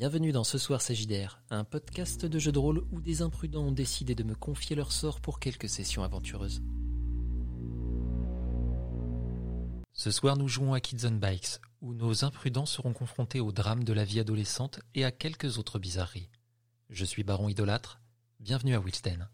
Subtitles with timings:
[0.00, 3.70] Bienvenue dans Ce Soir Sagidaire, un podcast de jeux de rôle où des imprudents ont
[3.70, 6.62] décidé de me confier leur sort pour quelques sessions aventureuses.
[9.92, 13.84] Ce soir, nous jouons à Kids on Bikes, où nos imprudents seront confrontés au drame
[13.84, 16.30] de la vie adolescente et à quelques autres bizarreries.
[16.88, 18.00] Je suis Baron Idolâtre,
[18.38, 19.28] bienvenue à Wilsden.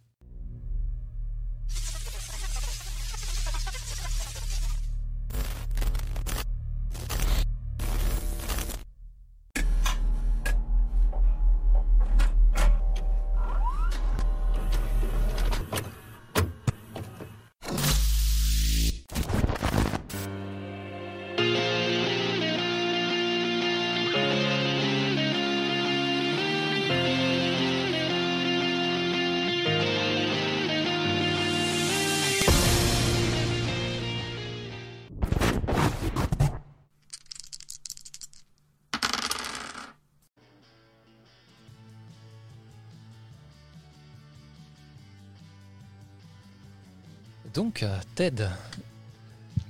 [48.17, 48.49] Ted,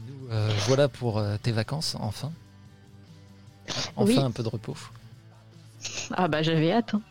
[0.06, 2.32] nous euh, voilà pour euh, tes vacances, enfin.
[3.96, 4.16] Enfin Oui.
[4.18, 4.76] un peu de repos.
[6.12, 6.94] Ah bah j'avais hâte.
[6.94, 7.02] hein.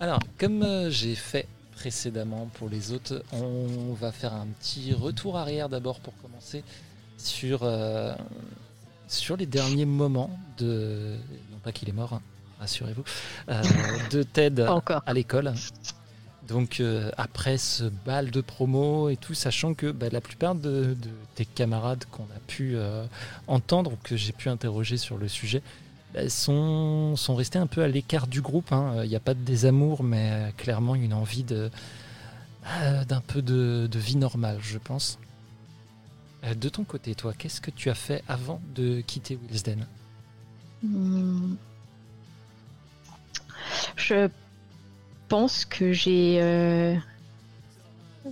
[0.00, 5.36] Alors, comme euh, j'ai fait précédemment pour les autres, on va faire un petit retour
[5.38, 6.64] arrière d'abord pour commencer
[7.18, 7.60] sur,
[9.06, 11.14] sur les derniers moments de.
[11.52, 12.22] Non pas qu'il est mort, hein,
[12.58, 13.04] rassurez-vous.
[14.10, 15.02] de Ted encore.
[15.06, 15.54] à l'école.
[16.48, 20.96] Donc euh, après ce bal de promo et tout, sachant que bah, la plupart de,
[21.34, 23.04] tes camarades qu'on a pu euh,
[23.46, 25.62] entendre ou que j'ai pu interroger sur le sujet
[26.14, 28.72] bah, sont, sont restés un peu à l'écart du groupe.
[28.72, 29.02] hein.
[29.04, 31.70] Il n'y a pas de désamour, mais euh, clairement une envie de
[32.62, 35.18] bah, d'un peu de, vie normale, je pense.
[36.44, 39.86] Euh, De ton côté, toi, qu'est-ce que tu as fait avant de quitter Wilsden?
[40.82, 41.56] Hmm.
[43.96, 44.28] Je
[45.28, 46.38] pense que j'ai.
[46.42, 46.94] euh,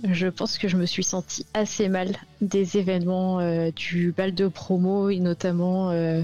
[0.03, 4.47] Je pense que je me suis sentie assez mal des événements euh, du bal de
[4.47, 6.23] promo et notamment euh,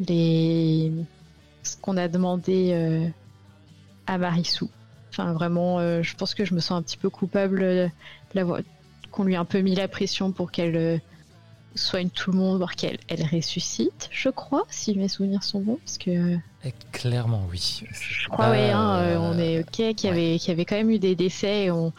[0.00, 3.10] ce qu'on a demandé
[4.06, 4.70] à Marissou.
[5.10, 7.90] Enfin vraiment, je pense que je me sens un petit peu coupable
[9.10, 11.00] qu'on lui a un peu mis la pression pour qu'elle
[11.76, 15.78] soigne tout le monde, voire qu'elle elle ressuscite, je crois, si mes souvenirs sont bons,
[15.84, 17.82] parce que Eh, Clairement, oui.
[17.92, 20.08] je crois ouais, hein, euh, on est ok, qu'il y ouais.
[20.10, 21.92] avait qu'il y avait quand même eu des décès et on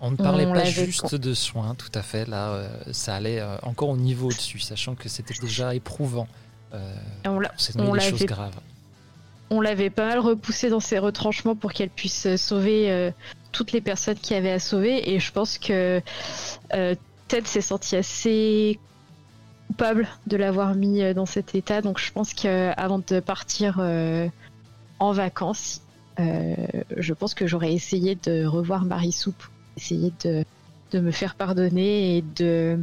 [0.00, 2.26] On ne parlait On pas juste de soins, tout à fait.
[2.28, 6.28] Là, euh, ça allait euh, encore au niveau au-dessus, sachant que c'était déjà éprouvant.
[6.74, 6.94] Euh,
[7.26, 8.60] on l'a on des choses l'avait- graves.
[9.50, 13.10] on l'avait pas mal repoussé dans ses retranchements pour qu'elle puisse euh, sauver euh,
[13.52, 15.10] toutes les personnes qui avaient à sauver.
[15.12, 16.00] Et je pense que
[16.74, 16.94] euh,
[17.28, 18.78] Ted s'est senti assez
[19.68, 21.82] coupable de l'avoir mis euh, dans cet état.
[21.82, 24.28] Donc je pense qu'avant de partir euh,
[24.98, 25.82] en vacances,
[26.18, 26.54] euh,
[26.96, 30.44] je pense que j'aurais essayé de revoir Marissou pour essayer de,
[30.90, 32.78] de me faire pardonner et de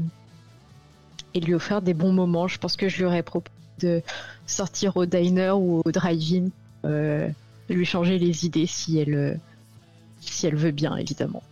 [1.33, 2.47] et lui offrir des bons moments.
[2.47, 3.51] Je pense que je lui aurais proposé
[3.81, 4.01] de
[4.47, 6.47] sortir au diner ou au drive-in,
[6.85, 7.27] euh,
[7.69, 9.39] lui changer les idées si elle,
[10.21, 11.43] si elle veut bien, évidemment.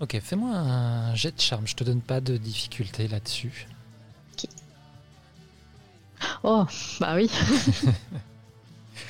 [0.00, 1.66] Ok, fais-moi un jet de charme.
[1.66, 3.66] Je te donne pas de difficulté là-dessus.
[6.42, 6.64] Oh,
[7.00, 7.30] bah oui,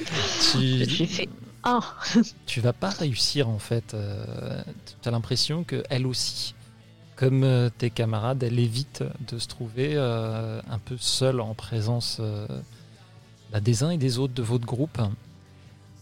[0.52, 1.28] Tu, j'ai fait
[1.64, 1.80] un.
[2.46, 3.96] tu vas pas réussir en fait.
[5.02, 6.54] tu as l'impression que elle aussi,
[7.16, 12.18] comme euh, tes camarades, elle évite de se trouver euh, un peu seule en présence
[12.20, 12.46] euh,
[13.52, 14.98] bah, des uns et des autres de votre groupe.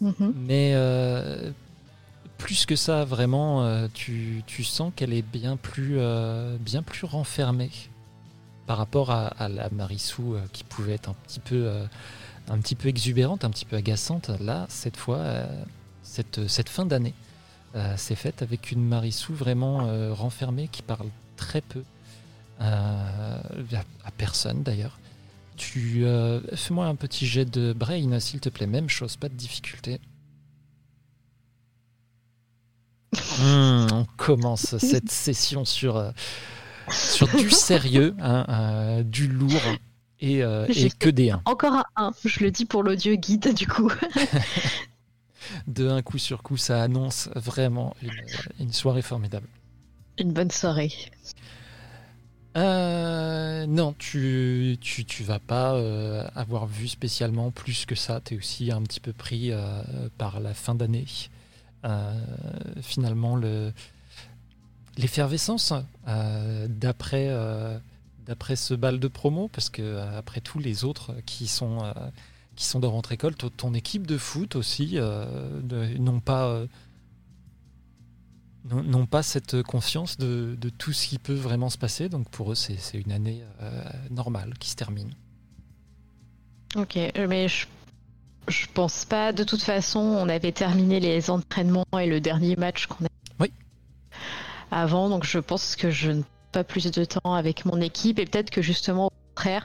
[0.01, 0.35] Mhm.
[0.37, 1.51] Mais euh,
[2.39, 7.71] plus que ça, vraiment, euh, tu, sens qu'elle est bien plus, euh, bien plus renfermée
[8.67, 11.71] par rapport à, la Marissou euh, qui pouvait être un petit peu,
[12.49, 14.31] un petit peu exubérante, un petit peu agaçante.
[14.41, 15.25] Là, cette fois,
[16.03, 17.15] cette, fin d'année
[17.97, 21.85] s'est faite avec une Marissou vraiment renfermée qui parle très peu
[22.59, 23.41] à,
[24.17, 24.99] personne d'ailleurs.
[25.57, 26.05] Tu
[26.55, 28.67] fais-moi un petit jet de brain, s'il te plaît.
[28.67, 30.01] Même chose, pas de difficulté.
[33.41, 36.11] Hmm, on commence cette session sur, euh,
[36.91, 39.61] sur du sérieux, hein, euh, du lourd
[40.21, 41.43] et, euh, et que des 1.
[41.45, 43.91] Encore un 1, je le dis pour l'audio guide du coup.
[45.69, 48.11] De un coup sur coup, ça annonce vraiment une,
[48.59, 49.47] une soirée formidable.
[50.19, 50.93] Une bonne soirée.
[52.57, 58.21] Euh, non, tu, tu, tu vas pas euh, avoir vu spécialement plus que ça.
[58.25, 59.83] Tu es aussi un petit peu pris euh,
[60.17, 61.05] par la fin d'année.
[61.87, 62.13] Euh,
[62.81, 63.73] finalement, le,
[64.97, 65.73] l'effervescence
[66.09, 67.79] euh, d'après, euh,
[68.25, 71.93] d'après ce bal de promo Parce que après tous les autres qui sont
[72.57, 76.65] qui sont dans votre école, ton équipe de foot aussi n'ont pas
[78.65, 82.09] n'ont pas cette conscience de, tout ce qui peut vraiment se passer.
[82.09, 83.43] Donc pour eux, c'est une année
[84.11, 85.11] normale qui se termine.
[86.75, 86.99] Ok,
[87.29, 87.67] mais je,
[88.49, 89.33] je pense pas.
[89.33, 93.09] De toute façon, on avait terminé les entraînements et le dernier match qu'on a
[93.41, 93.53] oui.
[94.71, 98.25] avant, donc je pense que je n'ai pas plus de temps avec mon équipe et
[98.25, 99.65] peut-être que justement au contraire,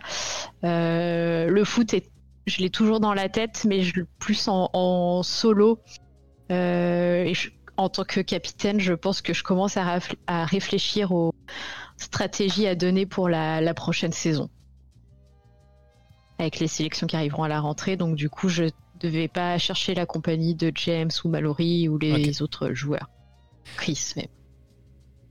[0.63, 2.09] euh, le foot est,
[2.47, 5.79] je l'ai toujours dans la tête, mais je plus en, solo.
[6.51, 7.33] Euh, et
[7.77, 11.33] en tant que capitaine, je pense que je commence à, réfléchir aux
[11.97, 14.49] stratégies à donner pour la prochaine saison
[16.41, 17.97] avec les sélections qui arriveront à la rentrée.
[17.97, 18.65] Donc du coup, je
[18.99, 23.09] devais pas chercher la compagnie de James ou Mallory ou les autres joueurs.
[23.77, 24.27] Chris même.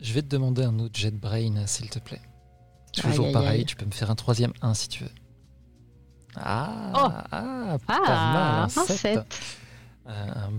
[0.00, 2.22] Je vais te demander un autre jet brain, s'il te plaît.
[2.92, 5.10] Toujours pareil, tu peux me faire un troisième 1 si tu veux.
[6.36, 7.08] Ah, oh.
[7.32, 9.20] ah, pas ah, mal, un 7.
[10.06, 10.50] Un,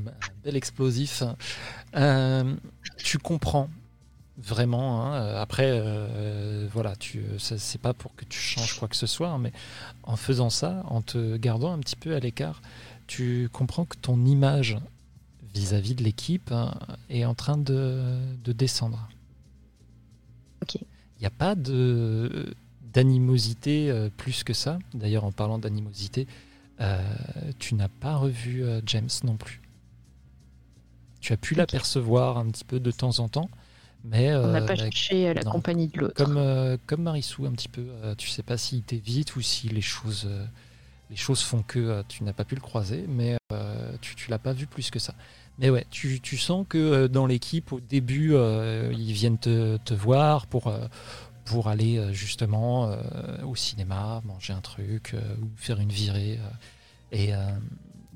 [0.43, 1.23] bel explosif.
[1.95, 2.55] Euh,
[2.97, 3.69] tu comprends
[4.37, 5.01] vraiment.
[5.01, 5.13] Hein.
[5.15, 9.29] Euh, après, euh, voilà, tu, c'est pas pour que tu changes quoi que ce soit,
[9.29, 9.51] hein, mais
[10.03, 12.61] en faisant ça, en te gardant un petit peu à l'écart,
[13.07, 14.77] tu comprends que ton image
[15.53, 16.73] vis-à-vis de l'équipe hein,
[17.09, 19.09] est en train de, descendre.
[20.61, 20.75] Ok.
[20.75, 22.53] Il n'y a pas de
[22.93, 24.77] d'animosité euh, plus que ça.
[24.93, 26.27] D'ailleurs, en parlant d'animosité,
[27.59, 29.61] tu n'as pas revu James non plus.
[31.19, 33.51] Tu as pu l'apercevoir un petit peu de temps en temps,
[34.03, 36.15] mais, on n'a pas euh, cherché euh, la compagnie de l'autre.
[36.15, 37.85] Comme, euh, comme Marissou, un petit peu.
[38.17, 40.29] tu sais pas s'il t'évite ou si les choses,
[41.09, 43.37] les choses font que tu n'as pas pu le croiser, mais
[44.01, 45.13] tu, tu l'as pas vu plus que ça.
[45.59, 50.47] Mais ouais, tu, tu sens que dans l'équipe, au début, ils viennent te, te voir
[50.47, 50.73] pour,
[51.45, 52.95] pour aller justement
[53.45, 56.39] au cinéma, manger un truc ou faire une virée.
[57.11, 57.31] et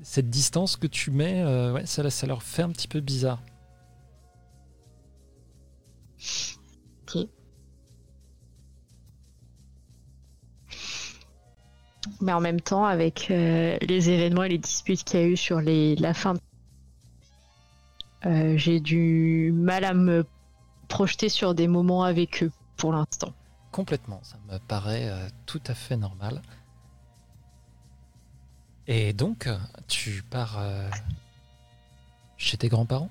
[0.02, 3.40] cette distance que tu mets, ouais, ça, ça leur fait un petit peu bizarre.
[12.20, 15.36] Mais en même temps, avec euh, les événements et les disputes qu'il y a eu
[15.36, 16.34] sur les, la fin,
[18.24, 20.24] euh, j'ai du mal à me
[20.88, 23.32] projeter sur des moments avec eux pour l'instant.
[23.70, 26.42] Complètement, ça me paraît euh, tout à fait normal.
[28.86, 29.48] Et donc,
[29.88, 30.62] tu pars
[32.36, 33.10] chez tes grands-parents?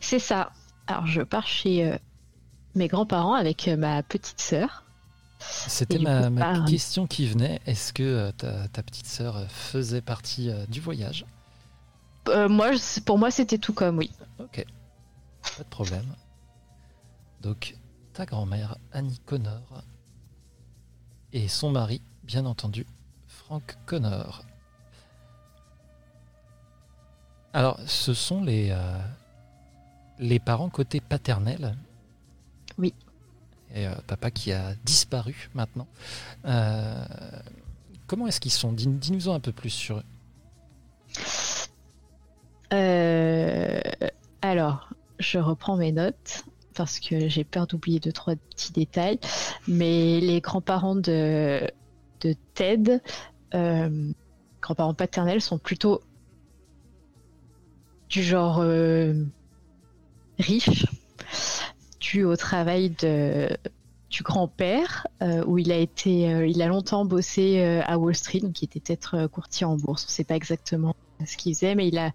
[0.00, 0.50] C'est ça.
[0.86, 1.96] Alors, je pars chez euh,
[2.74, 4.84] mes grands-parents avec euh, ma petite sœur.
[5.38, 7.60] C'était ma, question qui venait.
[7.66, 11.26] Est-ce que euh, ta, petite sœur faisait partie du voyage?
[12.26, 12.70] Moi,
[13.04, 14.12] Pour moi, c'était tout comme, oui.
[14.38, 14.64] Ok,
[15.56, 16.06] pas de problème.
[17.40, 17.74] Donc,
[18.12, 19.82] ta grand-mère, Annie Connor,
[21.32, 22.86] et son mari, bien entendu,
[23.26, 24.44] Frank Connor.
[27.52, 28.72] Alors, ce sont les,
[30.18, 31.76] les parents côté paternel.
[32.78, 32.94] Oui.
[33.74, 35.86] Et euh, papa qui a disparu maintenant.
[36.44, 37.04] Euh,
[38.06, 38.72] comment est-ce qu'ils sont?
[38.72, 40.04] Dis-nous un peu plus sur eux.
[42.72, 43.80] Euh,
[44.42, 46.44] alors, je reprends mes notes
[46.74, 49.18] parce que j'ai peur d'oublier deux trois petits détails.
[49.68, 51.70] Mais les grands-parents de,
[52.20, 53.00] de Ted,
[53.52, 56.02] grands-parents paternels, sont plutôt
[58.08, 58.62] du genre
[60.42, 60.86] riche
[62.00, 63.48] dû au travail de,
[64.10, 68.14] du grand-père euh, où il a été euh, il a longtemps bossé euh, à Wall
[68.14, 70.94] Street donc il était peut-être courtier en bourse on ne sait pas exactement
[71.24, 72.10] ce qu'il faisait mais il a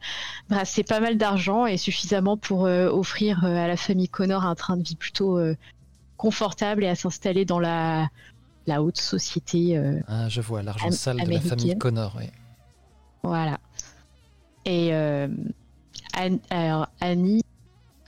[0.50, 4.84] brassé pas mal d'argent et suffisamment pour offrir à la famille Connor un train de
[4.84, 5.40] vie plutôt
[6.18, 8.10] confortable et à s'installer dans la
[8.66, 12.26] la haute société ah, je vois l'argent sale de la famille Connor oui.
[13.24, 13.60] voilà
[14.66, 14.92] et
[16.50, 17.44] alors, Annie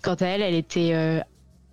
[0.01, 1.19] Quant à elle, elle était euh,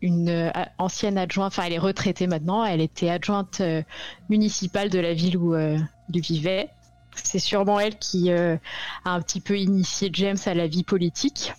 [0.01, 3.83] une euh, ancienne adjointe, enfin elle est retraitée maintenant, elle était adjointe euh,
[4.29, 6.69] municipale de la ville où il vivait.
[7.15, 8.59] C'est sûrement elle qui a
[9.07, 11.55] un petit peu initié James à la vie politique.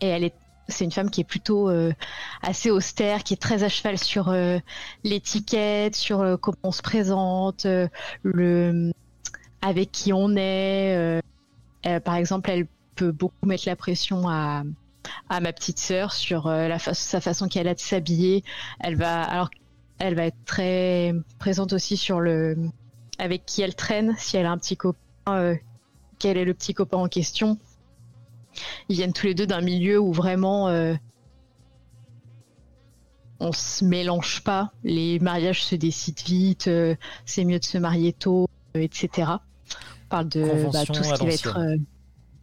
[0.00, 0.34] Et elle est
[0.68, 1.68] c'est une femme qui est plutôt
[2.42, 4.32] assez austère, qui est très à cheval sur
[5.02, 7.66] l'étiquette, sur comment on se présente,
[8.22, 8.92] le
[9.62, 11.22] avec qui on est.
[12.04, 14.62] par exemple, elle peut beaucoup mettre la pression à,
[15.28, 18.44] à ma petite sœur sur euh, sa façon qu'elle a de s'habiller.
[18.80, 19.50] Elle va alors
[19.98, 22.56] elle va être très présente aussi sur le
[23.18, 25.54] avec qui elle traîne, si elle a un petit copain, euh,
[26.18, 27.58] quel est le petit copain en question.
[28.88, 30.94] Ils viennent tous les deux d'un milieu où vraiment euh,
[33.40, 34.72] on se mélange pas.
[34.84, 36.70] Les mariages se décident vite.
[37.26, 39.10] c'est mieux de se marier tôt, etc.
[39.28, 41.58] On parle de bah, tout ce qui va être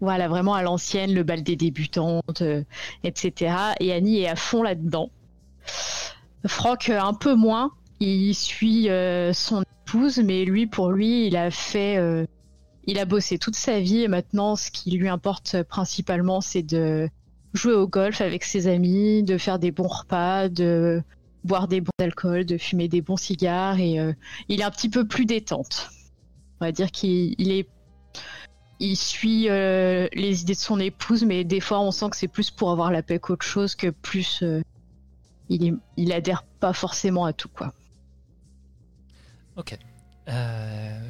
[0.02, 2.44] voilà, vraiment à l'ancienne, le bal des débutantes,
[3.04, 3.56] etc.
[3.80, 5.10] Et Annie est à fond là-dedans.
[6.46, 7.72] Franck un peu moins.
[8.00, 8.90] Il suit
[9.34, 11.98] son épouse, mais lui, pour lui, il a fait
[12.88, 17.10] il a bossé toute sa vie et maintenant, ce qui lui importe principalement, c'est de
[17.54, 21.04] jouer au golf avec ses amis, de faire des bons repas, de
[21.44, 24.14] boire des bons alcools, de fumer des bons cigares et euh,
[24.48, 25.90] il est un petit peu plus détente.
[26.62, 27.68] On va dire qu'il est
[28.80, 32.28] il suit euh, les idées de son épouse, mais des fois on sent que c'est
[32.28, 34.62] plus pour avoir la paix qu'autre chose, que plus euh,
[35.50, 37.74] il, il adhère pas forcément à tout quoi.
[39.56, 39.78] Ok.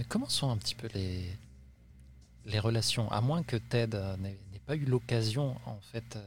[0.07, 1.37] comment sont un petit peu les,
[2.47, 6.21] les relations, à moins que Ted euh, n'ait pas eu l'occasion en fait euh,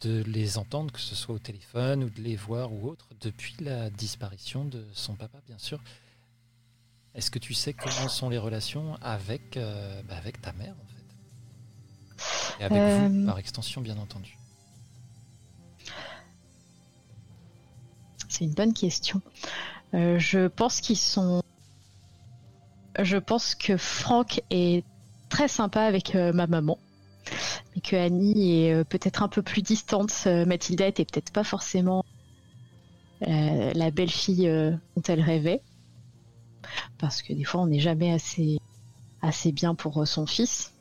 [0.00, 3.56] de les entendre, que ce soit au téléphone ou de les voir ou autre, depuis
[3.60, 5.80] la disparition de son papa, bien sûr.
[7.14, 10.86] Est-ce que tu sais comment sont les relations avec, euh, bah, avec ta mère, en
[10.86, 12.60] fait?
[12.60, 14.36] Et avec vous, par extension, bien entendu.
[18.28, 19.20] C'est une bonne question.
[19.92, 21.44] je pense qu'ils sont
[23.00, 24.84] je pense que Franck est
[25.28, 26.78] très sympa avec euh, ma maman,
[27.74, 30.12] mais que Annie est euh, peut-être un peu plus distante.
[30.26, 32.04] Euh, Mathilda était peut-être pas forcément
[33.26, 34.46] la belle fille
[34.96, 35.62] dont elle rêvait,
[36.98, 38.58] parce que des fois on n'est jamais assez
[39.22, 40.72] assez bien pour son fils.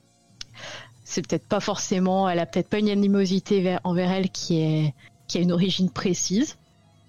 [1.06, 4.94] C'est peut-être pas forcément, elle a peut-être pas une animosité envers elle qui est
[5.28, 6.58] qui a une origine précise,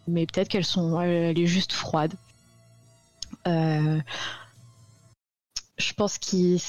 [0.07, 2.15] mais peut-être qu'elles sont, elle est juste froide.
[3.47, 4.01] Euh,
[5.77, 6.61] je pense qu'il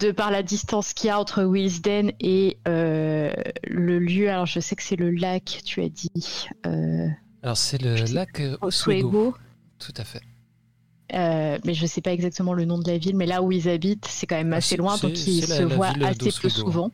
[0.00, 3.32] de par la distance qu'il y a entre Wilsden et euh,
[3.64, 6.48] le lieu, alors je sais que c'est le lac, tu as dit.
[6.66, 7.08] Euh,
[7.42, 9.34] alors c'est le lac Oswego.
[9.78, 10.22] Tout à fait.
[11.14, 13.68] Euh, mais je sais pas exactement le nom de la ville, mais là où ils
[13.68, 16.90] habitent, c'est quand même ah, assez loin, donc ils se voient assez peu souvent.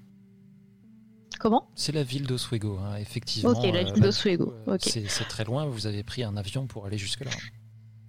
[1.39, 1.71] Comment?
[1.75, 3.51] C'est la ville d'Oswego, hein, effectivement.
[3.51, 4.53] Ok, la ville d'Oswego.
[4.79, 7.31] C'est très loin, vous avez pris un avion pour aller jusque-là.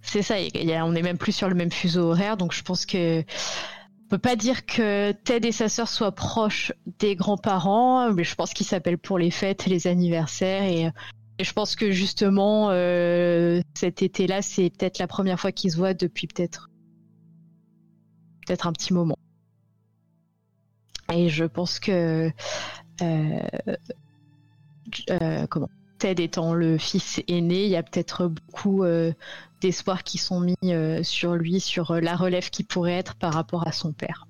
[0.02, 0.34] C'est ça,
[0.84, 4.18] on est même plus sur le même fuseau horaire, donc je pense que on peut
[4.18, 8.66] pas dire que Ted et sa sœur soient proches des grands-parents, mais je pense qu'ils
[8.66, 10.90] s'appellent pour les fêtes, les anniversaires, et,
[11.40, 15.94] je pense que justement euh, cet été-là, c'est peut-être la première fois qu'ils se voient
[15.94, 16.70] depuis peut-être
[18.46, 19.16] peut-être un petit moment.
[21.12, 22.30] Et je pense que
[23.02, 23.40] euh,
[25.10, 28.84] euh, comment Ted étant le fils aîné, il y a peut-être beaucoup
[29.60, 30.56] d'espoirs qui sont mis
[31.04, 34.26] sur lui, sur la relève qui pourrait être par rapport à son père.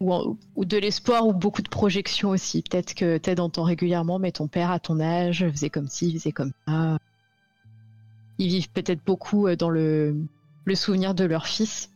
[0.00, 2.62] Ou, de l'espoir ou beaucoup de projections aussi.
[2.62, 6.32] Peut-être que Ted entend régulièrement, mais ton père à ton âge faisait comme ci, faisait
[6.32, 6.98] comme ça.
[8.38, 10.16] Ils vivent peut-être beaucoup dans le,
[10.74, 11.90] souvenir de leur fils.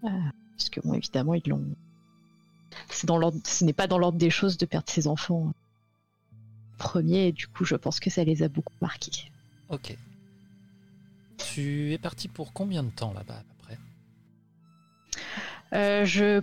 [0.00, 1.64] parce que, bon, évidemment, ils l'ont.
[2.90, 5.52] Ce n'est pas dans l'ordre des choses de perdre ses enfants
[6.76, 9.30] premier, et du coup, je pense que ça les a beaucoup marqués.
[9.70, 9.96] Ok.
[11.38, 13.78] Tu es parti pour combien de temps là-bas à peu près?
[15.72, 16.42] Euh, Je,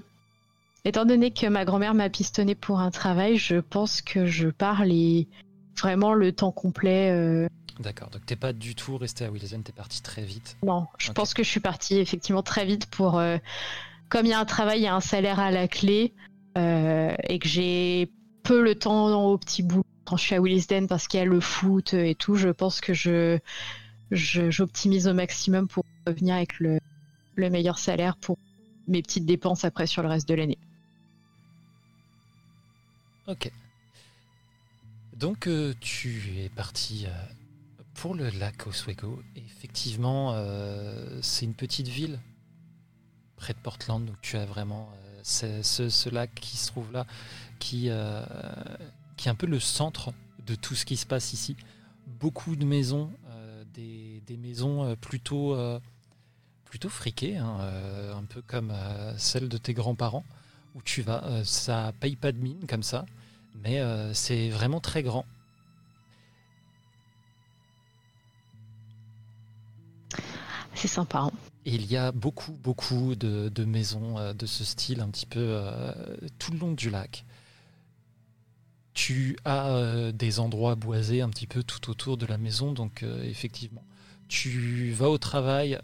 [0.85, 4.83] étant donné que ma grand-mère m'a pistonné pour un travail, je pense que je pars
[5.79, 7.11] vraiment le temps complet.
[7.11, 7.47] Euh.
[7.79, 10.57] D'accord, donc t'es pas du tout resté à Wilson, t'es parti très vite.
[10.63, 13.17] Non, je pense que je suis parti effectivement très vite pour.
[13.17, 13.37] Euh,
[14.09, 16.13] comme il y a un travail, il y a un salaire à la clé,
[16.57, 18.11] et que j'ai
[18.43, 21.25] peu le temps au petit bout quand je suis à Willisden parce qu'il y a
[21.25, 23.39] le foot et tout, je pense que je
[24.11, 26.79] j'optimise au maximum pour revenir avec le,
[27.37, 28.37] meilleur salaire pour
[28.89, 30.57] mes petites dépenses après sur le reste de l'année.
[33.27, 33.51] Ok.
[35.15, 37.11] Donc euh, tu es parti euh,
[37.93, 39.21] pour le lac Oswego.
[39.35, 42.19] effectivement, euh, c'est une petite ville
[43.35, 44.89] près de Portland, donc tu as vraiment
[45.21, 47.05] ce, lac qui se trouve là,
[47.59, 50.11] qui est un peu le centre
[50.47, 51.55] de tout ce qui se passe ici.
[52.07, 53.11] Beaucoup de maisons,
[53.73, 55.57] des, maisons plutôt,
[56.65, 57.57] plutôt friquées, hein,
[58.15, 58.73] un peu comme
[59.17, 60.25] celle de tes grands-parents,
[60.75, 63.05] où tu vas, ça paye pas de mine comme ça,
[63.63, 63.81] mais
[64.13, 65.25] c'est vraiment très grand.
[70.73, 71.19] C'est sympa.
[71.19, 71.31] Hein.
[71.65, 75.61] il y a beaucoup, beaucoup de, de, maisons de ce style, un petit peu
[76.39, 77.25] tout le long du lac.
[78.93, 83.03] Tu as euh, des endroits boisés un petit peu tout autour de la maison, donc
[83.03, 83.83] euh, effectivement,
[84.27, 85.79] tu vas au travail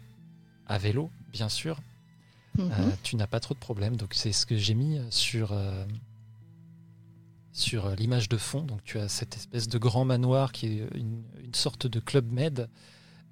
[0.66, 1.78] à vélo, bien sûr.
[2.58, 2.70] Mhm.
[2.70, 5.56] Euh, tu n'as pas trop de problèmes, donc c'est ce que j'ai mis sur
[7.52, 8.62] sur l'image de fond.
[8.62, 11.22] Donc tu as cette espèce de grand manoir qui est une,
[11.52, 12.68] sorte de club med.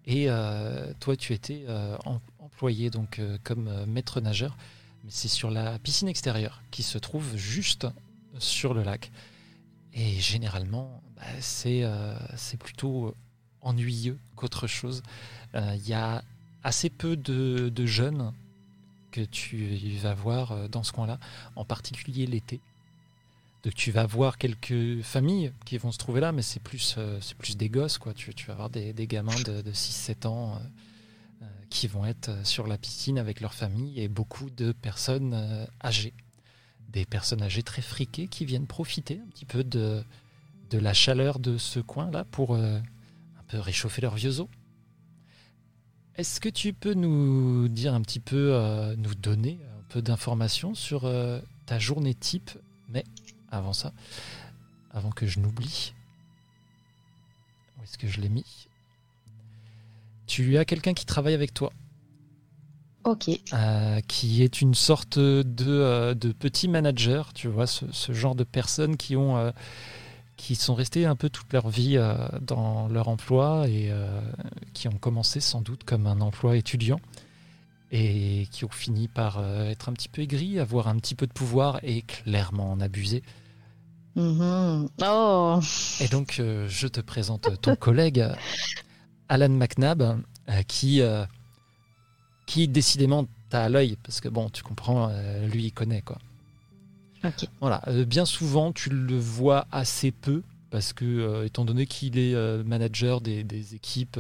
[0.06, 0.28] Et
[1.00, 1.66] toi, tu étais
[2.40, 4.56] employé donc comme maître nageur.
[5.04, 7.86] Mais c'est sur la piscine extérieure qui se trouve juste
[8.38, 9.10] sur le lac.
[9.96, 11.22] Et généralement, bah,
[11.66, 13.14] euh, c'est plutôt
[13.62, 15.02] ennuyeux qu'autre chose.
[15.54, 16.22] Il euh, y a
[16.62, 18.32] assez peu de, jeunes
[19.16, 21.18] que tu vas voir euh, dans ce coin-là,
[21.56, 22.60] en particulier l'été.
[23.64, 27.36] Donc tu vas voir quelques familles qui vont se trouver là, mais c'est plus, c'est
[27.36, 27.98] plus des gosses.
[27.98, 28.14] Quoi.
[28.14, 30.60] Tu, vas avoir des, gamins de, de 6-7 ans
[31.68, 36.14] qui vont être sur la piscine avec leur famille et beaucoup de personnes âgées
[36.96, 40.02] des personnes âgées très friquées qui viennent profiter un petit peu de,
[40.70, 44.48] de la chaleur de ce coin-là pour euh, un peu réchauffer leurs vieux os.
[46.16, 50.74] Est-ce que tu peux nous dire un petit peu, euh, nous donner un peu d'informations
[50.74, 52.50] sur euh, ta journée type
[52.88, 53.04] Mais
[53.50, 53.92] avant ça,
[54.92, 55.92] avant que je n'oublie,
[57.78, 58.66] où est-ce que je l'ai mis?
[60.26, 61.70] Tu as quelqu'un qui travaille avec toi?
[63.52, 65.44] Euh, qui est une sorte de,
[66.14, 69.52] de petit manager, tu vois, ce, genre de personnes qui ont
[70.36, 71.98] qui sont restées un peu toute leur vie
[72.42, 73.90] dans leur emploi et
[74.74, 77.00] qui ont commencé sans doute comme un emploi étudiant
[77.90, 81.32] et qui ont fini par être un petit peu aigris, avoir un petit peu de
[81.32, 83.22] pouvoir et clairement en abuser.
[84.16, 84.88] Mm-hmm.
[85.06, 85.60] Oh.
[86.00, 88.26] Et donc, je te présente ton collègue
[89.28, 90.20] Alan McNabb,
[90.68, 91.02] qui
[92.46, 96.18] qui décidément t'as à l'œil, parce que bon, tu comprends, euh, lui il connaît quoi.
[97.60, 102.18] Voilà, euh, bien souvent tu le vois assez peu, parce que euh, étant donné qu'il
[102.18, 104.18] est manager des, équipes,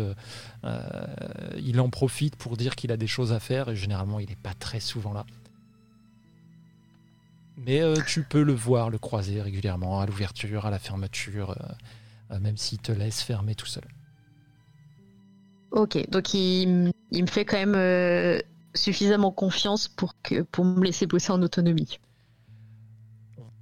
[1.56, 4.36] il en profite pour dire qu'il a des choses à faire, et généralement il n'est
[4.36, 5.24] pas très souvent là.
[7.58, 11.56] Mais tu peux le voir, le croiser régulièrement, à l'ouverture, à la fermeture,
[12.40, 13.84] même s'il te laisse fermer tout seul.
[15.70, 18.40] Ok, donc il, il me fait quand même euh,
[18.74, 21.98] suffisamment confiance pour, que, pour me laisser bosser en autonomie.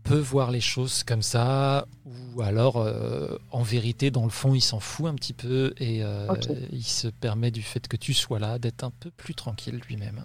[0.05, 4.61] Peut voir les choses comme ça, ou alors euh, en vérité, dans le fond, il
[4.61, 6.27] s'en fout un petit peu et euh,
[6.71, 10.25] il se permet du fait que tu sois là d'être un peu plus tranquille lui-même.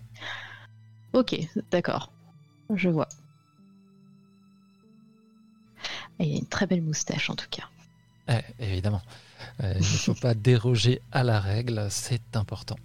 [1.13, 1.39] Ok,
[1.71, 2.11] d'accord,
[2.75, 3.07] je vois.
[6.19, 7.69] il a une très belle moustache en tout cas.
[8.27, 9.01] Eh, évidemment.
[9.63, 12.75] il ne faut pas déroger à la règle, c'est important.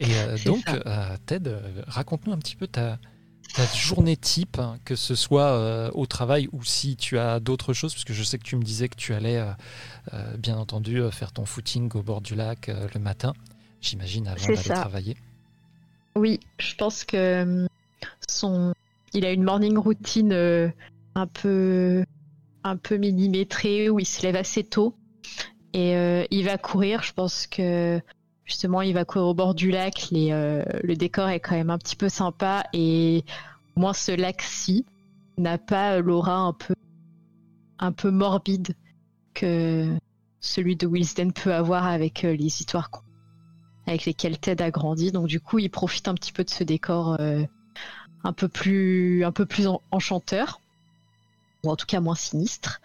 [0.00, 2.98] Et euh, donc, euh, Ted, euh, raconte-nous un petit peu ta,
[3.74, 8.12] journée type, que ce soit au travail ou si tu as d'autres choses, parce que
[8.12, 9.42] je sais que tu me disais que tu allais,
[10.38, 13.32] bien entendu, faire ton footing au bord du lac le matin,
[13.80, 15.16] j'imagine, avant d'aller travailler.
[16.16, 17.66] Oui, je pense que
[18.28, 18.74] son,
[19.12, 20.32] il a une morning routine
[21.14, 22.04] un peu,
[22.64, 24.94] un peu millimétrée où il se lève assez tôt
[25.72, 27.02] et il va courir.
[27.02, 28.00] Je pense que
[28.50, 30.08] justement, il va courir au bord du lac.
[30.12, 33.24] Euh, le décor est quand même un petit peu sympa et
[33.76, 34.84] au moins ce lac-ci
[35.38, 36.52] n'a pas l'aura
[37.78, 38.74] un peu, morbide
[39.34, 39.96] que
[40.40, 42.90] celui de Wilsden peut avoir avec euh, les histoires
[43.86, 45.12] avec lesquelles Ted a grandi.
[45.12, 47.44] Donc du coup, il profite un petit peu de ce décor euh,
[48.24, 50.60] un peu plus, un peu plus enchanteur,
[51.62, 52.80] ou en tout cas moins sinistre.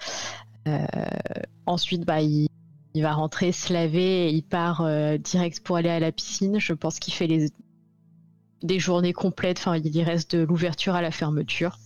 [1.66, 2.48] ensuite, bah, il,
[2.96, 6.60] il va rentrer, se laver et il part euh, direct pour aller à la piscine.
[6.60, 7.52] Je pense qu'il fait les...
[8.64, 9.60] des journées complètes.
[9.60, 11.78] Enfin, il y reste de l'ouverture à la fermeture.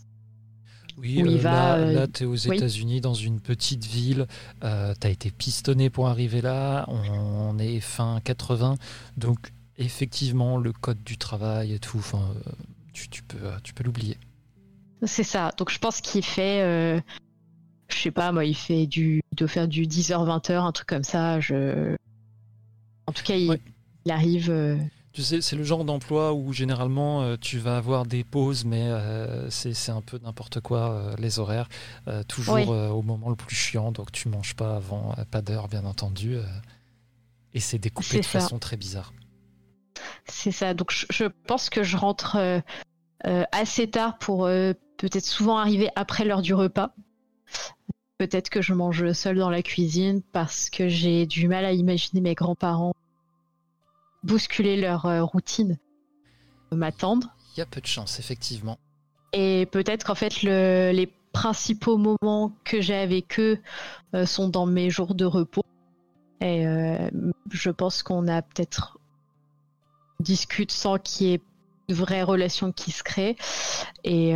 [1.00, 4.28] Oui, euh, là, euh, tu es aux États-Unis, dans une petite ville.
[4.62, 6.86] tu as été pistonné pour arriver là.
[6.88, 8.76] On, est fin 80.
[9.17, 12.06] Donc, effectivement, le code du travail et tout,
[12.93, 14.17] tu, tu, peux, tu peux l'oublier.
[15.04, 15.54] C'est ça.
[15.58, 17.02] Donc, je pense qu'il fait
[17.89, 21.04] je sais pas, moi, il fait du, il doit faire du 10h-20h, un truc comme
[21.04, 21.39] ça.
[21.39, 21.95] Je...
[23.08, 23.60] En tout cas, il,
[24.12, 24.49] arrive.
[24.49, 24.78] Euh,
[25.12, 28.84] tu sais, c'est le genre d'emploi où généralement euh, tu vas avoir des pauses, mais
[28.88, 31.67] euh, c'est un peu n'importe quoi, les horaires.
[32.28, 36.38] toujours au moment le plus chiant, donc tu manges pas avant, pas d'heure, bien entendu.
[37.54, 39.13] et c'est découpé de façon très bizarre.
[40.25, 42.62] C'est ça, donc je, je, pense que je rentre
[43.23, 46.93] assez tard pour peut-être souvent arriver après l'heure du repas.
[48.19, 52.21] Peut-être que je mange seul dans la cuisine parce que j'ai du mal à imaginer
[52.21, 52.93] mes grands-parents
[54.23, 55.77] bousculer leur euh, routine,
[56.71, 57.34] m'attendre.
[57.55, 58.77] Il y a peu de chance, effectivement.
[59.34, 63.60] Et peut-être qu'en fait, les principaux moments que j'ai avec eux
[64.15, 65.63] euh, sont dans mes jours de repos.
[66.41, 67.10] Et euh,
[67.51, 68.97] je pense qu'on a peut-être
[70.19, 71.41] discute sans qu'il y ait
[71.88, 73.36] une vraie relation qui se crée.
[74.03, 74.34] Et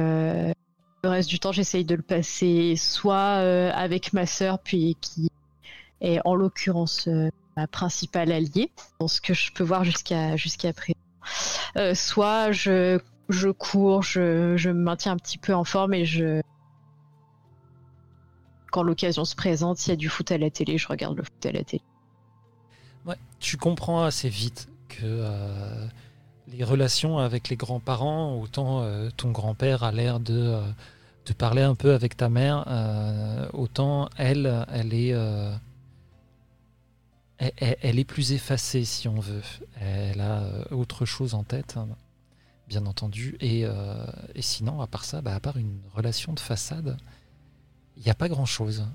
[1.03, 5.29] le reste du temps, j'essaye de le passer soit euh, avec ma sœur, puis qui
[5.99, 10.97] est en l'occurrence euh, ma principale alliée, dans ce que je peux voir jusqu'à présent.
[11.75, 16.05] Euh, soit je, je cours, je, je me maintiens un petit peu en forme et
[16.05, 16.41] je.
[18.71, 21.23] Quand l'occasion se présente, s'il y a du foot à la télé, je regarde le
[21.23, 21.83] foot à la télé.
[23.05, 25.27] Ouais, tu comprends assez vite que
[26.57, 28.85] les relations avec les grands-parents, autant
[29.17, 30.61] ton grand-père a l'air de
[31.25, 34.45] de parler un peu avec ta mère, euh, autant elle,
[34.91, 35.53] est, euh,
[37.37, 39.41] elle, est plus effacée si on veut.
[39.79, 41.87] Elle a euh, autre chose en tête, hein,
[42.67, 43.37] bien entendu.
[43.39, 43.65] Et,
[44.39, 46.97] sinon, à part ça, bah, à part une relation de façade,
[47.97, 48.85] il n'y a pas grand-chose.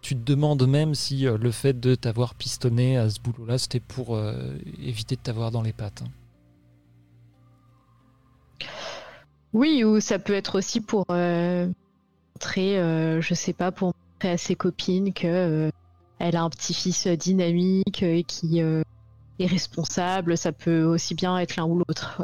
[0.00, 4.18] Tu te demandes même si le fait de t'avoir pistonné à ce boulot-là, c'était pour
[4.80, 6.02] éviter de t'avoir dans les pattes.
[6.02, 6.10] Hein.
[9.52, 11.68] Oui, ou ça peut être aussi pour euh,
[12.34, 15.70] montrer, euh, je sais pas, pour montrer à ses copines que euh,
[16.18, 20.36] elle a un petit-fils dynamique et qui est responsable.
[20.36, 22.22] Ça peut aussi bien être l'un ou l'autre.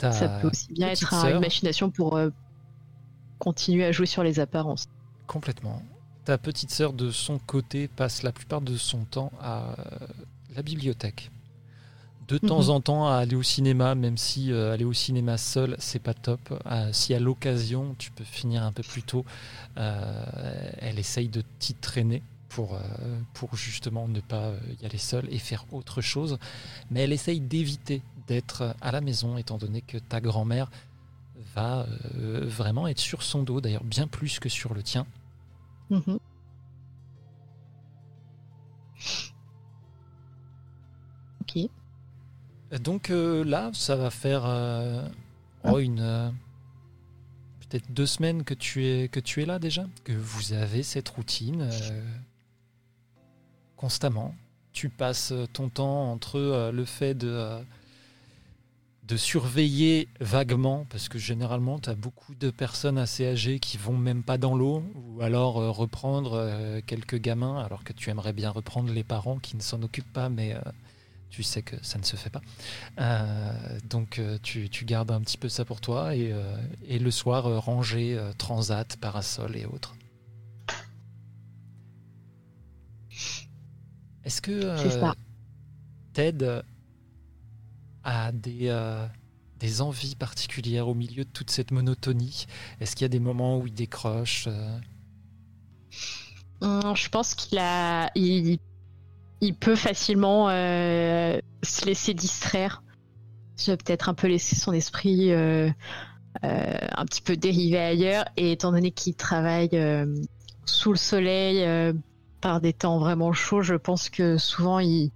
[0.00, 2.18] Ça peut aussi bien être une machination pour
[3.38, 4.86] continuer à jouer sur les apparences.
[5.26, 5.82] Complètement.
[6.24, 9.76] Ta petite sœur, de son côté, passe la plupart de son temps à
[10.56, 11.30] la bibliothèque
[12.30, 12.70] de temps mhm.
[12.70, 16.14] en temps à aller au cinéma, même si euh, aller au cinéma seul, c'est pas
[16.14, 16.40] top.
[16.66, 19.24] Euh, si à l'occasion, tu peux finir un peu plus tôt,
[19.76, 22.76] euh, elle essaye de t'y traîner pour,
[23.32, 26.38] pour justement ne pas y aller seule et faire autre chose.
[26.90, 30.68] Mais elle essaye d'éviter d'être à la maison, étant donné que ta grand-mère
[31.54, 35.06] va vraiment être sur son dos, d'ailleurs bien plus que sur le tien.
[35.90, 36.18] Mhm.
[41.42, 41.70] Ok.
[42.78, 45.04] Donc euh, là, ça va faire euh,
[45.64, 46.30] oh, une euh,
[47.60, 51.08] peut-être deux semaines que tu es que tu es là déjà, que vous avez cette
[51.08, 51.68] routine
[53.76, 54.34] constamment.
[54.72, 57.58] Tu passes ton temps entre le fait de
[59.02, 63.96] de surveiller vaguement, parce que généralement, tu as beaucoup de personnes assez âgées qui vont
[63.96, 68.92] même pas dans l'eau, ou alors reprendre quelques gamins, alors que tu aimerais bien reprendre
[68.92, 70.54] les parents qui ne s'en occupent pas, mais
[71.30, 72.42] tu sais que ça ne se fait pas.
[72.98, 76.56] Euh, donc euh, tu, gardes un petit peu ça pour toi et, euh,
[76.88, 79.94] le soir ranger transat, parasol et autres.
[84.24, 84.76] Est-ce que
[86.12, 86.62] Ted
[88.04, 88.98] a des,
[89.58, 92.46] des envies particulières au milieu de toute cette monotonie?
[92.80, 94.48] Est-ce qu'il y a des moments où il décroche
[96.60, 98.58] hum, Je pense qu'il a, il
[99.58, 102.82] peut facilement euh, se laisser distraire.
[103.66, 105.70] Peut-être un peu laisser son esprit euh,
[106.44, 108.24] euh, un petit peu dériver ailleurs.
[108.36, 109.78] Et étant donné qu'il travaille
[110.64, 111.94] sous le soleil
[112.40, 115.10] par des temps vraiment chauds, je pense que souvent il,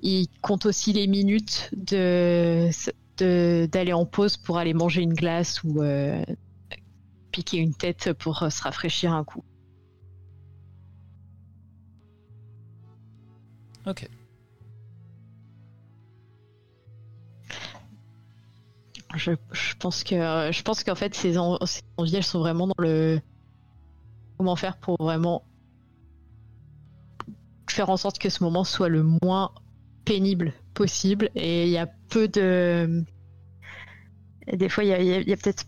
[0.00, 2.70] il compte aussi les minutes de
[3.18, 5.80] d'aller en pause pour aller manger une glace ou
[7.30, 9.44] piquer une tête pour se rafraîchir un coup.
[13.86, 14.08] Ok.
[19.14, 19.32] Je,
[19.78, 20.14] pense que
[20.52, 23.20] je pense qu'en fait ces, envies elles sont vraiment dans le
[24.38, 25.44] comment faire pour vraiment
[27.68, 29.52] faire en sorte que ce moment soit le moins
[30.06, 33.04] pénible possible et il y a peu de
[34.50, 35.66] des fois il y a peut-être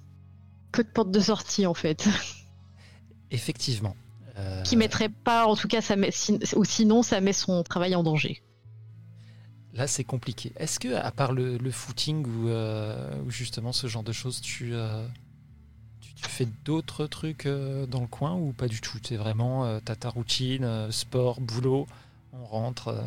[0.72, 2.08] peu de portes de sortie en fait.
[3.30, 3.94] Effectivement.
[4.36, 6.10] Euh, qui mettrait pas, en tout cas, ça met,
[6.56, 8.42] ou sinon ça met son travail en danger.
[9.74, 10.52] Là, c'est compliqué.
[10.56, 15.06] Est-ce que, à part le, footing euh, ou, justement ce genre de choses, tu, euh,
[16.00, 18.98] tu, fais d'autres trucs dans le coin ou pas du tout?
[19.06, 21.86] C'est vraiment, t'as ta routine, sport, boulot,
[22.32, 23.04] on rentre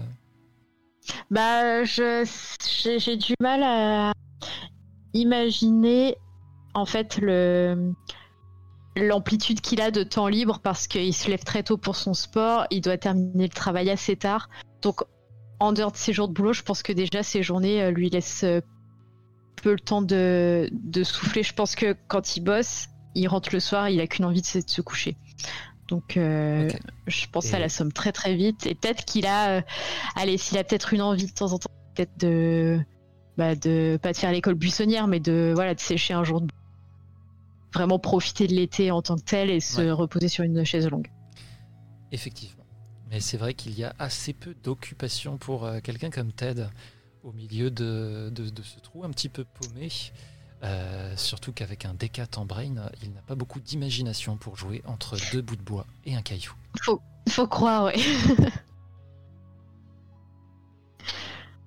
[1.29, 4.13] Bah, j'ai du mal à
[5.13, 6.15] imaginer
[6.73, 7.93] en fait le
[8.97, 12.65] l'amplitude qu'il a de temps libre parce qu'il se lève très tôt pour son sport,
[12.71, 14.49] il doit terminer le travail assez tard.
[14.81, 15.01] Donc
[15.59, 18.09] en dehors de ses jours de boulot, je pense que déjà ces journées euh, lui
[18.09, 18.61] laissent euh,
[19.61, 20.69] peu le temps de,
[21.03, 21.43] souffler.
[21.43, 24.45] Je pense que quand il bosse, il rentre le soir, il a qu'une envie de
[24.45, 25.17] se, coucher.
[25.87, 26.69] Donc euh,
[27.07, 28.67] je pense ça la somme très très vite.
[28.67, 29.63] Et peut-être qu'il a,
[30.15, 32.79] allez, s'il a peut-être une envie de temps en temps, peut-être de,
[33.37, 36.47] bah, de pas de faire l'école buissonnière, mais de voilà de sécher un jour de
[37.73, 41.11] vraiment profiter de l'été en tant que tel et se reposer sur une chaise longue.
[42.11, 42.65] Effectivement.
[43.09, 46.65] Mais c'est vrai qu'il y a assez peu d'occupation pour euh, quelqu'un comme Ted
[47.23, 48.31] au milieu de,
[48.63, 49.89] ce trou un petit peu paumé.
[50.63, 55.15] Euh, surtout qu'avec un D4 en brain, il n'a pas beaucoup d'imagination pour jouer entre
[55.31, 56.53] deux bouts de bois et un caillou.
[56.81, 57.95] Faut, faut croire, ouais.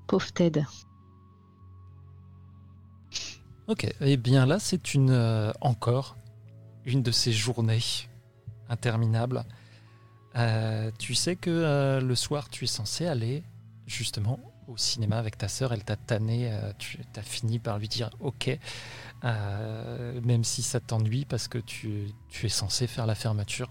[0.07, 0.65] Pauvre Ted.
[3.71, 6.17] Ok, et eh bien là, c'est une euh, encore
[6.87, 7.79] une de ces journées
[8.69, 9.45] interminables.
[10.35, 13.45] Euh, tu sais que euh, le soir, tu es censé aller
[13.87, 15.73] justement au cinéma avec ta sœur.
[15.73, 18.59] Elle t'a tanné, tu as fini par lui dire ok,
[19.23, 23.71] même si ça t'ennuie parce que tu, es censé faire la fermeture.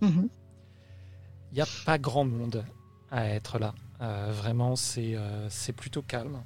[0.00, 0.30] Mhm.
[1.52, 2.64] Il n'y a pas grand monde
[3.10, 3.74] à être là.
[4.30, 6.42] vraiment, c'est plutôt calme.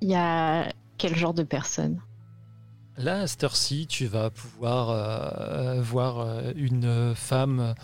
[0.00, 2.00] Il y a quel genre de personne?
[2.96, 7.74] Là, à cette heure-ci, tu vas pouvoir euh, voir euh, une femme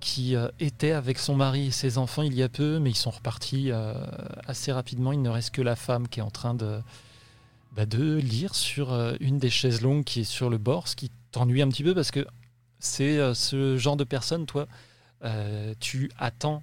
[0.00, 2.96] qui euh, était avec son mari et ses enfants il y a peu, mais ils
[2.96, 3.70] sont repartis
[4.46, 5.12] assez rapidement.
[5.12, 6.80] Il ne reste que la femme qui est en train de,
[7.76, 11.10] bah, de lire sur une des chaises longues qui est sur le bord, ce qui
[11.30, 12.26] t'ennuie un petit peu parce que
[12.78, 14.66] c'est ce genre de personne, toi,
[15.80, 16.62] tu attends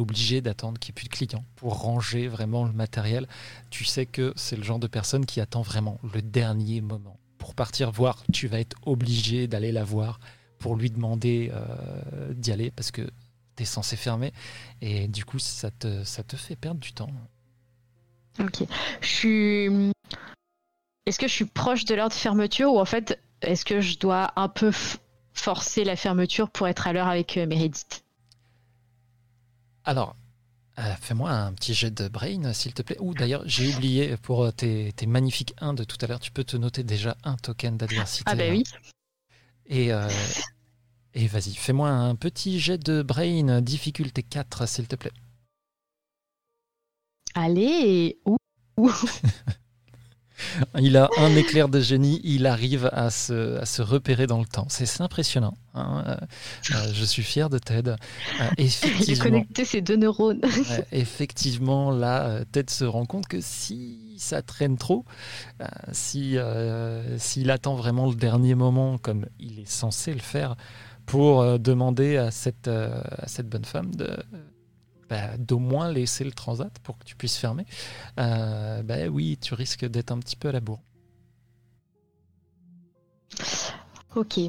[0.00, 3.26] obligé d'attendre qu'il n'y ait plus de clients pour ranger vraiment le matériel.
[3.70, 7.18] Tu sais que c'est le genre de personne qui attend vraiment le dernier moment.
[7.38, 10.18] Pour partir voir, tu vas être obligé d'aller la voir
[10.58, 13.02] pour lui demander euh, d'y aller parce que
[13.56, 14.32] tu es censé fermer.
[14.80, 16.02] Et du coup, ça te,
[16.36, 17.10] fait perdre du temps.
[18.40, 18.64] Ok.
[19.00, 19.92] Je suis.
[21.06, 23.98] Est-ce que je suis proche de l'heure de fermeture ou en fait, est-ce que je
[23.98, 24.72] dois un peu
[25.34, 28.03] forcer la fermeture pour être à l'heure avec euh, Meredith?
[29.84, 30.16] Alors,
[30.78, 32.96] euh, fais-moi un petit jet de brain, s'il te plaît.
[33.00, 36.56] Ou d'ailleurs, j'ai oublié pour tes, magnifiques 1 de tout à l'heure, tu peux te
[36.56, 38.24] noter déjà un token d'adversité.
[38.26, 38.64] Ah bah oui.
[39.66, 40.08] Et, euh,
[41.14, 45.12] et vas-y, fais-moi un petit jet de brain, difficulté 4, s'il te plaît.
[47.34, 48.36] Allez, où
[50.78, 54.66] Il a un éclair de génie, il arrive à se, repérer dans le temps.
[54.68, 55.54] C'est impressionnant.
[55.74, 56.04] Hein.
[56.06, 56.16] Euh,
[56.74, 57.90] euh, je suis fier de Ted.
[57.90, 57.94] Euh,
[58.58, 60.40] a connecté ses deux neurones.
[60.92, 65.04] effectivement, là, Ted se rend compte que si ça traîne trop,
[65.92, 66.36] si
[67.18, 70.56] s'il attend vraiment le dernier moment, comme il est censé le faire,
[71.06, 74.16] pour demander à cette, à cette bonne femme de
[75.08, 77.66] bah, d'au moins laisser le transat pour que tu puisses fermer,
[78.18, 80.82] euh, bah oui, tu risques d'être un petit peu à la bourre.
[84.14, 84.40] Ok.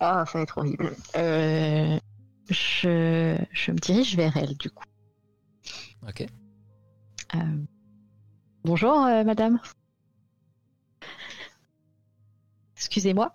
[0.00, 0.94] Ah, ça va être horrible.
[1.16, 1.98] Euh,
[2.48, 4.84] je, je, me dirige vers elle, du coup.
[6.06, 6.26] Ok.
[7.34, 7.38] Euh,
[8.64, 9.60] bonjour, madame.
[12.76, 13.34] Excusez-moi.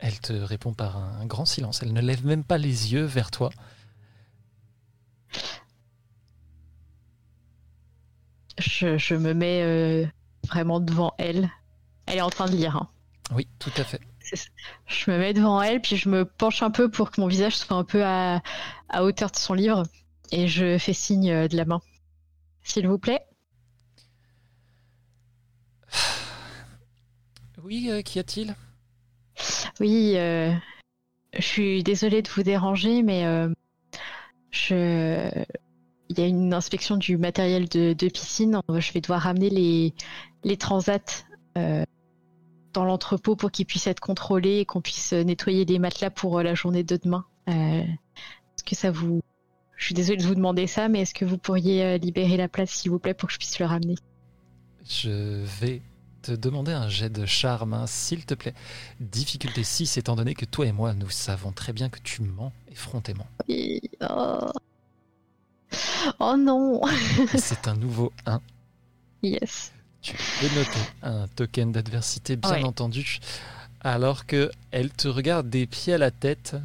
[0.00, 1.82] Elle te répond par un grand silence.
[1.82, 3.50] Elle ne lève même pas les yeux vers toi.
[8.58, 10.06] Je, me mets euh,
[10.48, 11.50] vraiment devant elle.
[12.06, 12.76] Elle est en train de lire.
[12.76, 12.88] Hein.
[13.34, 14.00] Oui, tout à fait.
[14.86, 17.56] Je me mets devant elle, puis je me penche un peu pour que mon visage
[17.56, 18.42] soit un peu à,
[19.00, 19.82] hauteur de son livre.
[20.32, 21.80] Et je fais signe euh, de la main.
[22.62, 23.26] S'il vous plaît.
[27.62, 28.54] Oui, euh, qu'y a-t-il?
[29.80, 30.52] Oui, euh,
[31.32, 33.48] je suis désolée de vous déranger, mais euh,
[34.50, 35.30] je...
[36.10, 38.60] il y a une inspection du matériel de, piscine.
[38.68, 39.48] Je vais devoir ramener
[40.44, 41.24] les, transats
[41.56, 41.84] euh,
[42.74, 46.54] dans l'entrepôt pour qu'ils puissent être contrôlés et qu'on puisse nettoyer les matelas pour la
[46.54, 47.24] journée de demain.
[47.46, 49.22] est-ce que ça vous...
[49.76, 52.70] Je suis désolée de vous demander ça, mais est-ce que vous pourriez libérer la place,
[52.70, 53.94] s'il vous plaît, pour que je puisse le ramener?
[54.84, 55.80] Je vais
[56.22, 58.54] te demander un jet de charme, hein, s'il te plaît.
[59.00, 62.52] Difficulté 6, étant donné que toi et moi, nous savons très bien que tu mens
[62.70, 63.26] effrontément.
[64.08, 64.50] Oh,
[66.18, 66.80] oh non
[67.36, 68.40] C'est un nouveau 1.
[69.22, 69.72] Yes.
[70.02, 73.18] Tu peux noter un token d'adversité, bien entendu,
[73.80, 76.56] alors que elle te regarde des pieds à la tête.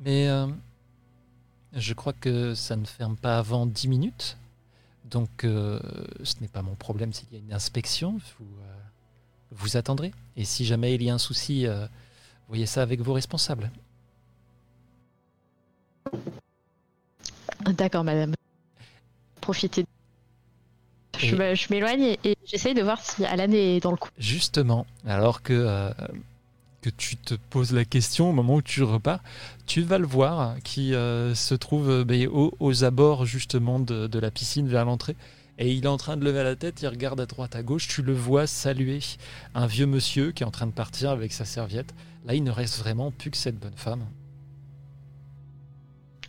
[0.00, 0.48] Mais euh,
[1.72, 4.36] je crois que ça ne ferme pas avant 10 minutes.
[5.10, 5.80] Donc, euh,
[6.22, 8.12] ce n'est pas mon problème s'il y a une inspection.
[8.38, 8.76] Vous, euh,
[9.50, 10.12] vous attendrez.
[10.36, 11.86] Et si jamais il y a un souci, euh,
[12.48, 13.70] voyez ça avec vos responsables.
[17.66, 18.34] D'accord, madame.
[19.40, 19.84] Profitez.
[21.18, 21.36] Je,
[21.70, 24.08] m'éloigne et, j'essaye de voir si Alan est dans le coup.
[24.16, 25.92] Justement, alors que
[26.80, 29.22] que tu te poses la question au moment où tu repars,
[29.66, 34.30] tu vas le voir qui euh, se trouve euh, ben, aux, abords justement de, la
[34.30, 35.16] piscine vers l'entrée.
[35.58, 37.86] Et il est en train de lever la tête, il regarde à droite à gauche,
[37.86, 39.00] tu le vois saluer
[39.54, 41.94] un vieux monsieur qui est en train de partir avec sa serviette.
[42.24, 44.06] Là, il ne reste vraiment plus que cette bonne femme.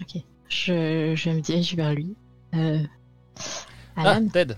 [0.01, 0.21] Ok.
[0.49, 2.13] Je, je me dirige vers lui.
[2.55, 2.83] Euh,
[3.95, 4.55] Ah, Ted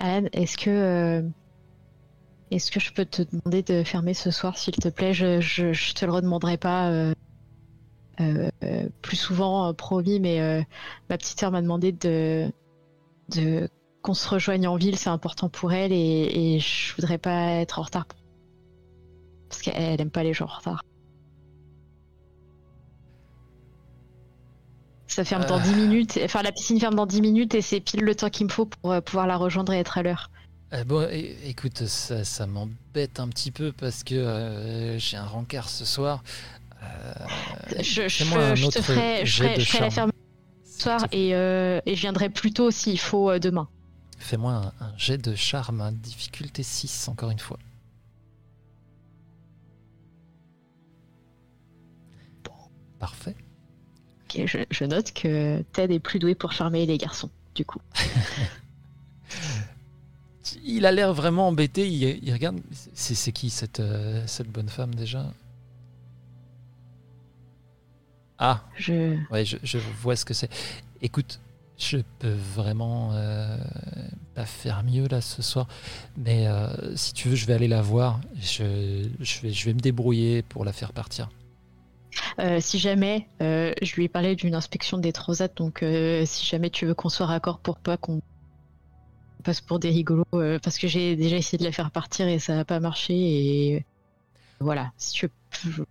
[0.00, 1.22] Alan, est-ce que euh,
[2.50, 5.12] est-ce que je peux te demander de fermer ce soir, s'il te plaît?
[5.14, 7.12] Je, je, je te le redemanderai pas euh,
[8.20, 10.62] euh, plus souvent, euh, promis, mais euh,
[11.10, 12.50] ma petite sœur m'a demandé de
[13.30, 13.68] de
[14.02, 17.78] qu'on se rejoigne en ville, c'est important pour elle et, et je voudrais pas être
[17.80, 18.06] en retard
[19.48, 20.82] parce qu'elle aime pas les gens en retard.
[25.08, 25.60] Ça ferme dans Euh.
[25.60, 28.46] 10 minutes, enfin la piscine ferme dans 10 minutes et c'est pile le temps qu'il
[28.46, 30.30] me faut pour pouvoir la rejoindre et être à l'heure.
[30.72, 31.08] Euh, bon,
[31.44, 36.24] écoute, ça, ça m'embête un petit peu parce que euh, j'ai un rencard ce soir.
[36.82, 37.14] Euh,
[37.80, 40.10] Je, je, un je te ferai, je jet ferai, de je ferai la ferme
[40.64, 43.68] ce soir et, euh, et je viendrai plus tôt s'il faut euh, demain.
[44.18, 47.58] Fais-moi un, un jet de charme, hein, difficulté 6, encore une fois.
[52.98, 53.36] Parfait.
[54.24, 57.80] Ok, je, je note que Ted est plus doué pour charmer les garçons, du coup.
[60.64, 61.88] Il a l'air vraiment embêté.
[61.88, 62.60] Il, il regarde.
[62.94, 65.32] C'est qui cette, euh, cette bonne femme déjà?
[68.38, 69.16] Ah, Je...
[69.30, 70.50] ouais, je, je vois ce que c'est.
[71.00, 71.40] Écoute,
[71.78, 73.56] je peux vraiment euh,
[74.34, 75.68] pas faire mieux là ce soir.
[76.16, 78.20] Mais euh, si tu veux, je vais aller la voir.
[78.38, 81.30] Je, je, vais, je vais me débrouiller pour la faire partir.
[82.38, 85.84] Euh, si jamais, je lui ai parlé d'une inspection des transats, donc
[86.24, 88.20] si jamais tu veux qu'on soit raccord pour pas qu'on
[89.42, 92.38] passe pour des rigolos, euh, parce que j'ai déjà essayé de la faire partir et
[92.38, 93.84] ça n'a pas marché, et
[94.60, 95.30] voilà, si tu
[95.64, 95.86] veux,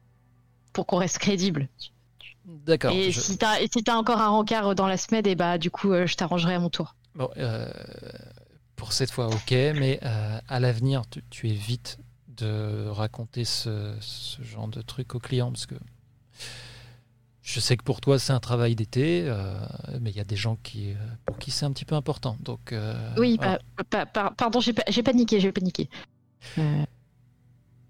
[0.74, 1.68] pour qu'on reste crédible.
[2.46, 2.92] D'accord.
[2.92, 5.58] Et je- si t'as et si t'as encore un rencard dans la semaine, et bah
[5.58, 6.96] du coup, euh, je t'arrangerai à mon tour.
[7.16, 7.72] Bon, euh,
[8.76, 14.44] pour cette fois, ok, mais euh, à l'avenir, tu, tu évites de raconter ce, ce
[14.44, 15.76] genre de truc aux clients parce que
[17.48, 19.54] je sais que pour toi c'est un travail d'été, euh,
[20.02, 22.38] mais il y a des gens qui, euh, pour qui c'est un petit peu important.
[22.42, 23.60] Donc, euh, Oui, voilà.
[23.78, 25.88] pa- pa- pa- pardon, j'ai pa- j'ai paniqué, j'ai paniqué.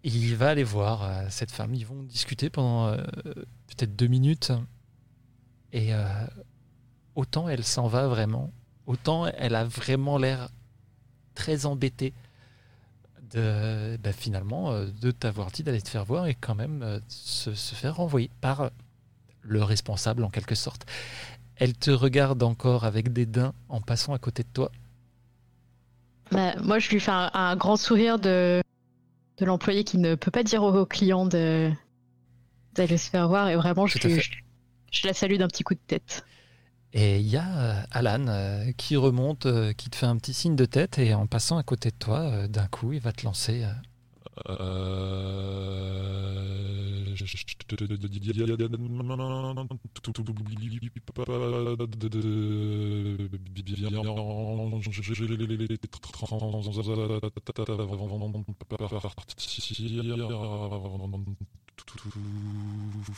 [0.03, 1.73] Il va aller voir cette femme.
[1.73, 2.95] Ils vont discuter pendant
[3.67, 4.51] peut-être deux minutes.
[5.73, 5.91] Et
[7.15, 8.51] autant elle s'en va vraiment,
[8.87, 10.49] autant elle a vraiment l'air
[11.33, 12.13] très embêtée
[13.31, 17.73] de bah, finalement de t'avoir dit d'aller te faire voir et quand même se, se
[17.75, 18.69] faire renvoyer par
[19.45, 20.85] le responsable en quelque sorte.
[21.55, 24.71] Elle te regarde encore avec dédain en passant à côté de toi.
[26.31, 28.61] bah, moi, je lui fais un, un grand sourire de,
[29.37, 31.71] de l'employé qui ne peut pas dire au client de
[32.73, 34.21] d'aller se faire voir, et vraiment, je, je,
[34.91, 36.25] je la salue d'un petit coup de tête.
[36.93, 40.33] Et il y a euh, Alan euh, qui remonte, euh, qui te fait un petit
[40.33, 43.25] signe de tête et en passant à côté de toi, d'un coup, il va te
[43.25, 43.65] lancer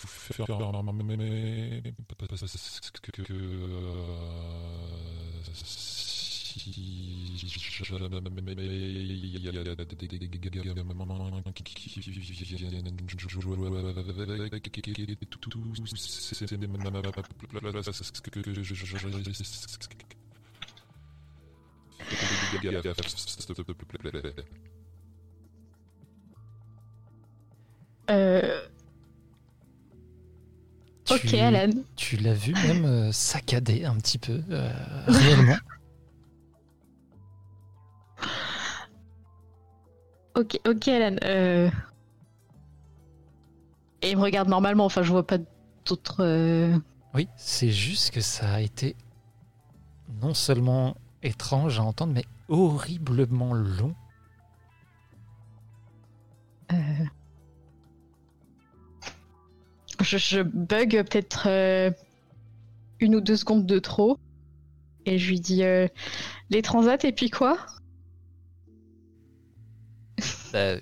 [0.07, 0.45] faire
[28.09, 28.61] euh, Euh,
[31.09, 31.69] Ok, tu- Alan.
[31.95, 34.71] Tu l'as vu même euh, saccader un petit peu, euh,
[35.07, 35.57] réellement.
[40.37, 41.15] Ok, ok, Alan.
[41.23, 41.69] euh.
[44.03, 45.39] Et il me regarde normalement, enfin, je vois pas
[45.85, 46.23] d'autres.
[46.23, 46.77] euh,
[47.15, 48.95] Oui, c'est juste que ça a été
[50.21, 53.95] non seulement étrange à entendre, mais horriblement long.
[56.71, 56.75] euh.
[60.01, 61.89] Je, je bug peut-être euh,
[62.99, 64.19] une ou deux secondes de trop.
[65.07, 65.87] Et je lui dis euh,
[66.51, 67.57] les transats et puis quoi?
[70.53, 70.79] Bah, euh,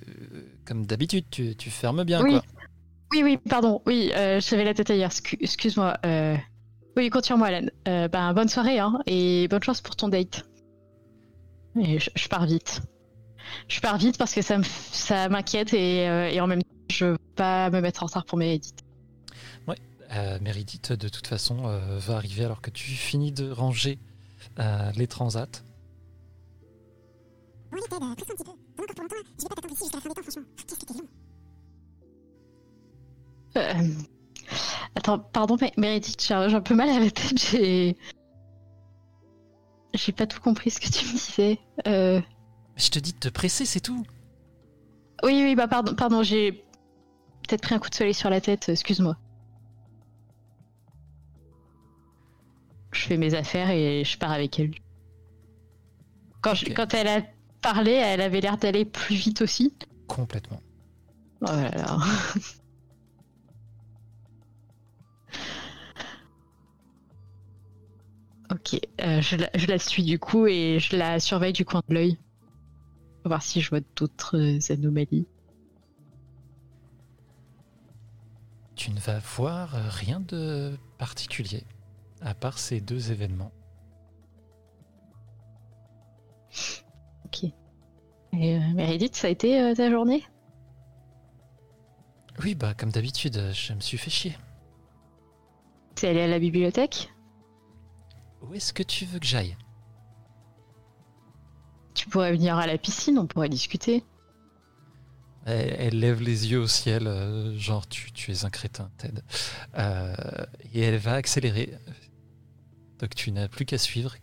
[0.66, 2.32] comme d'habitude, tu, tu fermes bien, Oui.
[2.32, 2.43] quoi.
[3.11, 3.82] Oui, oui, pardon.
[3.86, 5.11] Oui, euh, j'avais la tête ailleurs.
[5.11, 5.97] Excu- Excuse-moi.
[6.05, 6.36] euh.
[6.97, 7.68] Oui, continue-moi, Alan.
[7.88, 10.45] Euh, ben, bonne soirée, hein, et bonne chance pour ton date.
[11.80, 12.82] Et je, je pars vite.
[13.68, 17.18] Je pars vite parce que ça m'inquiète et, euh, et en même temps, je veux
[17.36, 18.74] pas me mettre en retard pour mes edits.
[20.11, 23.97] Euh, Meredith, de toute façon, euh, va arriver alors que tu finis de ranger
[24.59, 25.47] euh, les transats.
[28.78, 29.15] Bon, euh, pousse un petit peu.
[29.15, 29.21] Vraiment encore pour longtemps, là.
[29.38, 30.43] Je vais pas t'attendre ici jusqu'à la fin des temps, franchement.
[30.57, 31.07] Qu'est-ce que t'es long.
[33.57, 34.03] Euh,
[34.95, 37.38] Attends, pardon, mais Meredith, j'ai un peu mal à la tête.
[37.38, 37.97] J'ai.
[39.93, 41.59] J'ai pas tout compris ce que tu me disais.
[41.88, 42.19] Euh,
[42.76, 44.05] Je te dis de te presser, c'est tout.
[45.23, 46.51] Oui, oui, bah pardon, pardon, j'ai
[47.47, 49.15] peut-être pris un coup de soleil sur la tête, excuse-moi.
[52.91, 54.71] Je fais mes affaires et je pars avec elle.
[56.41, 57.21] Quand, je- quand elle a
[57.74, 59.74] elle avait l'air d'aller plus vite aussi.
[60.07, 60.61] Complètement.
[61.41, 61.97] Oh là là.
[68.51, 71.82] ok, euh, je, la, je la suis du coup et je la surveille du coin
[71.89, 72.18] de l'œil.
[73.24, 75.28] Pour voir si je vois d'autres anomalies.
[78.76, 81.63] Tu ne vas voir rien de particulier,
[82.22, 83.51] à part ces deux événements.
[87.36, 87.51] Ok.
[88.33, 90.23] Et euh, Meredith, ça a été euh, ta journée?
[92.43, 94.38] Oui, bah comme d'habitude, je me suis fait chier.
[95.95, 97.13] T'es allée à la bibliothèque?
[98.41, 99.55] Où est-ce que tu veux que j'aille?
[101.93, 104.03] Tu pourrais venir à la piscine, on pourrait discuter.
[105.45, 109.21] elle, elle lève les yeux au ciel, euh, genre tu, tu es un crétin, Ted.
[109.77, 110.13] Euh,
[110.73, 111.77] et elle va accélérer.
[112.99, 114.15] Donc tu n'as plus qu'à suivre.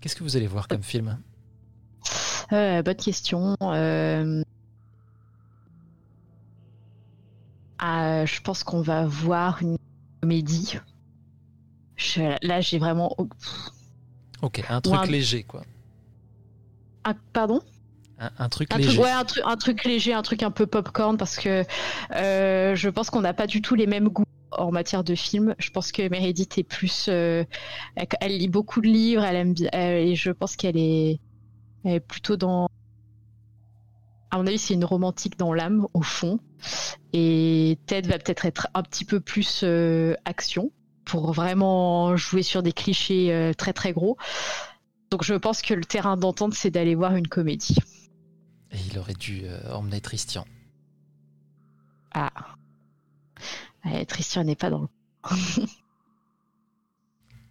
[0.00, 1.08] Qu'est-ce que vous allez voir comme film?
[1.08, 1.29] Euh,
[2.50, 3.54] bonne question.
[3.62, 4.42] Euh,
[7.78, 9.76] ah, je pense qu'on va voir une
[10.22, 10.74] comédie.
[11.96, 13.16] Je- Là, j'ai vraiment.
[14.42, 15.62] Ok, un truc léger, quoi.
[17.04, 17.60] Ah, pardon?
[18.18, 18.88] Un, un truc léger.
[18.92, 21.64] truc, ouais, un, truc, un truc léger, un truc un peu popcorn, parce que
[22.14, 25.54] euh, je pense qu'on n'a pas du tout les mêmes goûts en matière de film.
[25.58, 27.06] Je pense que Meredith est plus.
[27.08, 27.44] euh,
[27.96, 29.70] elle, elle lit beaucoup de livres, elle aime bien.
[29.74, 31.18] euh, et je pense qu'elle est,
[31.84, 32.68] elle est plutôt dans.
[34.30, 36.38] À mon avis, c'est une romantique dans l'âme, au fond.
[37.12, 40.70] Et Ted va peut-être être un petit peu plus euh, action,
[41.04, 44.16] pour vraiment jouer sur des clichés euh, très très gros.
[45.10, 47.76] Donc je pense que le terrain d'entente, c'est d'aller voir une comédie.
[48.70, 50.44] Et il aurait dû euh, emmener Christian.
[52.12, 52.30] Ah.
[54.06, 54.88] Christian n'est pas dans le.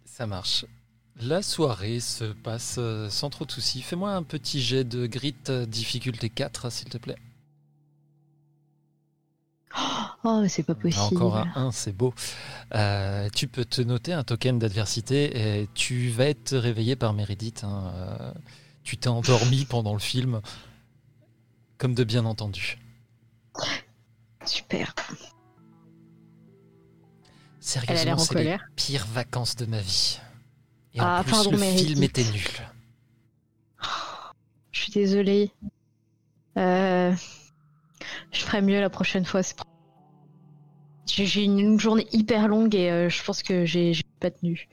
[0.04, 0.64] Ça marche.
[1.22, 3.82] La soirée se passe euh, sans trop de soucis.
[3.82, 7.18] Fais-moi un petit jet de grit euh, difficulté 4, s'il te plaît.
[10.24, 11.00] Oh, c'est pas possible.
[11.02, 12.14] Encore un 1, c'est beau.
[12.74, 17.64] Euh, tu peux te noter un token d'adversité et tu vas être réveillé par Meredith.
[17.64, 18.32] hein, euh,
[18.82, 20.40] tu t'es endormi pendant le film,
[21.78, 22.78] comme de bien entendu.
[24.44, 24.94] Super.
[25.08, 25.18] Elle a
[27.60, 30.18] Sérieusement, l'air en c'est les pires vacances de ma vie.
[30.94, 31.86] Et Ah, plus, pardon, le Meredith.
[31.86, 32.42] film était nul.
[34.72, 35.52] Je suis désolée.
[36.56, 37.14] Euh,
[38.32, 39.40] Je ferai mieux la prochaine fois.
[41.06, 44.68] J'ai une, journée hyper longue et euh, je pense que j'ai pas tenu.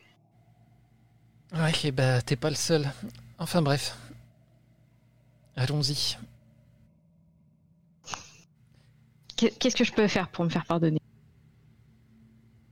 [1.53, 2.91] Ouais, et bah, t'es pas le seul.
[3.39, 3.97] Enfin bref.
[5.55, 6.17] Allons-y.
[9.35, 10.99] Qu'est- Qu'est-ce que je peux faire pour me faire pardonner?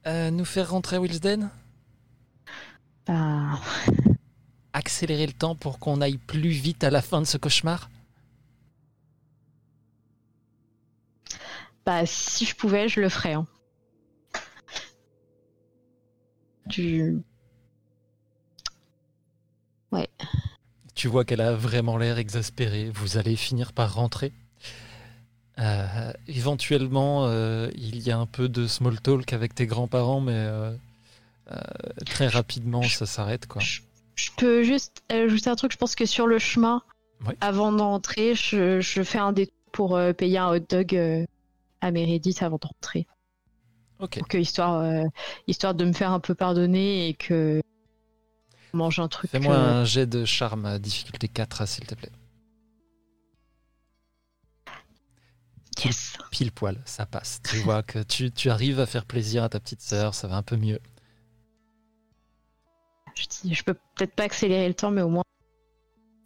[0.07, 1.49] Euh, nous faire rentrer à Wilsden?
[3.07, 3.59] Bah,
[4.73, 7.89] Accélérer le temps pour qu'on aille plus vite à la fin de ce cauchemar?
[11.85, 13.33] Bah, si je pouvais, je le ferais.
[13.33, 13.47] hein.
[16.67, 17.23] Du...
[20.95, 22.89] Tu vois qu'elle a vraiment l'air exaspérée.
[22.89, 24.33] Vous allez finir par rentrer.
[25.59, 30.33] Euh, éventuellement, euh, il y a un peu de small talk avec tes grands-parents, mais
[30.35, 30.75] euh,
[32.05, 33.47] très rapidement, ça s'arrête.
[33.47, 33.61] quoi.
[33.61, 33.81] Je,
[34.15, 35.71] je peux juste ajouter un truc.
[35.71, 36.81] Je pense que sur le chemin,
[37.25, 37.37] Ouais.
[37.39, 41.25] avant d'entrer, je, je fais un détour pour euh, payer un hot dog euh,
[41.81, 43.07] à Meredith avant de rentrer.
[43.99, 44.19] Ok.
[44.19, 45.03] Pour que, histoire, euh,
[45.47, 47.61] histoire de me faire un peu pardonner et que
[48.73, 49.31] on mange un truc.
[49.31, 52.11] Fais-moi euh, un jet de charme à difficulté 4, s'il te plaît.
[55.83, 56.13] Yes.
[56.31, 57.41] Pile poil, ça passe.
[57.49, 60.35] Tu vois que tu, tu arrives à faire plaisir à ta petite sœur, ça va
[60.37, 60.79] un peu mieux.
[63.16, 65.24] Je dis, je peux peut-être pas accélérer le temps, mais au moins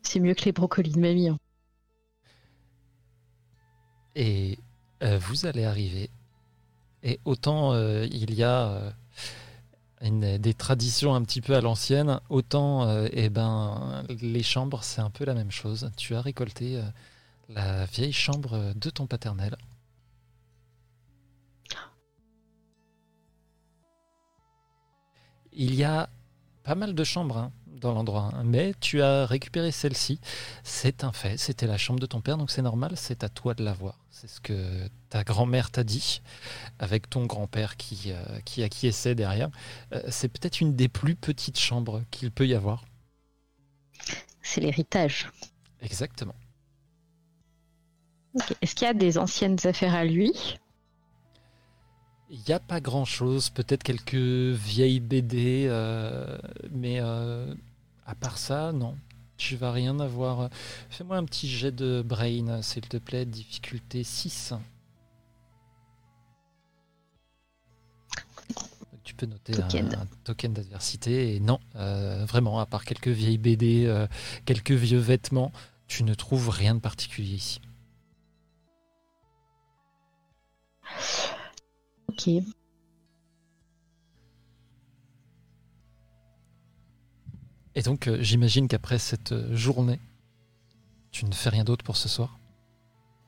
[0.04, 1.30] c'est mieux que les brocolis de mamie.
[1.30, 1.38] hein.
[4.16, 4.58] Et
[5.04, 6.10] euh, vous allez arriver.
[7.04, 8.92] Et autant euh, il y a
[10.02, 15.10] euh, des traditions un petit peu à l'ancienne, autant eh ben, les chambres, c'est un
[15.10, 15.92] peu la même chose.
[15.96, 16.82] Tu as récolté
[17.50, 19.56] la vieille chambre de ton paternel.
[25.52, 26.10] Il y a
[26.70, 27.52] pas mal de chambres hein,
[27.82, 28.30] dans l'endroit.
[28.32, 28.44] hein.
[28.46, 30.20] Mais tu as récupéré celle-ci.
[30.64, 31.36] C'est un fait.
[31.38, 32.92] C'était la chambre de ton père, donc c'est normal.
[32.96, 33.98] C'est à toi de la voir.
[34.12, 36.22] C'est ce que ta grand-mère t'a dit,
[36.78, 39.50] avec ton grand-père qui, euh, qui acquiesçait derrière.
[39.94, 42.86] Euh, c'est peut-être une des plus petites chambres qu'il peut y avoir.
[44.44, 45.32] C'est l'héritage.
[45.82, 46.36] Exactement.
[48.62, 50.34] Est-ce qu'il y a des anciennes affaires à lui?
[52.30, 53.50] Il n'y a pas grand-chose.
[53.50, 55.66] Peut-être quelques vieilles BD.
[55.68, 56.38] euh,
[56.72, 57.54] mais euh,
[58.06, 58.96] à part ça, non.
[59.38, 60.50] Tu vas rien avoir.
[60.90, 63.26] Fais-moi un petit jet de brain, s'il te plaît.
[63.26, 64.54] Difficulté 6.
[69.04, 69.96] Tu peux noter Token.
[69.96, 71.36] un, un token d'adversité.
[71.36, 74.06] Et non, euh, vraiment, à part quelques vieilles BD,
[74.46, 75.52] quelques vieux vêtements,
[75.88, 77.62] tu ne trouves rien de particulier ici.
[82.20, 82.44] Ok.
[87.76, 90.00] Et donc, euh, j'imagine qu'après cette euh, journée,
[91.12, 92.38] tu ne fais rien d'autre pour ce soir?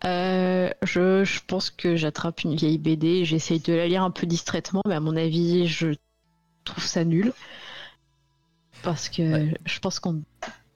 [0.03, 4.11] Euh, je, je pense que j'attrape une vieille BD et j'essaye de la lire un
[4.11, 5.89] peu distraitement, mais à mon avis, je
[6.63, 7.33] trouve ça nul.
[8.83, 9.53] Parce que Ouais.
[9.65, 10.23] je pense qu'on.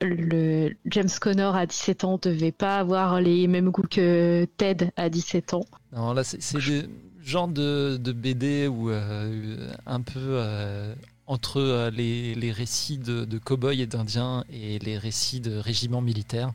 [0.02, 5.10] Le James Connor à 17 ans devait pas avoir les mêmes goûts que Ted à
[5.10, 5.66] 17 ans.
[5.94, 6.88] Non, là, c'est c'est le
[7.26, 10.94] genre de, BD où euh, un peu euh,
[11.28, 16.52] entre euh, les, récits de, cow-boys et d'indiens et les récits de régiments militaires.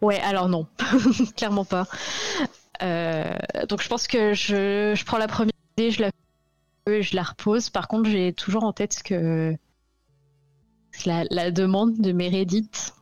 [0.00, 0.66] Ouais, alors non,
[1.36, 1.86] clairement pas.
[2.80, 6.10] Donc je pense que je, je prends la première idée, je la
[6.86, 7.70] je la repose.
[7.70, 9.56] Par contre, j'ai toujours en tête que
[11.06, 12.94] la, la demande de Meredith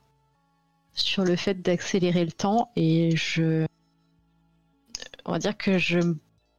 [0.95, 3.67] sur le fait d'accélérer le temps et je
[5.25, 5.99] on va dire que je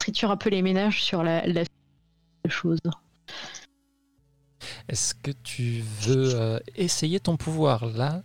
[0.04, 1.64] triture un peu les ménages sur la, la
[2.50, 2.80] chose.
[4.90, 8.22] Est-ce que tu veux euh, essayer ton pouvoir là?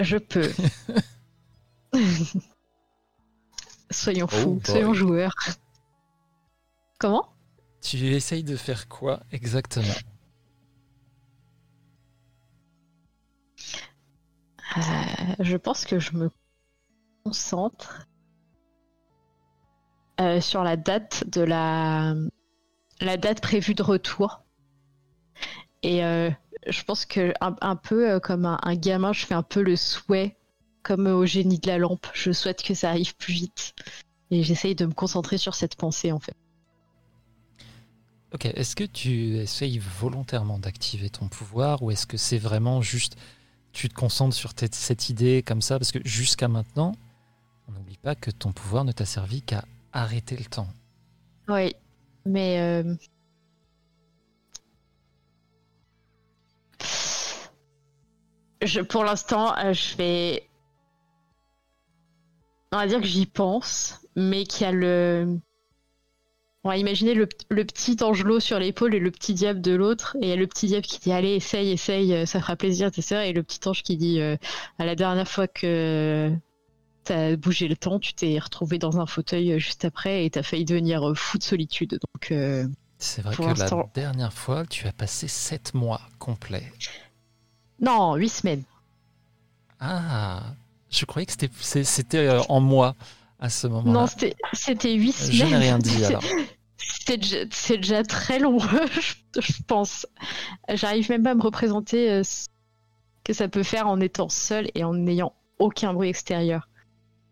[0.00, 0.52] Je peux.
[3.90, 4.64] soyons Oh fous, boy.
[4.64, 5.34] soyons joueurs.
[7.00, 7.26] Comment?
[7.82, 9.86] Tu essayes de faire quoi exactement?
[14.76, 14.80] Euh,
[15.40, 16.30] je pense que je me
[17.24, 18.06] concentre
[20.20, 22.14] euh, sur la date de la
[23.00, 24.42] la date prévue de retour.
[25.82, 26.30] Et euh,
[26.66, 30.36] je pense que un, peu comme un, un gamin, je fais un peu le souhait,
[30.82, 32.08] comme au génie de la lampe.
[32.12, 33.74] Je souhaite que ça arrive plus vite.
[34.32, 36.34] Et j'essaye de me concentrer sur cette pensée en fait.
[38.34, 43.16] Ok, est-ce que tu essayes volontairement d'activer ton pouvoir ou est-ce que c'est vraiment juste
[43.72, 46.92] tu te concentres sur cette idée comme ça Parce que jusqu'à maintenant,
[47.68, 50.68] on n'oublie pas que ton pouvoir ne t'a servi qu'à arrêter le temps.
[51.48, 51.74] Oui,
[52.26, 52.94] mais euh,
[58.62, 60.48] je, pour l'instant, euh, je vais,
[62.72, 65.38] on va dire que j'y pense, mais qu'il y a le,
[66.68, 70.18] on va imaginer le, le petit Angelo sur l'épaule et le petit diable de l'autre,
[70.20, 72.56] et il y a le petit diable qui dit allez essaye, essaye, euh, ça fera
[72.56, 74.36] plaisir tes sœurs, et le petit ange qui dit euh,
[74.78, 76.30] à la dernière fois que
[77.04, 80.42] t'as bougé le temps, tu t'es retrouvé dans un fauteuil euh, juste après et t'as
[80.42, 81.92] failli devenir euh, fou de solitude.
[81.92, 82.66] Donc, euh,
[82.98, 86.70] C'est vrai que la dernière fois, tu as passé sept mois complets.
[87.80, 88.64] non, huit semaines.
[89.80, 90.42] Ah,
[90.90, 91.32] je croyais que
[91.84, 92.94] c'était euh, en mois
[93.40, 94.00] à ce moment-là.
[94.00, 95.36] Non, c'était c'était huit semaines.
[95.36, 96.22] Je n'ai rien dit alors.
[96.78, 98.58] C'est déjà, très long,
[99.38, 100.06] je, pense.
[100.72, 102.46] J'arrive même pas à me représenter euh, ce
[103.24, 106.68] que ça peut faire en étant seul et en n'ayant aucun bruit extérieur.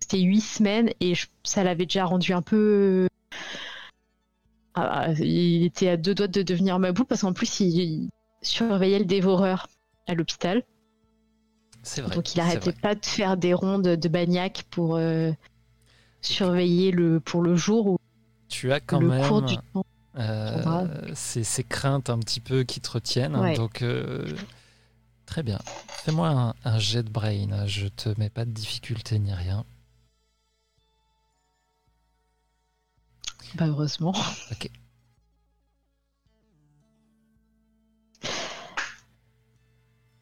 [0.01, 3.07] C'était huit semaines et je- ça l'avait déjà rendu un peu.
[4.75, 8.11] Ah, il était à deux doigts de devenir ma boule parce qu'en plus il, il
[8.43, 9.69] surveillait le dévoreur
[10.07, 10.65] à l'hôpital.
[11.83, 12.15] C'est vrai.
[12.15, 15.31] Donc il arrêtait pas de faire des rondes de bagnac pour euh,
[16.21, 17.96] surveiller le pour le jour ou
[18.59, 19.85] Tu as quand le même cours du temps.
[20.17, 23.37] euh, ces, ces craintes un petit peu qui te retiennent.
[23.37, 23.55] Ouais.
[23.55, 24.35] Donc, euh,
[25.27, 25.59] très bien.
[25.89, 27.67] Fais-moi un, un jet de brain.
[27.67, 29.67] Je te mets pas de difficulté ni rien.
[33.57, 34.15] Bah heureusement.
[34.51, 34.71] Ok.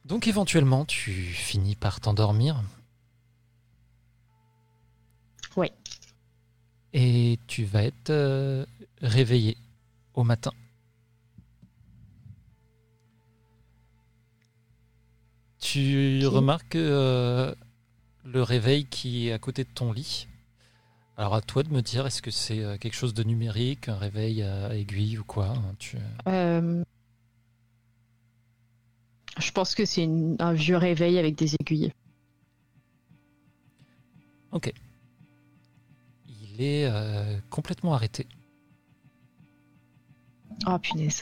[0.03, 2.61] Donc éventuellement, tu finis par t'endormir.
[5.55, 5.71] Ouais.
[6.97, 8.65] Et tu vas être euh,
[9.01, 9.57] réveillé
[10.13, 10.51] au matin.
[15.59, 16.33] Tu Ok.
[16.33, 17.53] remarques que euh,
[18.23, 20.27] le réveil qui est à côté de ton lit
[21.17, 23.97] Alors à toi de me dire, est-ce que c'est euh, quelque chose de numérique, un
[23.97, 25.97] réveil à aiguille ou quoi hein, tu...
[26.27, 26.81] Euh,
[29.37, 30.07] Je pense que c'est
[30.39, 31.91] un vieux réveil avec des aiguilles.
[36.57, 38.27] Il est euh, complètement arrêté.
[40.65, 41.21] Oh punaise.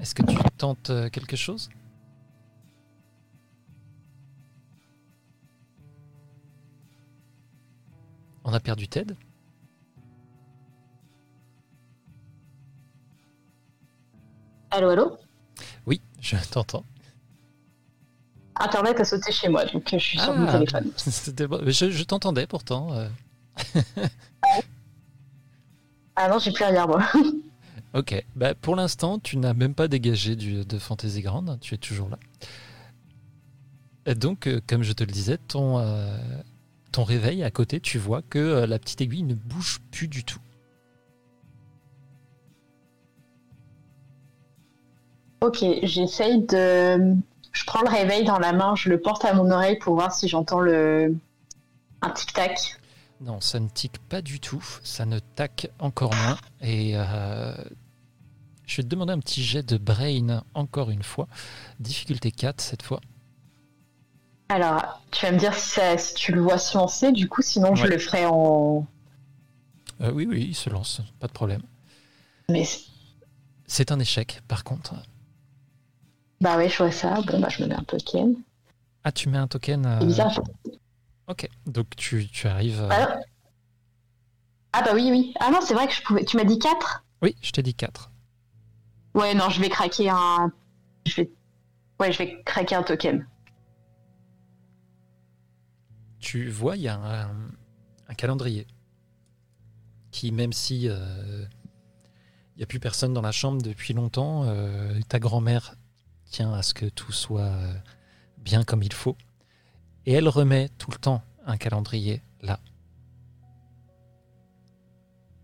[0.00, 1.70] Est-ce que tu tentes euh, quelque chose?
[8.44, 9.14] On a perdu Ted
[14.70, 15.18] Allô, allô?
[15.86, 16.84] Oui, je t'entends.
[18.56, 20.90] Internet a sauté chez moi, donc je suis sur mon Ah, téléphone.
[21.70, 22.92] Je, je t'entendais pourtant.
[22.94, 23.08] euh.
[26.16, 27.02] Ah non, j'ai plus rien, moi.
[27.94, 31.76] Ok, bah, pour l'instant, tu n'as même pas dégagé du, de Fantasy Grande, tu es
[31.76, 32.18] toujours là.
[34.06, 36.16] Et donc, euh, comme je te le disais, ton, euh,
[36.92, 40.24] ton réveil à côté, tu vois que euh, la petite aiguille ne bouge plus du
[40.24, 40.38] tout.
[45.40, 47.16] Ok, j'essaye de.
[47.50, 50.12] Je prends le réveil dans la main, je le porte à mon oreille pour voir
[50.12, 51.16] si j'entends le.
[52.02, 52.78] un tic-tac.
[53.20, 56.38] Non, ça ne tique pas du tout, ça ne tac encore moins.
[56.60, 57.54] Et euh,
[58.66, 61.26] je vais te demander un petit jet de brain encore une fois.
[61.80, 63.00] Difficulté 4 cette fois.
[64.52, 67.40] Alors, tu vas me dire si, ça- si tu le vois se lancer, du coup,
[67.40, 67.88] sinon je Ouais.
[67.88, 68.86] le ferai en.
[70.02, 71.62] Euh, oui, oui, il se lance, pas de problème.
[72.50, 72.68] Mais.
[73.66, 74.92] C'est un échec par contre.
[76.42, 77.14] Bah ouais, je vois ça.
[77.22, 78.34] Bon, bah je me mets un token.
[79.04, 79.86] Ah, tu mets un token.
[79.86, 80.38] euh, C'est bizarre.
[81.28, 82.82] Ok, donc tu, tu arrives.
[82.82, 83.20] euh, Ah,
[84.74, 85.32] ah bah oui, oui.
[85.40, 86.26] Ah non, c'est vrai que je pouvais.
[86.26, 88.10] Tu m'as dit 4 Oui, je t'ai dit 4.
[89.14, 90.52] Ouais, non, je vais craquer un.
[91.06, 91.30] Je vais.
[92.00, 93.26] Ouais, je vais craquer un token.
[96.22, 97.28] Tu vois, il y a
[98.08, 98.66] un, calendrier
[100.12, 101.44] qui, même si euh,
[102.54, 105.74] il n'y a plus personne dans la chambre depuis longtemps, euh, ta grand-mère
[106.26, 107.74] tient à ce que tout soit euh,
[108.38, 109.16] bien comme il faut.
[110.06, 112.60] Et elle remet tout le temps un calendrier là.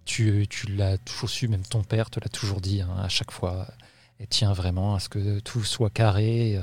[0.05, 3.67] Tu, l'as toujours su, même ton père te l'a toujours dit hein, à chaque fois.
[4.21, 6.61] Elle tient vraiment à ce que tout soit carré.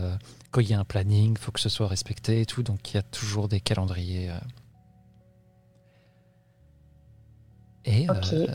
[0.56, 2.64] Quand il y a un planning, il faut que ce soit respecté et tout.
[2.64, 4.30] Donc il y a toujours des calendriers.
[4.30, 4.40] euh.
[7.84, 8.48] Et euh,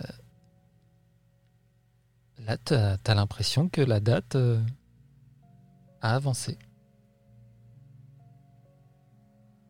[2.38, 4.62] là, tu as, l'impression que la date euh,
[6.00, 6.56] a avancé.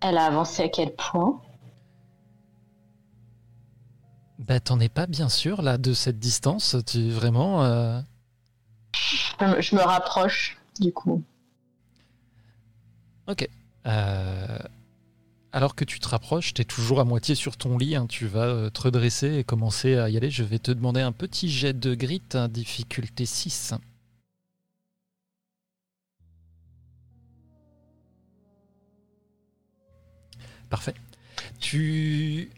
[0.00, 1.42] Elle a avancé à quel point?
[4.38, 6.76] Bah, t'en es pas bien sûr là de cette distance.
[6.86, 7.64] Tu vraiment.
[7.64, 8.00] euh,
[8.94, 11.24] je me, je me rapproche, du coup.
[13.86, 14.58] Euh,
[15.52, 17.96] alors que tu te rapproches, tu es toujours à moitié sur ton lit.
[17.96, 20.30] hein, tu vas euh, te redresser et commencer à y aller.
[20.30, 23.74] Je vais te demander un petit jet de grit, hein, difficulté 6.
[30.68, 30.94] Parfait.
[31.58, 32.50] Tu.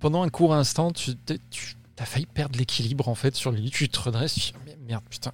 [0.00, 1.12] Pendant un court instant, tu,
[1.50, 3.70] tu as failli perdre l'équilibre en fait sur le lit.
[3.70, 5.32] Tu te redresses, tu dis, merde, putain.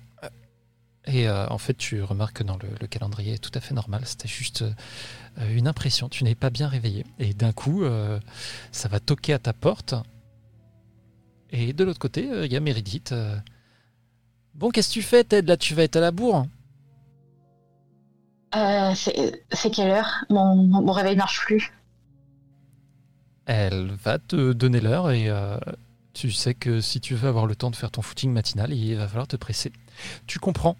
[1.13, 3.75] Et euh, en fait, tu remarques que dans le, le calendrier est tout à fait
[3.75, 4.03] normal.
[4.05, 6.09] C'était juste euh, une impression.
[6.09, 7.05] Tu n'es pas bien réveillé.
[7.19, 8.21] Et d'un coup, euh,
[8.71, 9.95] ça va toquer à ta porte.
[11.51, 13.13] Et de l'autre côté, il y a Meredith.
[14.55, 16.47] Bon, qu'est-ce que tu fais, Ted Là, tu vas être à la bourre.
[18.55, 20.25] Euh, c'est c'est quelle heure?
[20.29, 21.73] Mon, mon, mon réveil marche plus.
[23.47, 25.29] Elle va te donner l'heure et
[26.13, 28.95] tu sais que si tu veux avoir le temps de faire ton footing matinal, il
[28.95, 29.73] va falloir te presser.
[30.29, 30.77] Tu comprends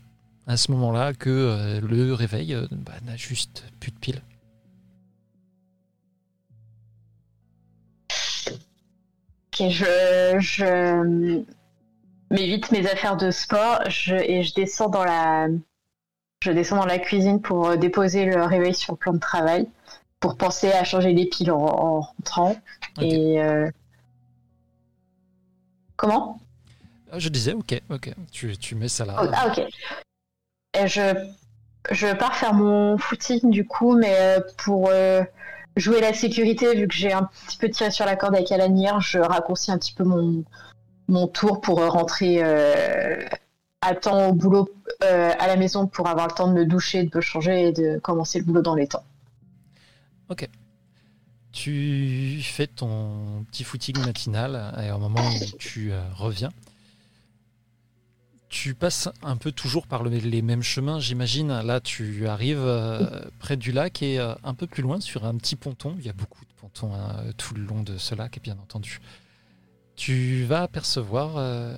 [0.51, 4.23] à ce moment-là que euh, le réveil euh, bah, n'a juste plus de piles.
[9.53, 11.45] Ok, je, je
[12.33, 15.47] m'évite mes affaires de sport je, et je descends dans la
[16.43, 19.69] je descends dans la cuisine pour euh, déposer le réveil sur le plan de travail
[20.19, 22.57] pour penser à changer les piles en, en rentrant.
[23.01, 23.71] Et euh,
[25.97, 26.41] comment?
[27.13, 29.17] Ah, Je disais, ok, ok, tu, tu mets ça là.
[29.23, 29.63] Oh, Ah ok.
[30.75, 31.31] Je
[31.91, 35.23] je pars faire mon footing du coup, mais euh, pour euh,
[35.77, 38.75] jouer la sécurité, vu que j'ai un petit peu tiré sur la corde avec Alan
[38.75, 40.45] hier, je raccourcis un petit peu mon
[41.09, 42.43] mon tour pour euh, rentrer
[43.83, 44.69] à temps au boulot
[45.03, 47.73] euh, à la maison pour avoir le temps de me doucher, de me changer et
[47.73, 49.05] de commencer le boulot dans les temps.
[51.53, 56.51] Tu fais ton petit footing matinal et au moment où tu reviens,
[58.51, 61.49] tu passes un peu toujours par le- les mêmes chemins, j'imagine.
[61.63, 65.37] Là, tu arrives euh, près du lac et euh, un peu plus loin sur un
[65.37, 65.95] petit ponton.
[65.99, 69.01] Il y a beaucoup de pontons hein, tout le long de ce lac, bien entendu.
[69.95, 71.77] Tu vas apercevoir euh,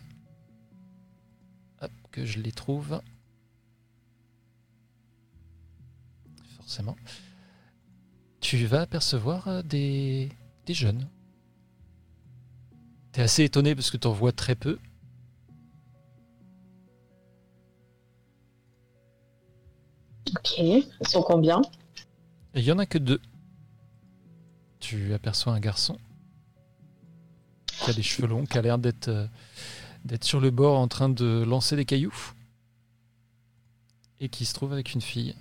[1.83, 3.01] hop, que je les trouve.
[6.57, 6.97] Forcément.
[8.41, 10.31] Tu vas apercevoir des,
[10.65, 11.07] des jeunes.
[13.13, 14.79] T'es assez étonné parce que t'en vois très peu.
[20.37, 20.59] Ok.
[20.59, 21.63] Ils sont combien
[22.55, 23.21] il y en a que deux.
[24.79, 25.97] Tu aperçois un garçon
[27.67, 29.27] qui a des cheveux longs, qui a l'air d'être euh,
[30.05, 32.35] d'être sur le bord en train de lancer des cailloux.
[34.21, 35.35] Et qui se trouve avec une fille.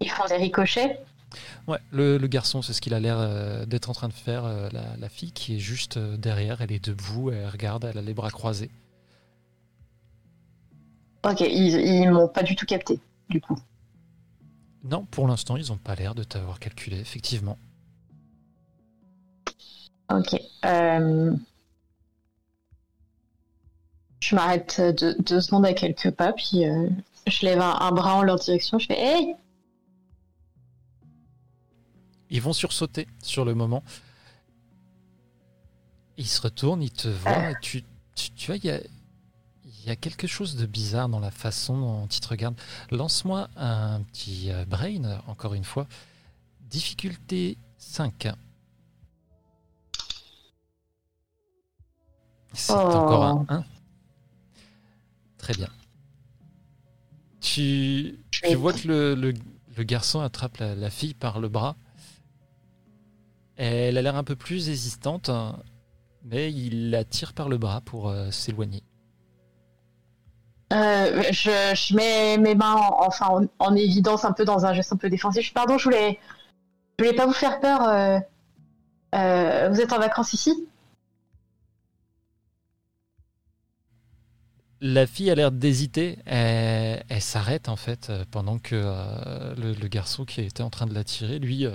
[0.00, 1.00] Ils font des ricochets?
[1.66, 4.44] Ouais, le, le garçon, c'est ce qu'il a l'air euh, d'être en train de faire.
[4.44, 7.98] euh, la, la fille qui est juste euh, derrière, elle est debout, elle regarde, elle
[7.98, 8.70] a les bras croisés.
[11.24, 13.58] Ok, ils, ils m'ont pas du tout capté, du coup.
[14.84, 17.58] Non, pour l'instant, ils n'ont pas l'air de t'avoir calculé, effectivement.
[20.08, 20.40] Ok.
[20.64, 21.34] euh,
[24.20, 26.88] Je m'arrête deux, deux secondes à quelques pas, puis euh,
[27.26, 28.78] je lève un, un bras en leur direction.
[28.78, 29.34] Je fais Hey
[32.30, 33.82] Ils vont sursauter sur le moment.
[36.16, 38.80] Ils se retournent, ils te voient, et tu, tu, tu vois, il y a,
[39.64, 42.58] il y a quelque chose de bizarre dans la façon dont ils te regardent.
[42.90, 45.86] Lance-moi un petit euh, brain, encore une fois.
[46.62, 48.28] Difficulté 5.
[52.52, 52.76] C'est Oh.
[52.76, 53.64] encore un 1.
[55.38, 55.68] Très bien.
[57.40, 59.34] Tu, tu vois que le, le-
[59.76, 61.76] le garçon attrape la, la fille par le bras.
[63.56, 65.30] Elle a l'air un peu plus hésitante,
[66.24, 68.82] mais il la tire par le bras pour euh, s'éloigner.
[70.72, 74.74] Euh, je, je mets mes mains en, enfin, en, en évidence un peu dans un
[74.74, 75.54] geste un peu défensif.
[75.54, 76.18] Pardon, je voulais,
[76.98, 77.82] je voulais pas vous faire peur.
[77.88, 78.18] euh,
[79.14, 80.66] euh, vous êtes en vacances ici?
[84.80, 86.18] La fille a l'air d'hésiter.
[86.26, 88.74] Elle, elle s'arrête en fait pendant que
[89.56, 91.66] le, le garçon qui était en train de la tirer, lui,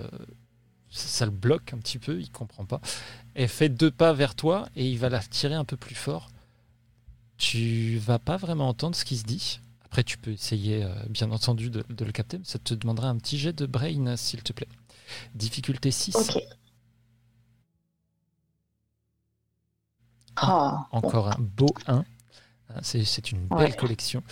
[0.92, 2.20] ça, le bloque un petit peu.
[2.20, 2.82] Il comprend pas.
[3.34, 6.30] Elle fait deux pas vers toi et il va la tirer un peu plus fort.
[7.38, 9.60] Tu vas pas vraiment entendre ce qui se dit.
[9.86, 12.38] Après, tu peux essayer, euh, bien entendu, de, de le capter.
[12.38, 14.68] mais Ça te demandera un petit jet de brain, s'il te plaît.
[15.36, 16.16] Difficulté 6.
[16.16, 16.42] Ok.
[20.44, 22.06] Oh, Encore un beau 1.
[22.84, 23.76] C'est c'est une belle Ouais.
[23.76, 24.24] collection.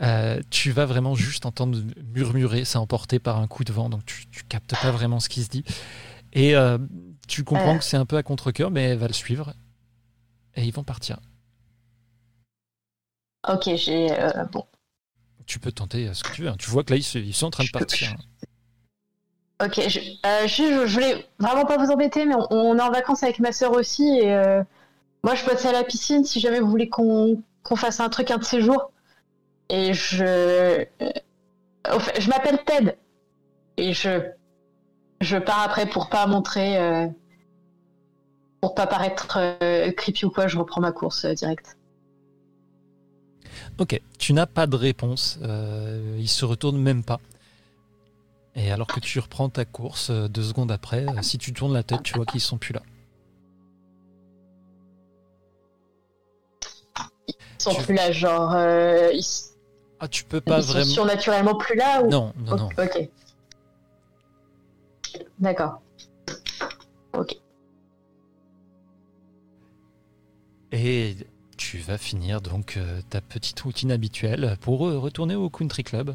[0.00, 1.78] Euh, tu vas vraiment juste entendre
[2.14, 5.28] murmurer, ça emporté par un coup de vent, donc tu, tu captes pas vraiment ce
[5.28, 5.64] qui se dit.
[6.32, 6.78] Et euh,
[7.26, 7.78] tu comprends Euh.
[7.78, 9.54] que c'est un peu à contre-coeur, mais elle va le suivre.
[10.54, 11.18] Et ils vont partir.
[13.48, 14.10] Ok, j'ai.
[14.12, 14.64] euh, bon.
[15.46, 16.48] Tu peux tenter ce que tu veux.
[16.48, 16.56] hein.
[16.58, 18.14] Tu vois que là, ils, sont en train de peux- partir.
[19.64, 22.90] Ok, je, je, je- je voulais vraiment pas vous embêter, mais on, on est en
[22.90, 24.32] vacances avec ma sœur aussi et
[25.24, 28.30] moi je bosse à la piscine si jamais vous voulez qu'on qu'on fasse un truc
[28.30, 28.92] un de ces jours.
[29.70, 30.24] Et je.
[30.24, 30.84] euh,
[31.94, 32.96] au fait, je m'appelle Ted
[33.76, 34.30] et je.
[35.20, 36.78] Je pars après pour pas montrer.
[36.78, 37.06] euh,
[38.60, 41.76] pour pas paraître euh, creepy ou quoi, je reprends ma course euh, direct.
[43.78, 45.38] Ok, tu n'as pas de réponse.
[45.42, 47.20] Euh, ils se retournent même pas.
[48.56, 51.72] Et alors que tu reprends ta course, euh, deux secondes après, euh, si tu tournes
[51.72, 52.82] la tête, tu vois qu'ils sont plus là.
[57.28, 58.52] Ils sont Tu- plus là, genre.
[58.54, 59.24] euh, ils,
[60.00, 60.90] Ah, tu peux pas ils sont vraiment.
[60.90, 62.08] surnaturellement plus là ou...
[62.08, 62.68] Non, non, non.
[62.78, 63.08] Ok.
[65.38, 65.80] D'accord.
[70.70, 71.16] Et
[71.56, 76.14] tu vas finir donc euh, ta petite routine habituelle pour euh, retourner au country club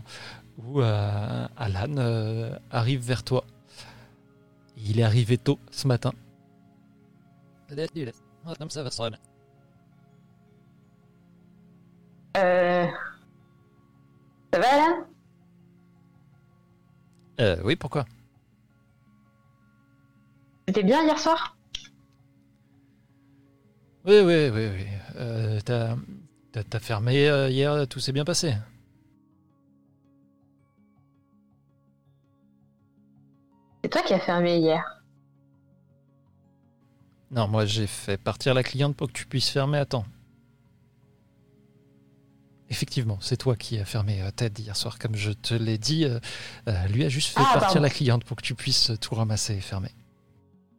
[0.60, 3.44] où euh, Alan euh, arrive vers toi.
[4.78, 6.12] Il est arrivé tôt ce matin.
[12.38, 12.88] Euh...
[14.54, 14.98] Ça va là?
[17.42, 18.06] Euh, oui, pourquoi?
[20.68, 21.58] C'était bien hier soir?
[24.06, 24.86] Oui, oui, oui, oui.
[25.16, 25.96] Euh, t'as,
[26.52, 28.54] t'as- t'as fermé euh, hier, tout s'est bien passé.
[33.84, 34.84] C'est toi qui as fermé hier.
[37.32, 40.06] Non, moi j'ai fait partir la cliente pour que tu puisses fermer à temps.
[42.74, 46.06] Effectivement, c'est toi qui as fermé euh, Ted hier soir, comme je te l'ai dit.
[46.06, 46.20] euh,
[46.68, 47.82] euh, lui a juste fait Ah, partir pardon.
[47.82, 49.92] la cliente pour que tu puisses tout ramasser et fermer.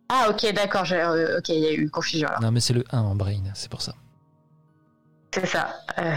[0.09, 0.85] Ah, ok, d'accord.
[0.85, 2.41] je- ok, il y a eu confusion alors.
[2.43, 3.95] Non, mais c'est le 1 en brain, c'est pour ça.
[5.33, 5.75] C'est ça.
[5.99, 6.15] Euh...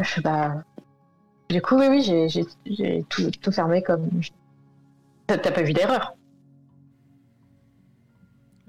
[0.00, 0.64] Je sais pas.
[1.50, 2.02] Du coup, oui, oui,
[2.72, 4.08] j'ai- tout, tout fermé comme.
[5.26, 6.14] T'as t'as pas vu d'erreur?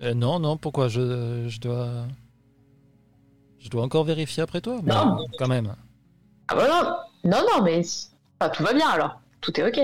[0.02, 2.06] Euh, non, non, pourquoi je, je dois.
[3.64, 5.16] Je dois encore vérifier après toi Non.
[5.16, 5.74] Bon, quand même.
[6.50, 7.82] Ah bah non, non, non, mais
[8.42, 9.22] ah, tout va bien alors.
[9.40, 9.80] Tout est ok.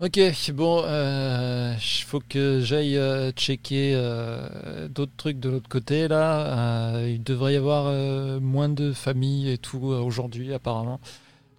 [0.00, 0.18] Ok,
[0.52, 6.94] bon, il faut que j'aille euh, checker euh, d'autres trucs de l'autre côté là.
[6.96, 11.00] Euh, il devrait y avoir euh, moins de familles et tout euh, aujourd'hui apparemment.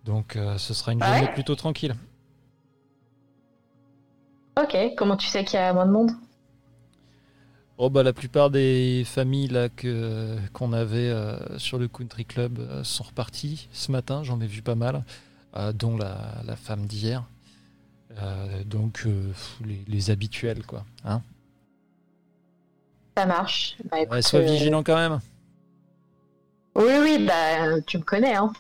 [0.04, 1.08] Donc euh, ce sera une Ouais.
[1.08, 1.96] journée plutôt tranquille.
[4.62, 6.12] Ok, comment tu sais qu'il y a moins de monde?
[7.78, 12.60] Oh bah la plupart des familles là que qu'on avait euh, sur le country club
[12.60, 14.24] euh, sont reparties ce matin.
[14.24, 15.04] J'en ai vu pas mal,
[15.58, 17.24] euh, dont la, la femme d'hier.
[18.66, 19.06] Donc
[19.66, 20.86] les, les habituels quoi.
[21.04, 21.22] Hein
[23.18, 23.76] Ça marche.
[23.92, 25.20] Bah, écoute, Ouais, sois vigilant quand même.
[26.76, 28.54] Oui, oui, bah tu me connais, hein.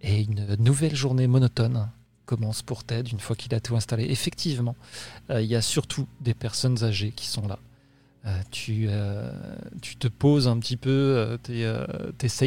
[0.00, 1.88] Et une nouvelle journée monotone
[2.28, 4.04] commence pour Ted une fois qu'il a tout installé.
[4.10, 4.76] Effectivement,
[5.30, 7.58] euh, il y a surtout des personnes âgées qui sont là.
[8.26, 9.32] Euh, tu, euh,
[9.80, 11.52] tu te poses un petit peu, tu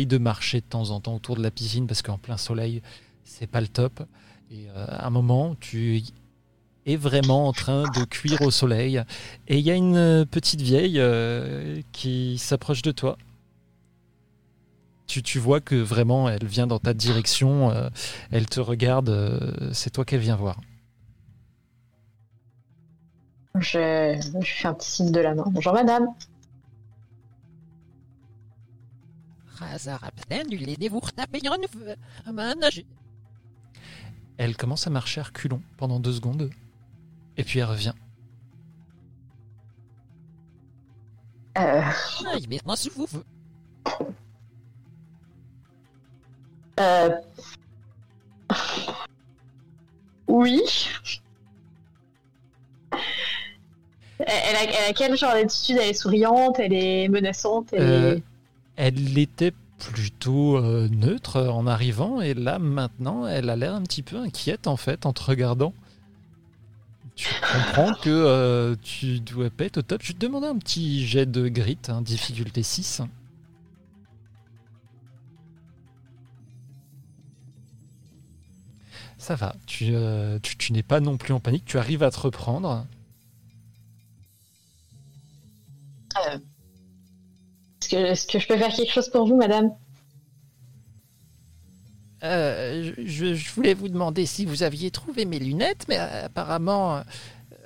[0.06, 2.84] de marcher de temps en temps autour de la piscine parce qu'en plein soleil,
[3.24, 4.04] c'est pas le top.
[4.52, 6.04] Et à un moment, tu
[6.86, 9.02] es vraiment en train de cuire au soleil.
[9.48, 11.02] Et il y a une petite vieille
[11.92, 13.18] qui s'approche de toi.
[15.12, 17.90] Tu, tu vois que vraiment elle vient dans ta direction, euh,
[18.32, 20.62] elle te regarde, euh, c'est toi qu'elle vient voir.
[23.56, 25.44] Je, je fais un petit signe de la main.
[25.48, 26.08] Bonjour madame.
[34.38, 36.50] Elle commence à marcher à reculons pendant deux secondes,
[37.36, 37.94] et puis elle revient.
[41.58, 41.82] Euh,
[46.82, 47.10] euh...
[50.28, 50.62] Oui.
[54.20, 55.78] Elle a, quel genre d'attitude?
[55.82, 58.20] Elle est souriante, elle est menaçante, elle Euh.
[58.78, 64.04] Elle était plutôt euh, neutre en arrivant, et là maintenant elle a l'air un petit
[64.04, 65.74] peu inquiète en fait en te regardant.
[67.16, 70.02] Tu comprends que euh, tu dois pas être au top.
[70.04, 73.02] Je te demander un petit jet de grit, hein, difficulté 6.
[79.22, 82.10] Ça va, tu, euh, tu, tu n'es pas non plus en panique, tu arrives à
[82.10, 82.88] te reprendre.
[87.82, 89.70] Est-ce que, est-ce que je peux faire quelque chose pour vous, madame?
[92.24, 96.98] Euh, je, je voulais vous demander si vous aviez trouvé mes lunettes, mais euh, apparemment,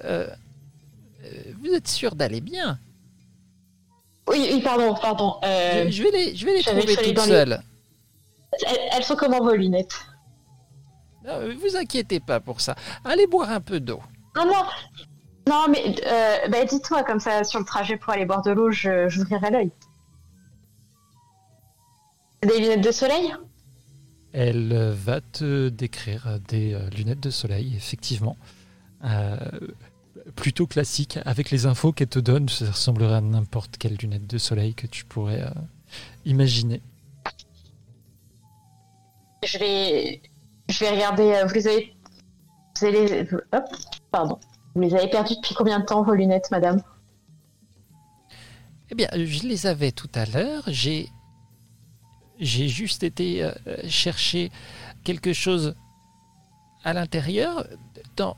[0.04, 0.28] euh,
[1.24, 2.80] euh, vous êtes sûr d'aller bien.
[4.28, 5.36] Oui, oui, pardon, pardon.
[5.46, 7.62] Euh, Je, je vais les, je vais les trouver toutes les- seules.
[8.68, 9.96] elles, elles sont comment vos lunettes?
[11.26, 12.76] Non, vous inquiétez pas pour ça.
[13.04, 14.02] Allez boire un peu d'eau.
[14.36, 14.64] Non, non,
[15.48, 18.72] non, mais euh, bah, dites-moi comme ça sur le trajet pour aller boire de l'eau,
[18.72, 19.72] je j'ouvrirai l'œil.
[22.44, 23.34] Des lunettes de soleil?
[24.34, 28.38] Elle va te décrire des euh, lunettes de soleil, effectivement.
[29.06, 29.38] Euh,
[30.36, 34.38] plutôt classique, avec les infos qu'elle te donne, ça ressemblerait à n'importe quelle lunette de
[34.38, 35.50] soleil que tu pourrais euh,
[36.26, 36.82] imaginer.
[39.46, 40.22] Je vais,
[40.70, 41.32] je vais regarder.
[41.34, 41.96] euh, Vous les avez,
[42.80, 43.64] vous avez hop,
[44.12, 44.40] pardon.
[44.74, 46.82] Vous les avez perdues depuis combien de temps vos lunettes, madame?
[48.90, 50.64] Eh bien, je les avais tout à l'heure.
[50.68, 51.10] J'ai,
[52.40, 53.52] j'ai juste été euh,
[53.88, 54.52] chercher
[55.04, 55.76] quelque chose
[56.84, 57.66] à l'intérieur,
[58.16, 58.38] dans,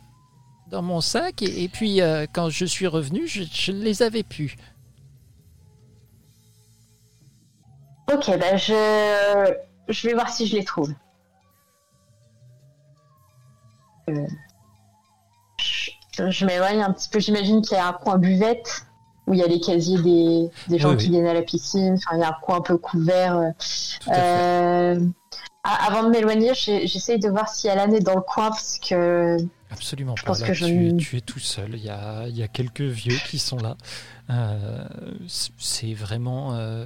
[0.70, 4.24] dans mon sac, et, et puis euh, quand je suis revenu, je, ne les avais
[4.24, 4.56] plus.
[8.14, 8.26] Ok,
[8.56, 9.54] je,
[9.90, 10.94] je vais voir si je les trouve.
[14.08, 14.32] Je,
[16.32, 17.20] je m'éloigne un petit peu.
[17.20, 18.86] J'imagine qu'il y a un coin buvette
[19.28, 21.12] où il y a les casiers des, des gens Oui, qui oui.
[21.12, 21.96] viennent à la piscine.
[21.96, 23.36] Enfin, il y a un coin un peu couvert.
[23.38, 23.52] euh.
[24.10, 25.00] Euh,
[25.64, 29.36] avant de m'éloigner, j'essaye de voir si Alan est dans le coin parce que
[29.70, 30.22] Absolument pas.
[30.28, 31.72] pense Là, que je tu, es tout seul.
[31.76, 33.76] Il y a, il y a quelques vieux qui sont là.
[34.30, 34.86] Euh,
[35.28, 36.86] c'est vraiment euh,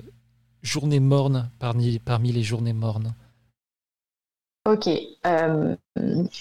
[0.64, 3.14] journée morne parmi, parmi les journées mornes.
[4.66, 4.88] Ok.
[5.26, 5.76] euh,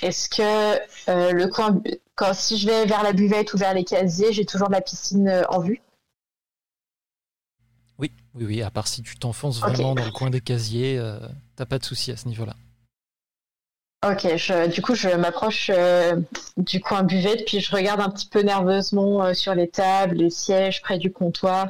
[0.03, 1.81] Est-ce que euh, le coin,
[2.17, 5.27] quand si je vais vers la buvette ou vers les casiers, j'ai toujours la piscine
[5.27, 5.81] euh, en vue?
[7.99, 8.63] Oui, oui, oui.
[8.63, 11.19] À part si tu t'enfonces vraiment dans le coin des casiers, euh,
[11.57, 12.55] t'as pas de souci à ce niveau-là.
[14.07, 15.71] Ok, je, du coup, je m'approche
[16.57, 20.81] du coin buvette, puis je regarde un petit peu nerveusement sur les tables, les sièges
[20.81, 21.69] près du comptoir.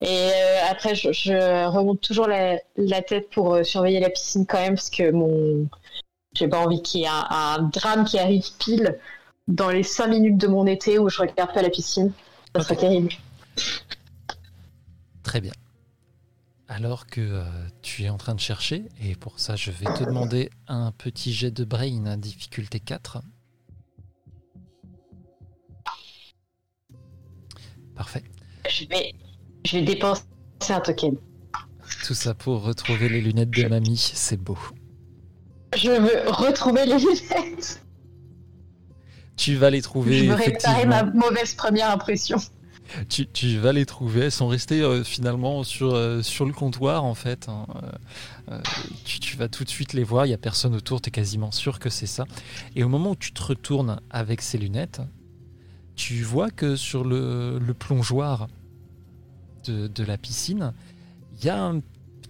[0.00, 0.30] Et
[0.70, 4.90] après, je, je remonte toujours la, la tête pour surveiller la piscine quand même, parce
[4.90, 5.68] que mon,
[6.34, 8.98] j'ai pas envie qu'il y ait un, un drame qui arrive pile
[9.48, 12.12] dans les 5 minutes de mon été où je regarde pas la piscine.
[12.54, 13.12] Ça serait terrible.
[15.22, 15.52] Très bien.
[16.68, 17.44] Alors que euh,
[17.82, 21.32] tu es en train de chercher, et pour ça je vais te demander un petit
[21.32, 23.22] jet de brain à difficulté 4.
[27.94, 28.24] Parfait.
[28.70, 29.14] Je vais,
[29.66, 30.22] je vais dépenser
[30.70, 31.16] un token.
[32.06, 34.56] Tout ça pour retrouver les lunettes de mamie, c'est beau.
[35.76, 37.82] Je veux retrouver les lunettes.
[39.36, 42.36] Tu vas les trouver Je veux réparer ma mauvaise première impression.
[43.08, 44.22] Tu, tu vas les trouver.
[44.26, 47.48] Elles sont restées euh, finalement sur, euh, sur le comptoir en fait.
[47.48, 47.64] hein.
[48.50, 48.60] Euh,
[49.04, 50.26] tu, tu vas tout de suite les voir.
[50.26, 51.00] Il y a personne autour.
[51.00, 52.24] Tu es quasiment sûr que c'est ça.
[52.76, 55.00] Et au moment où tu te retournes avec ces lunettes,
[55.96, 58.48] tu vois que sur le, le plongeoir
[59.64, 60.74] de, de la piscine,
[61.38, 61.80] il y a un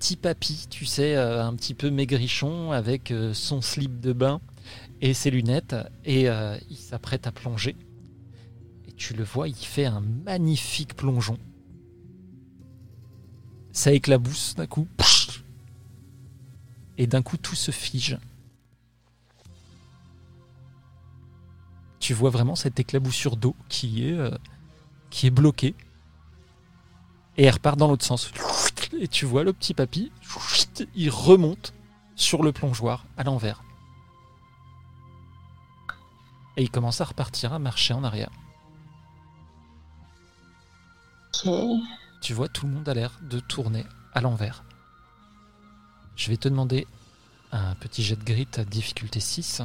[0.03, 4.41] petit papy, tu sais, euh, un petit peu maigrichon avec euh, son slip de bain
[5.01, 5.77] et ses lunettes.
[6.05, 7.77] Et euh, il s'apprête à plonger.
[8.89, 11.39] Et tu le vois, il fait un magnifique plongeon.
[13.71, 14.89] Ça éclabousse d'un coup.
[16.99, 18.19] Et d'un coup, tout se fige.
[22.01, 24.19] Tu vois vraiment cette éclaboussure d'eau qui est,
[25.11, 25.77] qui est bloquée.
[27.37, 28.33] Et elle repart dans l'autre sens.
[28.99, 30.13] Et tu vois le petit papy,
[30.95, 31.73] il remonte
[32.15, 33.63] sur le plongeoir à l'envers.
[36.57, 38.31] Et il commence à repartir, à marcher en arrière.
[42.21, 44.63] Tu vois, tout le monde a l'air de tourner à l'envers.
[46.15, 46.87] Je vais te demander
[47.51, 49.63] un petit jet de grit à difficulté 6.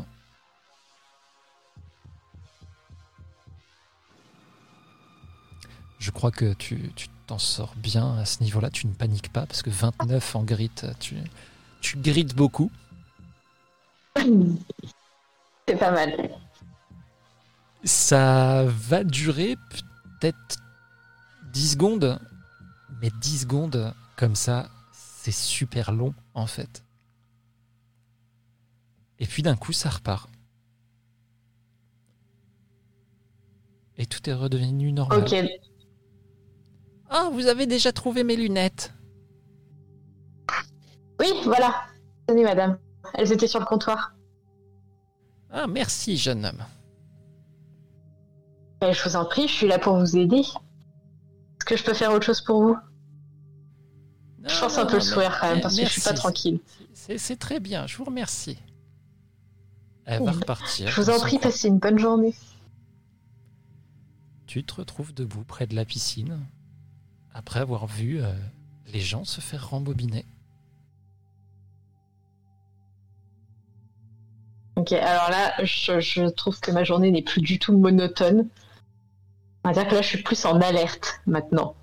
[6.00, 8.70] Je crois que tu tu t'en sors bien à ce niveau-là.
[8.70, 11.16] Tu ne paniques pas parce que 29 en grit, tu,
[11.82, 12.72] tu grittes beaucoup.
[15.68, 16.32] C'est pas mal.
[17.84, 19.56] Ça va durer
[20.20, 20.58] peut-être
[21.54, 22.20] 10 secondes.
[23.02, 26.84] Mais 10 secondes comme ça, c'est super long en fait.
[29.20, 30.30] Et puis d'un coup, ça repart.
[33.98, 35.26] Et tout est redevenu normal.
[37.10, 38.94] Ah, vous avez déjà trouvé mes lunettes.
[41.20, 41.74] Oui, voilà.
[42.28, 42.78] Tenez, madame.
[43.14, 44.14] Elles étaient sur le comptoir.
[45.50, 46.64] Ah, merci, jeune homme.
[48.82, 50.42] Eh, je vous en prie, je suis là pour vous aider.
[50.42, 52.78] Est-ce que je peux faire autre chose pour vous?
[54.44, 56.60] Je force un peu le sourire quand même, parce que je suis pas tranquille.
[56.94, 58.58] C'est très bien, je vous remercie.
[60.06, 60.88] Elle va repartir.
[60.90, 62.34] Je vous en prie, passez une bonne journée.
[64.46, 66.40] Tu te retrouves debout près de la piscine,
[67.38, 68.34] après avoir vu euh,
[68.88, 70.26] les gens se faire rembobiner.
[74.76, 78.48] Ok, alors là, je, je trouve que ma journée n'est plus du tout monotone.
[79.64, 81.76] On va dire que là, je suis plus en alerte maintenant.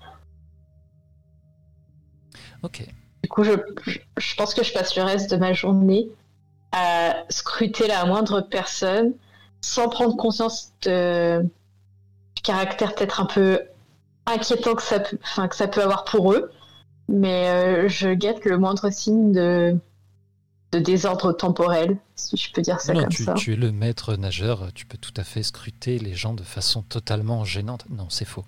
[2.63, 2.85] Ok.
[3.23, 3.51] Du coup, je,
[4.17, 6.07] je- pense que je passe le reste de ma journée
[6.71, 9.13] à scruter la moindre personne
[9.61, 11.41] sans prendre conscience de,
[12.35, 13.59] du caractère peut-être un peu
[14.25, 16.51] inquiétant que ça, peut, que ça peut avoir pour eux.
[17.07, 19.77] Mais euh, je guette le moindre signe de,
[20.71, 23.33] de désordre temporel, si je peux dire ça non, comme tu, ça.
[23.35, 26.81] tu es le maître nageur, tu peux tout à fait scruter les gens de façon
[26.81, 27.85] totalement gênante.
[27.89, 28.45] Non, c'est faux.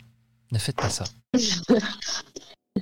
[0.52, 1.06] Ne faites pas ça.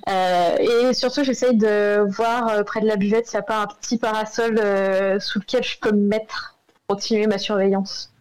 [0.10, 3.62] Euh, et surtout, j'essaye de voir euh, près de la buvette s'il n'y a pas
[3.62, 8.12] un petit parasol euh, sous lequel je peux me mettre pour continuer ma surveillance.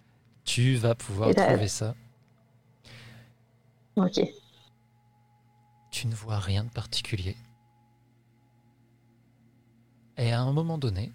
[0.45, 1.95] Tu vas pouvoir Et trouver ça.
[3.97, 4.21] Ok.
[5.95, 7.37] Tu ne vois rien de particulier.
[10.17, 11.13] Et à un moment donné,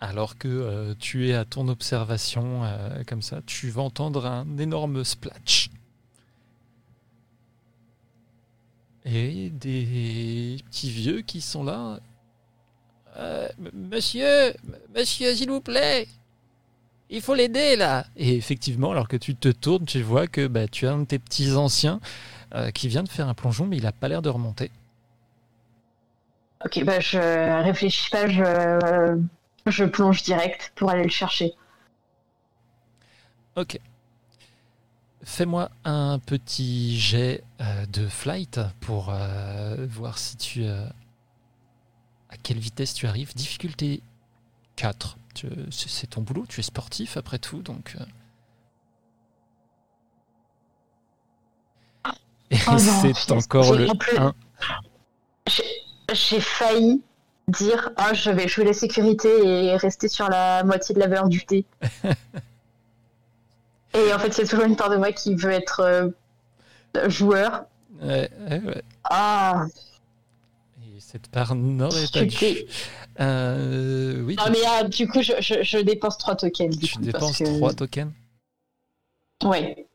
[0.00, 4.56] alors que euh, tu es à ton observation euh, comme ça, tu vas entendre un
[4.56, 5.68] énorme splatch.
[9.04, 12.00] Et des petits vieux qui sont là.
[13.18, 14.54] Euh, monsieur,
[14.96, 16.08] monsieur, s'il vous plaît,
[17.10, 18.06] il faut l'aider là.
[18.16, 21.04] Et effectivement, alors que tu te tournes, tu vois que bah, tu as un de
[21.04, 22.00] tes petits anciens
[22.54, 24.70] euh, qui vient de faire un plongeon, mais il a pas l'air de remonter.
[26.64, 27.18] Ok, bah je
[27.62, 29.16] réfléchis pas, je, euh,
[29.66, 31.52] je plonge direct pour aller le chercher.
[33.56, 33.78] Ok.
[35.22, 40.64] Fais-moi un petit jet euh, de flight pour euh, voir si tu.
[40.64, 40.86] euh,
[42.30, 43.34] à quelle vitesse tu arrives.
[43.34, 44.02] Difficulté
[44.76, 45.16] 4.
[45.34, 47.96] Tu- C'est c'est ton boulot, tu es sportif après tout, donc.
[52.72, 52.78] Oh
[53.14, 54.34] c'est encore j'ai- le plus- 1.
[56.12, 57.02] J'ai- failli
[57.48, 61.28] dire ah je vais jouer la sécurité et rester sur la moitié de la valeur
[61.28, 61.64] du dé.
[63.94, 67.64] et en fait c'est toujours une part de moi qui veut être euh, joueur.
[68.00, 68.82] Ouais, ouais, ouais.
[69.04, 69.66] Ah
[70.82, 72.46] Et cette part n'aurait pas dû.
[73.20, 76.76] Euh, oui, non mais ah, du coup je, je, je dépense 3 tokens.
[76.76, 77.56] Du tu coup, dépenses parce que...
[77.56, 78.12] 3 tokens?
[79.44, 79.86] Ouais.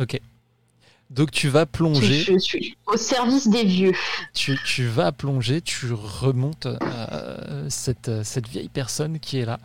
[0.00, 0.20] Ok.
[1.10, 2.20] Donc tu vas plonger.
[2.22, 3.92] Je suis au service des vieux.
[4.32, 9.58] tu, tu vas plonger, tu remontes euh, cette, cette vieille personne qui est là,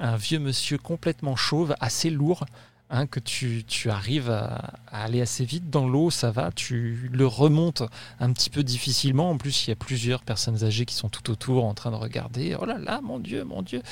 [0.00, 2.46] un vieux monsieur complètement chauve, assez lourd,
[2.88, 7.10] hein, que tu, tu arrives à, à aller assez vite dans l'eau, ça va, tu
[7.12, 7.82] le remontes
[8.18, 11.30] un petit peu difficilement, en plus il y a plusieurs personnes âgées qui sont tout
[11.30, 13.82] autour en train de regarder, oh là là, mon Dieu, mon Dieu.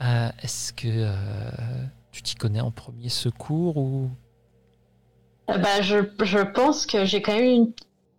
[0.00, 1.12] Euh, Est-ce que euh,
[2.10, 4.10] tu t'y connais en premier secours ou...
[5.50, 7.72] Euh, Bah, je, je pense que j'ai quand même une...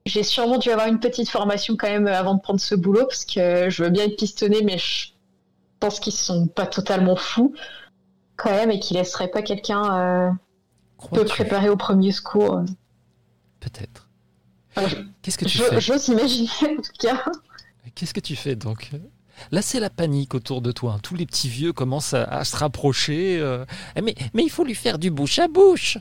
[0.05, 3.25] J'ai sûrement dû avoir une petite formation quand même avant de prendre ce boulot parce
[3.25, 5.09] que je veux bien être pistonné, mais je
[5.81, 7.53] pense qu'ils sont pas totalement fous
[8.37, 10.29] quand même et qu'ils laisseraient pas quelqu'un euh,
[11.11, 12.61] peu préparé au premier secours.
[13.59, 14.07] Peut-être.
[14.77, 15.81] Euh, je- Qu'est-ce que tu je- fais?
[15.81, 17.25] J'ose imaginer en tout cas.
[17.95, 18.91] Qu'est-ce que tu fais donc?
[19.51, 20.93] Là, c'est la panique autour de toi.
[20.93, 20.99] hein.
[21.03, 23.39] Tous les petits vieux commencent à, à se rapprocher.
[23.41, 23.65] euh.
[23.97, 25.97] Eh, Mais, mais il faut lui faire du bouche à bouche.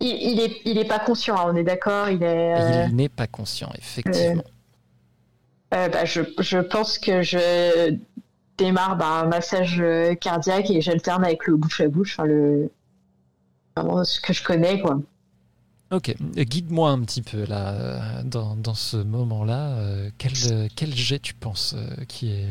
[0.00, 2.08] Il, il est, il est pas conscient, hein, on est d'accord.
[2.08, 2.54] Il est.
[2.54, 4.42] euh, Il n'est pas conscient, effectivement.
[5.74, 7.96] euh, bah, je, je pense que je
[8.56, 12.70] démarre bah, un massage euh, cardiaque et j'alterne avec le bouche à bouche, enfin, le
[13.76, 15.00] vraiment ce que je connais quoi.
[15.92, 19.70] Ok, guide-moi un petit peu là, euh, dans, dans ce moment-là.
[19.78, 22.46] euh, quel, euh, quel jet tu penses euh, qui, est,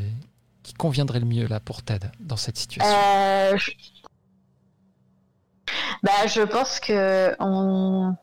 [0.63, 2.91] qui conviendrait le mieux là pour Ted dans cette situation?
[2.91, 3.71] Euh, je...
[6.03, 8.15] Bah, je pense que on,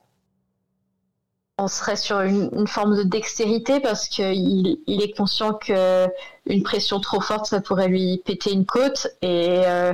[1.69, 6.07] serait sur une, une forme de dextérité parce qu'il il est conscient que
[6.47, 9.93] une pression trop forte, ça pourrait lui péter une côte et euh,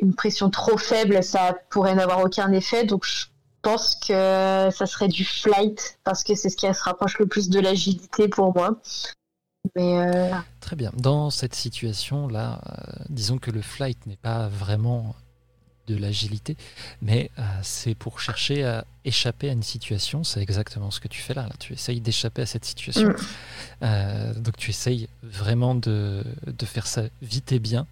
[0.00, 2.84] une pression trop faible, ça pourrait n'avoir aucun effet.
[2.84, 3.26] Donc, je
[3.62, 7.48] pense que ça serait du flight parce que c'est ce qui se rapproche le plus
[7.48, 8.80] de l'agilité pour moi.
[9.76, 10.92] Mais euh, Très bien.
[10.96, 15.14] Dans cette situation-là, euh, disons que le flight n'est pas vraiment
[15.88, 16.56] de l'agilité,
[17.02, 20.24] mais euh, c'est pour chercher à échapper à une situation.
[20.24, 21.42] C'est exactement ce que tu fais là.
[21.42, 21.54] là.
[21.58, 23.08] Tu essayes d'échapper à cette situation.
[23.08, 23.16] Mm.
[23.82, 27.86] Euh, donc tu essayes vraiment de, de faire ça vite et bien.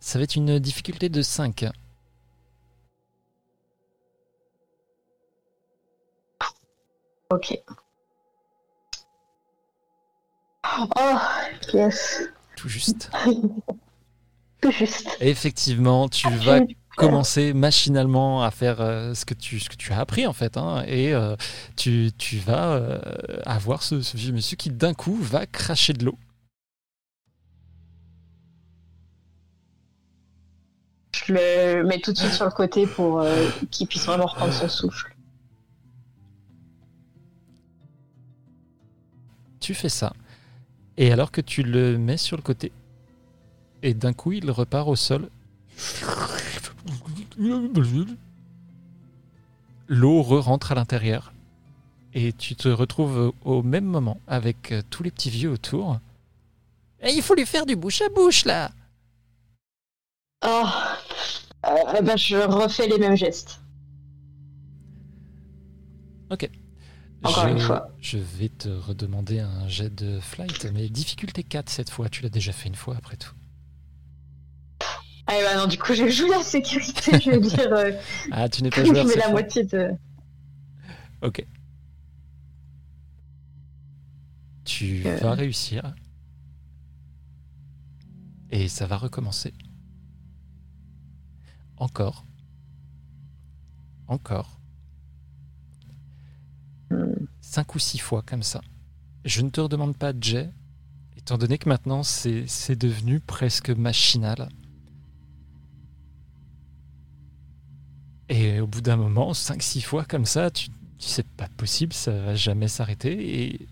[0.00, 1.66] Ça va être une difficulté de 5.
[7.30, 7.62] ok.
[10.96, 11.18] Oh,
[11.72, 12.22] yes.
[12.56, 13.10] Tout juste.
[14.60, 15.16] Tout juste.
[15.20, 16.60] Et effectivement, tu vas
[16.96, 20.56] commencer machinalement à faire euh, ce, que tu, ce que tu as appris en fait.
[20.58, 21.34] hein, et euh,
[21.76, 22.98] tu, tu vas euh,
[23.46, 26.18] avoir ce, ce vieux monsieur qui d'un coup va cracher de l'eau.
[31.14, 33.24] Je le mets tout de suite sur le côté pour
[33.70, 35.14] qu'il puisse vraiment reprendre son souffle.
[39.60, 40.12] Tu fais ça.
[40.96, 42.72] Et alors que tu le mets sur le côté,
[43.82, 45.28] et d'un coup il repart au sol.
[49.88, 51.32] L'eau re-rentre à l'intérieur.
[52.14, 56.00] Et tu te retrouves au même moment avec euh, tous les petits vieux autour.
[57.00, 58.70] Et il faut lui faire du bouche à bouche là
[60.44, 60.64] Oh,
[61.66, 63.60] euh, bah, je refais les mêmes gestes.
[67.22, 67.90] Encore je, une fois.
[68.00, 72.08] Je vais te redemander un jet de flight, mais difficulté 4 cette fois.
[72.08, 73.32] Tu l'as déjà fait une fois après tout.
[75.32, 77.72] Ah bah non, du coup, j'ai joué la sécurité, je veux dire.
[77.72, 77.92] euh,
[78.32, 79.90] Ah, tu n'es pas je mets la moitié de.
[81.22, 81.46] Ok.
[84.64, 85.16] Tu Euh.
[85.18, 85.94] vas réussir.
[88.50, 89.54] Et ça va recommencer.
[91.76, 92.24] Encore.
[94.08, 94.58] Encore.
[96.90, 97.12] Hmm.
[97.40, 98.60] Cinq ou six fois comme ça.
[99.24, 100.50] Je ne te redemande pas jet,
[101.16, 104.48] étant donné que maintenant c'est c'est devenu presque machinal.
[108.30, 112.12] Et au bout d'un moment, 5-6 fois comme ça, tu, tu sais pas possible, ça
[112.12, 113.68] va jamais s'arrêter et.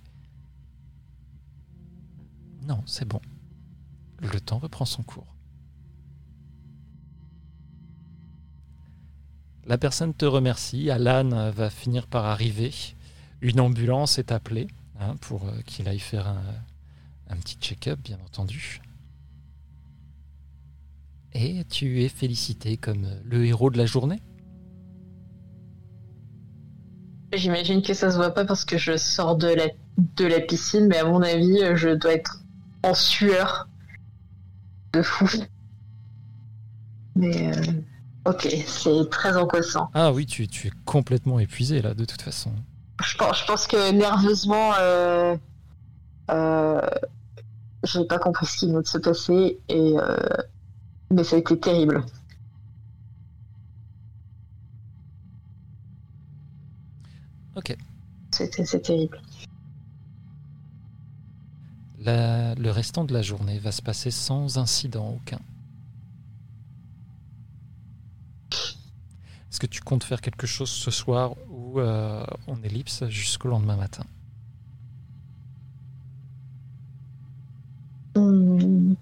[2.67, 3.21] Non, c'est bon.
[4.19, 5.33] Le temps reprend son cours.
[9.65, 10.91] La personne te remercie.
[10.91, 12.75] Alan va finir par arriver.
[13.41, 14.67] Une ambulance est appelée
[14.99, 16.43] hein, pour euh, qu'il aille faire un,
[17.29, 18.81] un petit check-up, bien entendu.
[21.33, 24.21] Et tu es félicité comme le héros de la journée.
[27.33, 29.67] J'imagine que ça se voit pas parce que je sors de la,
[29.99, 32.41] de la piscine, mais à mon avis, je dois être
[32.83, 33.69] en sueur
[34.93, 35.29] de fou.
[37.17, 37.73] Mais euh,
[38.25, 39.91] ok, c'est très angoissant.
[39.93, 42.53] Ah oui, tu, tu es complètement épuisé là, de toute façon.
[43.05, 45.37] Je pense, je pense que nerveusement, euh,
[46.31, 46.81] euh,
[47.85, 50.17] j'ai pas compris ce qui vient de se passer, et, euh,
[51.11, 52.05] mais ça a été terrible.
[57.59, 57.77] Ok.
[58.33, 59.21] C'était c'est terrible.
[61.99, 65.41] La- le restant de la journée va se passer sans incident aucun.
[69.51, 73.77] Est-ce que tu comptes faire quelque chose ce soir ou euh, on ellipse jusqu'au lendemain
[73.77, 74.05] matin?
[78.15, 78.93] Hmm.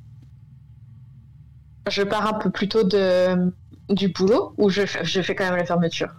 [1.90, 3.52] Je pars un peu plus tôt de,
[3.88, 6.14] du boulot ou je fais quand même la fermeture?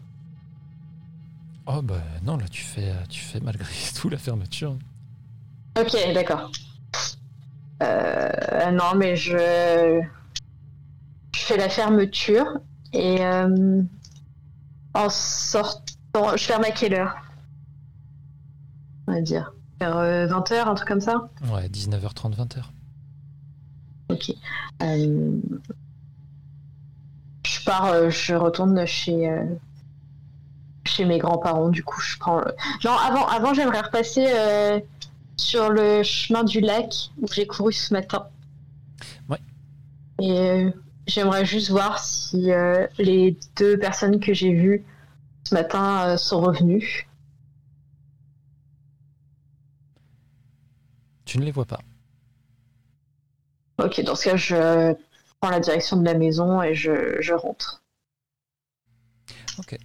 [1.67, 4.77] Oh bah non, là tu fais, tu fais malgré tout la fermeture.
[5.79, 6.51] Ok, d'accord.
[7.83, 10.01] Euh, non, mais je...
[11.35, 12.47] je fais la fermeture
[12.93, 13.81] et euh,
[14.95, 17.15] en sortant, je ferme à quelle heure?
[19.07, 21.29] On va dire vers 20h, un truc comme ça?
[21.51, 22.63] Ouais, 19h30, 20h.
[24.09, 24.31] Ok.
[24.81, 25.39] Euh,
[27.45, 29.43] Je pars, euh, je retourne chez euh,
[30.87, 31.69] chez mes grands-parents.
[31.69, 32.39] Du coup, je prends.
[32.39, 34.79] le- Genre avant, avant, j'aimerais repasser euh,
[35.35, 38.27] sur le chemin du lac où j'ai couru ce matin.
[39.29, 39.39] Ouais.
[40.21, 40.71] Et euh,
[41.05, 44.83] j'aimerais juste voir si euh, les deux personnes que j'ai vues
[45.43, 47.07] ce matin sont revenues.
[51.25, 51.79] Tu ne les vois pas.
[53.79, 54.93] Ok, dans ce cas, je
[55.39, 57.83] prends la direction de la maison et je, je rentre.
[59.59, 59.77] Ok.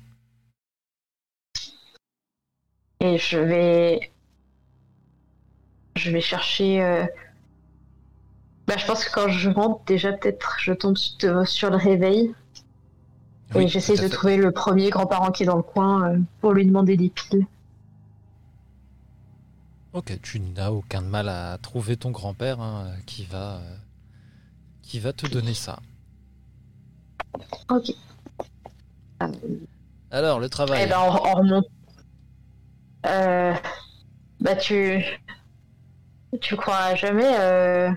[3.02, 4.12] Et je vais.
[5.96, 6.82] Je vais chercher.
[6.82, 7.04] euh,
[8.66, 12.32] Bah, je pense que quand je rentre, déjà, peut-être, je tombe sur le réveil.
[13.54, 16.52] Oui, et j'essaie de trouver le premier grand-parent qui est dans le coin euh, pour
[16.52, 17.46] lui demander des piles.
[19.92, 23.76] Ok, tu n'as aucun mal à trouver ton grand-père hein, qui va euh,
[24.80, 25.80] qui va te donner ça.
[27.68, 27.90] Ok.
[30.10, 30.84] Alors le travail.
[30.86, 31.66] Eh ben, on, on remonte.
[33.06, 33.54] Euh,
[34.40, 35.04] bah, tu.
[36.42, 37.38] Tu crois jamais.
[37.40, 37.90] euh,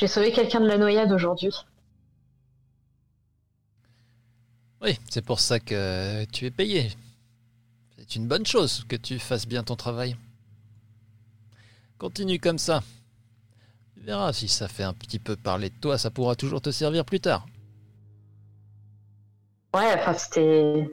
[0.00, 1.52] J'ai sauvé quelqu'un de la noyade aujourd'hui.
[4.82, 6.90] Oui, c'est pour ça que tu es payé.
[7.98, 10.16] C'est une bonne chose que tu fasses bien ton travail.
[11.98, 12.82] Continue comme ça.
[13.94, 16.70] Tu verras si ça fait un petit peu parler de toi, ça pourra toujours te
[16.70, 17.46] servir plus tard.
[19.74, 20.88] Ouais, enfin, c'était.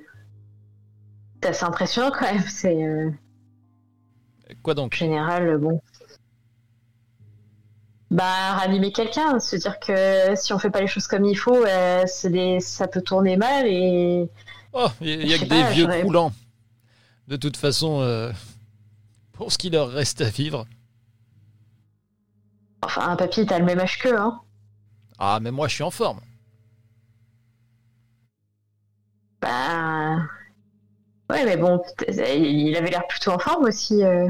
[1.42, 2.44] C'est assez impressionnant quand même.
[2.48, 2.84] C'est.
[2.84, 3.12] euh,
[4.64, 4.96] Quoi En donc?
[4.96, 5.82] général, euh, bon.
[8.10, 11.66] Bah, ranimer quelqu'un, se dire que si on fait pas les choses comme il faut,
[11.66, 14.30] euh, des- ça peut tourner mal et.
[14.74, 16.32] Oh, il n'y a sais que des pas, vieux croulants.
[17.28, 18.32] De toute façon, euh,
[19.34, 20.66] pour ce qui leur reste à vivre.
[22.82, 24.42] Enfin, un papy, t'as le même âge qu'eux, hein.
[25.20, 26.22] Ah, mais moi je suis en forme.
[29.42, 30.37] Bah.
[31.30, 34.04] Ouais, mais bon, il avait l'air plutôt en forme aussi.
[34.04, 34.28] euh.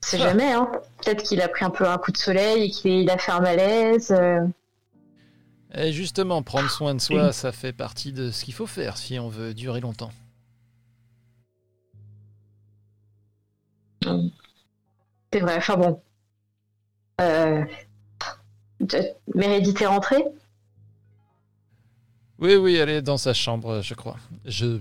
[0.00, 0.28] C'est Ah.
[0.28, 0.70] jamais, hein.
[1.04, 3.40] Peut-être qu'il a pris un peu un coup de soleil et qu'il a fait un
[3.40, 4.10] malaise.
[4.12, 4.46] euh.
[5.74, 9.18] Et justement, prendre soin de soi, ça fait partie de ce qu'il faut faire si
[9.18, 10.10] on veut durer longtemps.
[15.32, 16.02] C'est vrai, enfin bon.
[17.20, 17.64] Euh...
[19.82, 20.24] est rentrée?
[22.38, 24.16] Oui, oui, elle est dans sa chambre, je crois.
[24.44, 24.78] Je.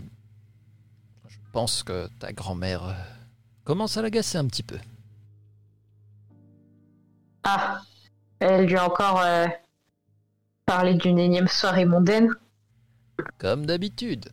[1.52, 2.94] Je pense que ta grand-mère euh,
[3.66, 4.80] commence à l'agacer un petit peu.
[7.44, 7.82] Ah,
[8.40, 9.48] elle lui a encore euh,
[10.66, 12.30] parlé d'une énième soirée mondaine.
[13.38, 14.32] Comme d'habitude.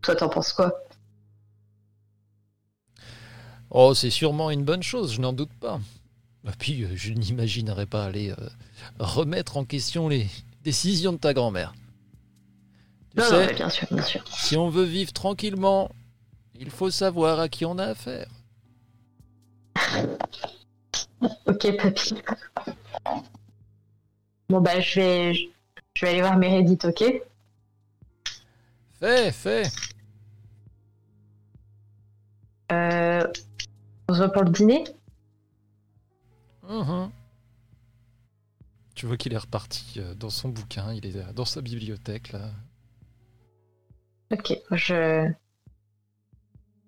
[0.00, 0.72] Toi, t'en penses quoi?
[3.68, 5.78] Oh, c'est sûrement une bonne chose, je n'en doute pas.
[6.48, 8.48] Et puis, euh, je n'imaginerais pas aller euh,
[8.98, 10.26] remettre en question les
[10.64, 11.74] décisions de ta grand-mère.
[13.14, 14.24] Tu Non, non, sais, mais bien sûr, bien sûr.
[14.26, 15.90] si on veut vivre tranquillement,
[16.58, 18.28] il faut savoir à qui on a affaire.
[21.46, 22.14] Ok, papy.
[24.50, 25.34] Bon bah je vais,
[25.94, 27.02] je vais aller voir Meredith, ok?
[29.00, 29.62] Fais, fais.
[32.72, 33.26] euh,
[34.08, 34.84] On se voit pour le dîner?
[36.68, 37.10] Mhm.
[38.94, 42.32] Tu vois qu'il est reparti euh, dans son bouquin, il est euh, dans sa bibliothèque
[42.32, 42.50] là.
[44.32, 45.30] Ok, je,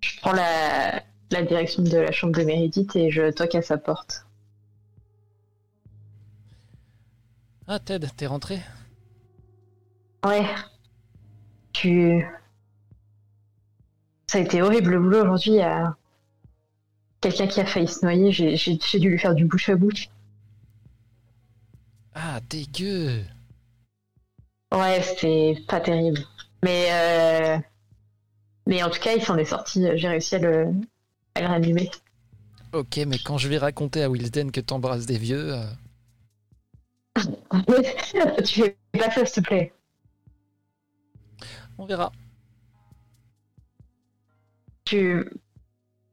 [0.01, 3.77] je prends la, la direction de la chambre de Meredith et je toque à sa
[3.77, 4.25] porte.
[7.67, 8.61] Ah Ted, t'es rentré?
[10.25, 10.45] Ouais.
[11.73, 12.25] Tu.
[14.27, 15.51] Ça a été horrible le boulot aujourd'hui.
[15.51, 15.95] Il y a
[17.21, 18.31] quelqu'un qui a failli se noyer.
[18.31, 20.09] J'ai dû lui faire du bouche à bouche.
[22.19, 23.23] Ah dégueu
[24.73, 26.19] Ouais, c'était pas terrible.
[26.63, 27.57] Mais euh...
[28.65, 29.85] mais en tout cas, il s'en est sorti.
[29.95, 30.71] J'ai réussi à le,
[31.35, 31.91] à le ranimer.
[32.73, 35.53] Ok, mais quand je vais raconter à Wilsden que t'embrasses des vieux...
[35.53, 35.65] euh,
[38.45, 39.73] tu fais pas ça, s'il te plaît.
[41.77, 42.11] on verra.
[44.85, 45.29] Tu,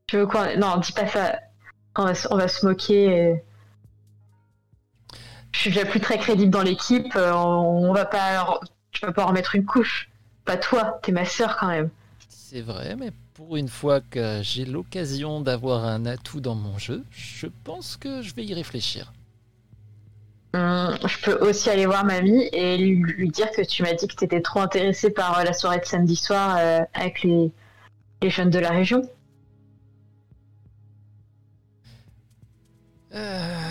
[0.06, 0.54] tu veux quoi?
[0.56, 1.38] Non, dis pas ça.
[1.96, 3.04] On va, se- on va se moquer.
[3.06, 3.44] et-
[5.54, 7.14] Je suis déjà plus très crédible dans l'équipe.
[7.14, 8.58] euh, On, va pas.
[8.90, 10.10] Tu vas pas en remettre une couche.
[10.44, 10.98] Pas toi.
[11.00, 11.90] T'es ma sœur quand même.
[12.28, 17.04] C'est vrai, mais pour une fois que j'ai l'occasion d'avoir un atout dans mon jeu,
[17.10, 19.12] je pense que je vais y réfléchir.
[20.54, 24.08] Hum, je peux aussi aller voir mamie et lui, lui dire que tu m'as dit
[24.08, 27.52] que t'étais trop intéressé par euh, la soirée de samedi soir euh, avec les,
[28.22, 29.02] les jeunes de la région.
[33.14, 33.63] Euh,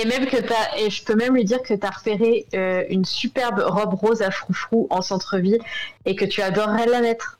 [0.00, 3.04] Et même que t'as, et je peux même lui dire que t'as repéré euh, une
[3.04, 5.60] superbe robe rose à froufrou en centre-ville
[6.06, 7.38] et que tu adorerais la mettre.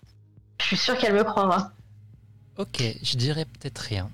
[0.60, 1.72] Je suis sûre qu'elle me croira.
[2.58, 4.10] Ok, je dirais peut-être rien.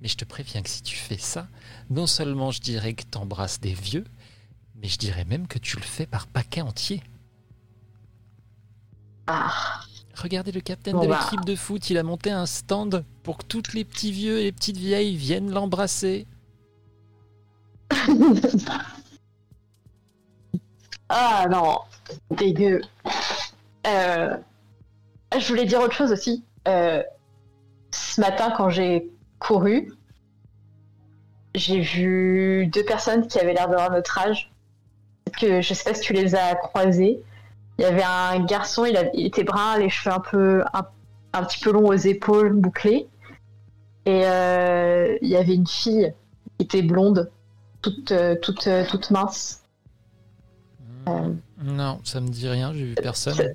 [0.00, 1.46] Mais je te préviens que si tu fais ça,
[1.90, 4.04] non seulement je dirais que t'embrasses des vieux,
[4.74, 7.02] mais je dirais même que tu le fais par paquet entier.
[9.28, 9.80] Ah.
[10.16, 11.20] Regardez le capitaine Bon de bah.
[11.22, 14.44] l'équipe de foot, il a monté un stand pour que toutes les petits vieux et
[14.44, 16.26] les petites vieilles viennent l'embrasser.
[21.08, 21.78] ah non,
[22.30, 22.80] dégueu.
[23.86, 24.36] Euh,
[25.38, 26.44] je voulais dire autre chose aussi.
[26.66, 27.02] Euh,
[27.90, 29.92] ce matin, quand j'ai couru,
[31.54, 34.52] j'ai vu deux personnes qui avaient l'air d'avoir notre âge.
[35.38, 37.22] Que je sais pas si tu les as croisées.
[37.78, 40.64] Il y avait un garçon, il, était brun, les cheveux un peu
[41.32, 43.06] un petit peu longs aux épaules, bouclés.
[44.06, 46.12] Et euh, il y avait une fille
[46.58, 47.30] qui était blonde,
[47.82, 49.62] toute euh, toute euh, toute mince.
[51.08, 51.32] Euh,
[51.62, 53.54] Non, ça me dit rien, j'ai vu personne.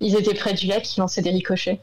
[0.00, 1.80] Ils étaient près du lac, ils lançaient des ricochets.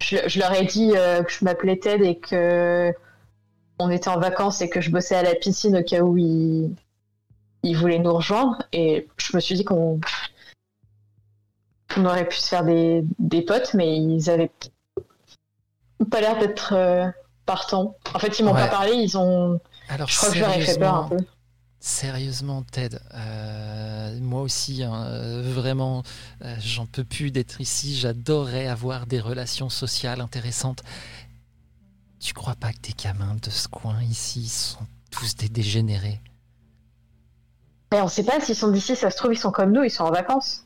[0.00, 2.92] Je, je leur ai dit euh, que je m'appelais Ted et que
[3.78, 6.74] on était en vacances et que je bossais à la piscine au cas où ils,
[7.62, 8.62] ils voulaient nous rejoindre.
[8.72, 10.00] Et je me suis dit qu'on
[11.96, 14.50] on aurait pu se faire des, des potes, mais ils avaient
[16.10, 16.74] pas l'air d'être
[17.46, 17.96] partants.
[18.14, 18.62] En fait, ils m'ont Ouais.
[18.62, 19.60] pas parlé, ils ont.
[19.88, 21.16] Alors, Je crois que ai fait peur un sérieusement, peu.
[21.80, 26.04] Sérieusement, Ted, euh, moi aussi, hein, euh, vraiment,
[26.44, 27.96] euh, j'en peux plus d'être ici.
[27.96, 30.82] J'adorerais avoir des relations sociales intéressantes.
[32.20, 36.20] Tu crois pas que tes gamins de ce coin ici sont tous des dégénérés?
[37.92, 39.90] Mais on sait pas s'ils sont d'ici, ça se trouve, ils sont comme nous, ils
[39.90, 40.64] sont en vacances.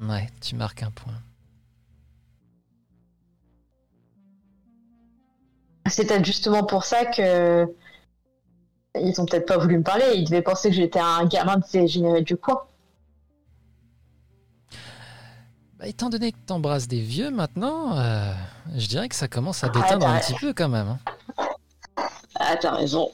[0.00, 1.20] Ouais, tu marques un point.
[5.88, 7.66] C'est peut-être justement pour ça que
[8.98, 10.04] ils ont peut-être pas voulu me parler.
[10.14, 12.62] Ils devaient penser que j'étais un gamin dégénéré du coin.
[15.78, 18.32] Bah, étant donné que t'embrasses des vieux maintenant, euh,
[18.74, 20.88] je dirais que ça commence à Ah, déteindre un petit peu quand même.
[20.88, 20.98] hein.
[22.38, 23.10] Ah, t'as raison.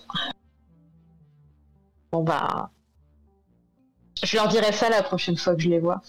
[2.13, 2.71] Bon bah,
[4.23, 6.01] je leur dirai ça la prochaine fois que je les vois.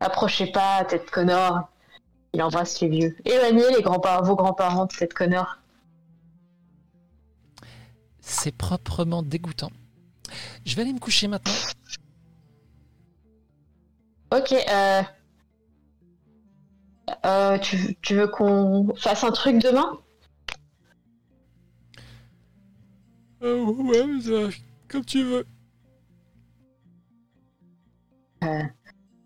[0.00, 1.68] Approchez pas, tête connard.
[2.32, 3.16] Il embrasse les vieux.
[3.24, 5.60] Éloignez les grands-parents, vos grands-parents, tête connard.
[8.30, 9.70] C'est proprement dégoûtant.
[10.66, 11.54] Je vais aller me coucher maintenant.
[14.30, 15.02] Ok, euh...
[17.24, 19.98] euh, tu, tu veux qu'on fasse un truc demain?
[23.42, 24.50] Euh, ouais,
[24.88, 25.46] comme tu veux.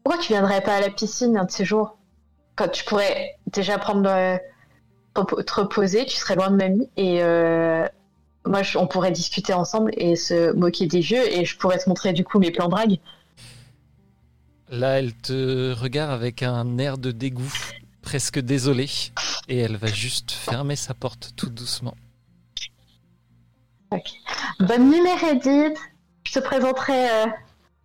[0.04, 1.98] Pourquoi tu viendrais pas à la piscine un de ces jours?
[2.54, 4.38] Quand tu pourrais déjà prendre
[5.14, 7.86] te reposer, tu serais loin de mamie et euh,
[8.46, 11.88] moi je- on pourrait discuter ensemble et se moquer des vieux et je pourrais te
[11.88, 12.98] montrer du coup mes plans drague.
[14.68, 17.52] Là, elle te regarde avec un air de dégoût,
[18.00, 18.88] presque désolé,
[19.48, 21.94] et elle va juste fermer sa porte tout doucement.
[24.60, 25.78] Bonne nuit, Meredith.
[26.24, 27.26] Je te présenterai euh,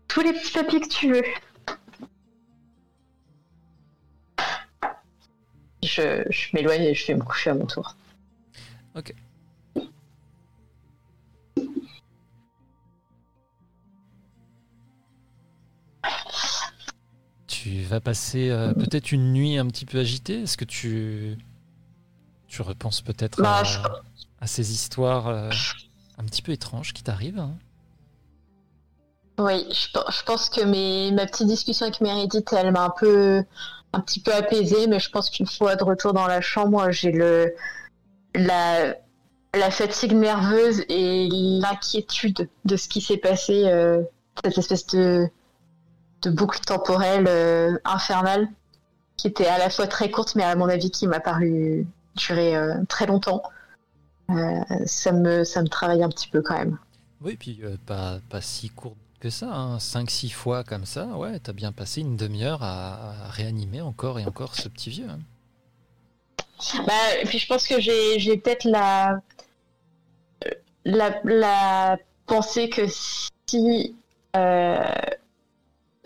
[0.07, 1.23] tous les petits papiers que tu veux.
[5.83, 7.95] Je, je m'éloigne et je vais me coucher à mon tour.
[17.67, 20.43] Tu vas passer euh, peut-être une nuit un petit peu agitée.
[20.43, 21.37] Est-ce que tu
[22.47, 23.79] tu repenses peut-être Bah, à, je-
[24.39, 25.49] à ces histoires euh,
[26.17, 27.55] un petit peu étranges qui t'arrivent hein?
[29.39, 33.43] Oui, je pense que mes, ma petite discussion avec Meredith, elle m'a un peu,
[33.93, 37.11] un petit peu apaisée, mais je pense qu'une fois de retour dans la chambre, j'ai
[37.11, 37.53] le,
[38.33, 38.95] la,
[39.53, 44.01] la fatigue nerveuse et l'inquiétude de ce qui s'est passé, euh,
[44.43, 45.29] cette espèce de,
[46.21, 48.47] de boucle temporelle euh, infernale,
[49.17, 51.85] qui était à la fois très courte, mais à mon avis qui m'a paru
[52.15, 53.41] durer euh, très longtemps.
[54.29, 56.77] Euh, ça me, ça me travaille un petit peu quand même.
[57.21, 59.77] Oui, puis euh, pas, pas si courte que ça, hein.
[59.77, 64.25] 5-6 fois comme ça, ouais, t'as bien passé une demi-heure à, à réanimer encore et
[64.25, 65.07] encore ce petit vieux.
[65.09, 65.19] hein.
[66.85, 69.19] Bah, et puis je pense que j'ai j'ai peut-être la,
[70.85, 73.95] la la pensée que si
[74.35, 74.83] euh,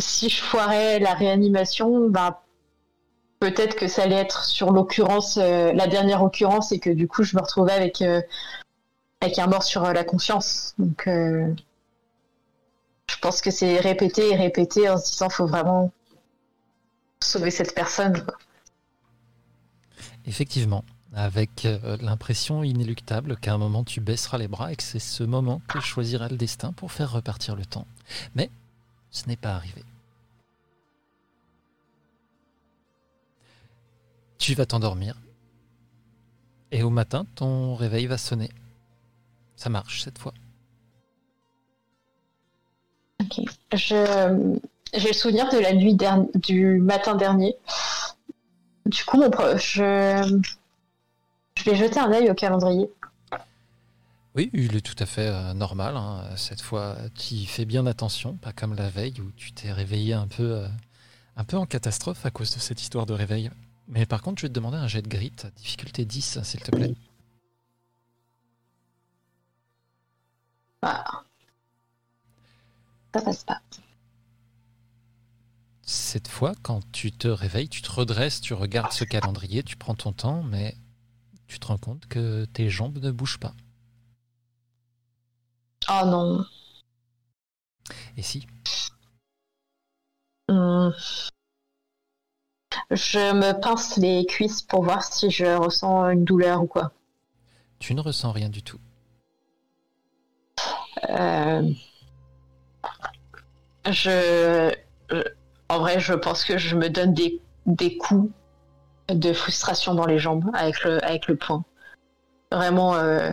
[0.01, 2.41] si je foirais la réanimation, bah
[3.41, 7.23] peut-être que ça allait être sur l'occurrence euh, la dernière occurrence et que du coup
[7.23, 8.21] je me retrouvais avec euh,
[9.19, 10.75] avec un mort sur euh, la conscience.
[10.77, 15.91] Donc je pense que c'est répéter et répéter en se disant faut vraiment
[17.21, 18.25] sauver cette personne.
[20.25, 21.67] Effectivement, avec
[21.99, 25.79] l'impression inéluctable qu'à un moment tu baisseras les bras et que c'est ce moment que
[25.79, 27.87] choisira le destin pour faire repartir le temps.
[28.35, 28.49] Mais
[29.11, 29.83] ce n'est pas arrivé.
[34.41, 35.15] Tu vas t'endormir.
[36.71, 38.49] Et au matin, ton réveil va sonner.
[39.55, 40.33] Ça marche cette fois.
[43.21, 43.41] Ok.
[43.73, 44.57] Je
[44.95, 47.55] j'ai le souvenir de la nuit dernière, du matin dernier.
[48.87, 50.41] Du coup, mon pro- je
[51.55, 52.89] je vais jeter un œil au calendrier.
[54.33, 55.95] Oui, il est tout à fait euh, normal.
[55.97, 56.23] hein.
[56.35, 60.13] Cette fois, tu y fais bien attention, pas comme la veille où tu t'es réveillé
[60.13, 60.67] un peu, euh,
[61.35, 63.51] un peu en catastrophe à cause de cette histoire de réveil.
[63.91, 66.71] Mais par contre, je vais te demander un jet de grit, difficulté 10, s'il te
[66.71, 66.95] plaît.
[70.81, 71.25] Voilà.
[73.13, 73.61] Ça passe pas.
[75.83, 79.95] Cette fois, quand tu te réveilles, tu te redresses, tu regardes ce calendrier, tu prends
[79.95, 80.77] ton temps, mais
[81.47, 83.53] tu te rends compte que tes jambes ne bougent pas.
[85.89, 86.45] Oh non.
[88.15, 88.47] Et si?
[90.47, 90.93] Hum.
[92.89, 96.91] Je me pince les cuisses pour voir si je ressens une douleur ou quoi.
[97.79, 98.79] tu ne ressens rien du tout.
[101.09, 101.69] Euh,
[103.85, 104.71] Je,
[105.09, 105.23] je-
[105.69, 108.31] en vrai, je pense que je me donne des, des coups
[109.09, 111.63] de frustration dans les jambes avec le, avec le poing.
[112.51, 113.31] Vraiment, euh,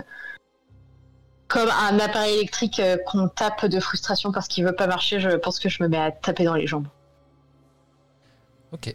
[1.48, 5.30] comme un appareil électrique euh, qu'on tape de frustration parce qu'il veut pas marcher, je
[5.30, 6.88] pense que je me mets à taper dans les jambes.
[8.72, 8.94] Ok.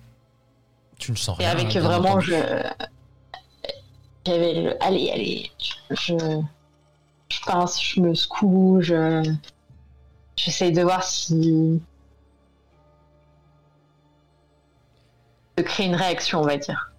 [1.04, 1.52] Tu ne sens Et rien.
[1.52, 2.34] avec bien vraiment, je.
[4.26, 4.82] J'avais le.
[4.82, 5.52] Allez, allez.
[5.90, 6.14] Je.
[7.28, 9.22] Je pince, je me secoue, je.
[10.38, 11.82] J'essaye de voir si.
[15.58, 16.94] de créer une réaction, on va dire.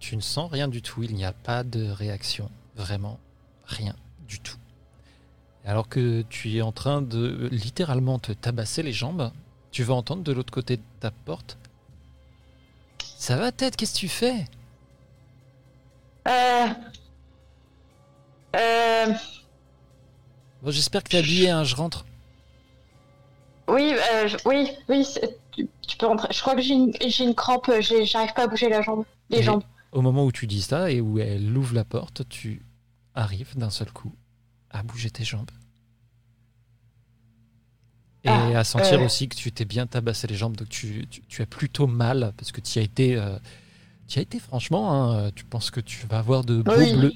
[0.00, 3.20] Tu ne sens rien du tout, il n'y a pas de réaction, vraiment
[3.66, 3.94] rien
[4.26, 4.56] du tout.
[5.64, 9.30] Alors que tu es en train de littéralement te tabasser les jambes,
[9.70, 11.56] tu vas entendre de l'autre côté de ta porte.
[13.22, 14.46] Ça va tête, qu'est-ce que tu fais?
[16.26, 16.66] Euh.
[18.56, 19.12] Euh.
[20.60, 22.04] Bon, j'espère que t'es habillé, hein, je rentre.
[23.68, 26.26] Oui, euh, je- oui, oui, c'est- tu, tu peux rentrer.
[26.32, 29.04] Je crois que j'ai une, j'ai une crampe, j'ai- j'arrive pas à bouger la jambe.
[29.30, 29.62] Les Et jambes.
[29.92, 32.66] Au moment où tu dis ça et où elle ouvre la porte, tu
[33.14, 34.12] arrives d'un seul coup
[34.70, 35.52] à bouger tes jambes.
[38.24, 39.04] Et Ah, à sentir euh.
[39.06, 42.32] aussi que tu t'es bien tabassé les jambes, donc tu, tu, tu as plutôt mal
[42.36, 43.36] parce que tu as été, euh,
[44.06, 46.92] tu as été franchement, hein, tu penses que tu vas avoir de beaux Oui.
[46.96, 47.12] bleus.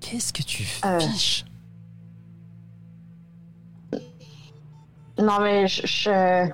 [0.00, 0.98] Qu'est-ce que tu Euh.
[1.00, 1.44] fiches?
[5.18, 5.86] Non, mais je.
[5.86, 6.50] je-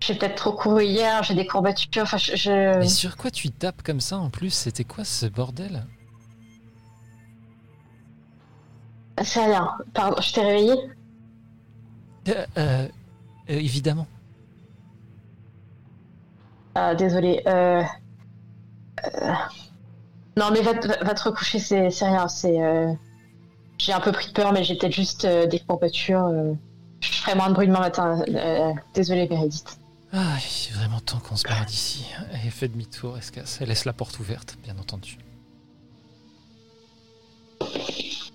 [0.00, 2.78] J'ai peut-être trop couru hier, j'ai des courbatures, enfin, je- je...
[2.78, 4.50] Mais sur quoi tu tapes comme ça en plus?
[4.50, 5.84] C'était quoi ce bordel?
[9.22, 9.70] C'est rien.
[9.94, 10.72] Pardon, je t'ai réveillé
[12.28, 12.88] Euh, euh, euh,
[13.48, 14.06] Évidemment.
[16.74, 17.42] Ah, désolé.
[17.46, 17.82] Euh...
[19.04, 19.32] euh,
[20.36, 22.28] Non, mais va, te- va te recoucher, c'est rien.
[22.28, 22.58] C'est.
[23.78, 26.28] J'ai un peu pris peur, mais j'ai peut-être juste des courbatures.
[27.00, 28.22] Je ferai moins de bruit demain matin.
[28.94, 29.78] Désolée, Vérédite.
[30.12, 32.04] Ah, il est vraiment temps qu'on se barre d'ici.
[32.44, 33.18] Et fait demi-tour.
[33.60, 35.18] Elle laisse la porte ouverte, bien entendu.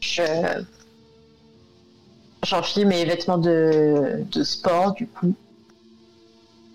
[0.04, 0.64] Je.
[2.46, 5.34] J'enfile mes vêtements de, de sport, du coup.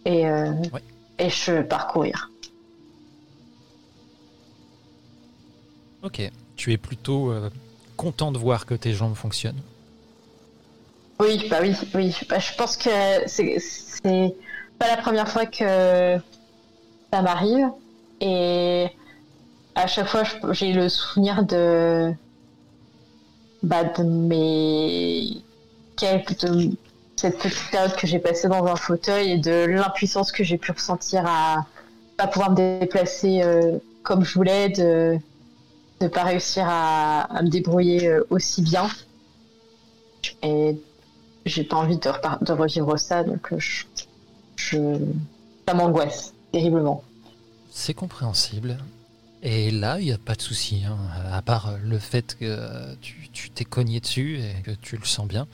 [0.06, 0.82] Et, euh, Ouais.
[1.18, 2.30] et je pars courir.
[6.02, 6.22] Ok.
[6.56, 7.50] Tu es plutôt euh,
[7.98, 9.60] content de voir que tes jambes fonctionnent?
[11.20, 12.16] Oui, bah oui, oui.
[12.30, 12.88] Bah, je pense que
[13.26, 13.58] c'est
[14.78, 16.16] pas la première fois que
[17.12, 17.68] ça m'arrive.
[18.22, 18.86] Et
[19.74, 20.22] à chaque fois,
[20.52, 22.14] j'ai le souvenir de,
[23.62, 25.42] de mes
[25.96, 26.36] quelques
[27.16, 30.70] cette petite période que j'ai passée dans un fauteuil et de l'impuissance que j'ai pu
[30.70, 31.66] ressentir à
[32.16, 35.18] pas pouvoir me déplacer euh, comme je voulais, de
[36.00, 38.88] de pas réussir à, me débrouiller euh, aussi bien.
[40.42, 40.78] Et
[41.44, 44.98] j'ai pas envie de, revivre ça, donc euh,
[45.66, 47.02] ça m'angoisse terriblement.
[47.70, 48.78] C'est compréhensible.
[49.42, 50.98] Et là, il n'y a pas de souci, hein,
[51.30, 55.04] à part le fait que euh, tu tu t'es cogné dessus et que tu le
[55.04, 55.46] sens bien.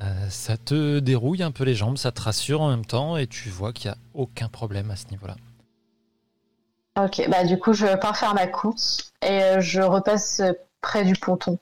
[0.00, 3.26] Euh, ça te dérouille un peu les jambes, ça te rassure en même temps et
[3.26, 5.36] tu vois qu'il n'y a aucun problème à ce niveau-là.
[6.98, 11.04] Ok, bah du coup je pars faire ma course et euh, je repasse euh, près
[11.04, 11.58] du ponton.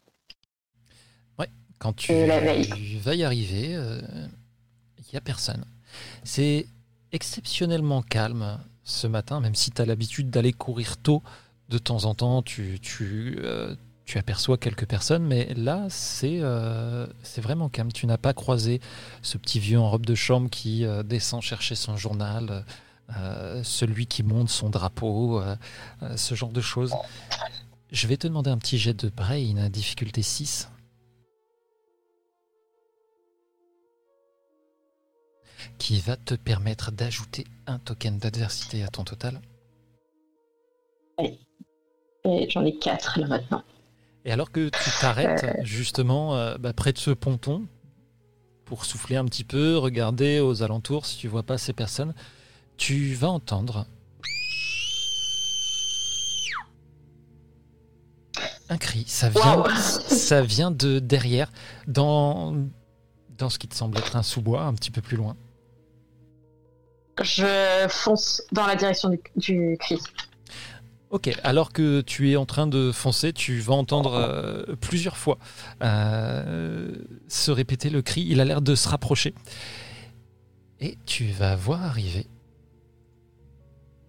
[1.78, 2.98] Quand tu veille.
[3.04, 4.00] vas y arriver, euh,
[4.98, 5.64] il n'y a personne.
[6.24, 6.66] C'est
[7.12, 11.22] exceptionnellement calme ce matin, même si tu as l'habitude d'aller courir tôt.
[11.68, 17.68] De temps en temps, euh, tu aperçois quelques personnes, mais là, c'est euh, c'est vraiment
[17.68, 17.92] calme.
[17.92, 18.80] Tu n'as pas croisé
[19.20, 22.64] ce petit vieux en robe de chambre qui euh, descend chercher son journal,
[23.62, 25.42] celui qui monte son drapeau,
[26.16, 26.94] ce genre de choses.
[27.90, 30.68] Je vais te demander un petit jet de brain, difficulté 6.
[35.78, 39.40] qui va te permettre d'ajouter un token d'adversité à ton total?
[42.24, 43.62] Et j'en ai quatre là maintenant.
[44.24, 47.66] Et alors que tu t'arrêtes justement euh, bah, près de ce ponton
[48.64, 52.14] pour souffler un petit peu, regarder aux alentours si tu vois pas ces personnes,
[52.76, 53.86] tu vas entendre
[58.68, 59.04] un cri.
[59.06, 61.50] Ça vient, ça vient de derrière,
[61.86, 62.54] dans,
[63.38, 65.36] dans ce qui te semble être un sous-bois, un petit peu plus loin.
[67.22, 69.98] Je fonce dans la direction du, du cri.
[71.10, 75.38] Ok, alors que tu es en train de foncer, tu vas entendre euh, plusieurs fois
[75.82, 76.94] euh,
[77.28, 78.26] se répéter le cri.
[78.28, 79.34] Il a l'air de se rapprocher.
[80.80, 82.26] Et tu vas voir arriver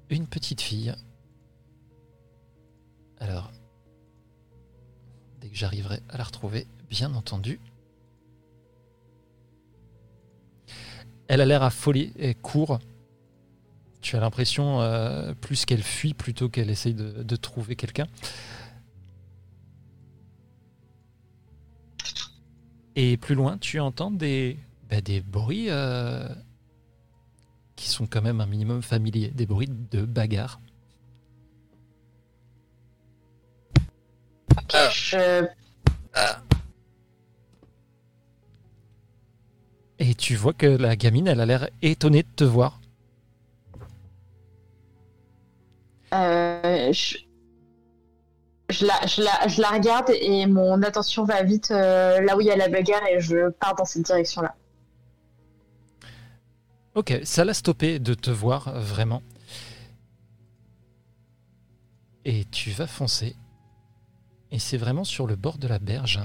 [0.09, 0.93] une petite fille.
[3.17, 3.51] Alors,
[5.39, 7.61] dès que j'arriverai à la retrouver, bien entendu.
[11.29, 12.79] Elle a l'air affolée et court.
[14.01, 18.07] Tu as l'impression euh, plus qu'elle fuit plutôt qu'elle essaye de, de trouver quelqu'un.
[22.95, 24.57] Et plus loin, tu entends des,
[24.89, 26.27] bah, des bruits euh,
[27.75, 30.59] qui sont quand même un minimum familiers, des bruits de bagarre.
[34.57, 35.47] Ok, je
[39.99, 42.78] Et tu vois que la gamine, elle a l'air étonnée de te voir.
[46.13, 46.91] Euh,
[48.69, 52.69] je, la, regarde et mon attention va vite euh, là où il y a la
[52.69, 54.55] bagarre et je pars dans cette direction-là.
[56.95, 59.21] Ok, ça l'a stoppé de te voir vraiment.
[62.25, 63.35] Et tu vas foncer.
[64.51, 66.19] Et c'est vraiment sur le bord de la berge.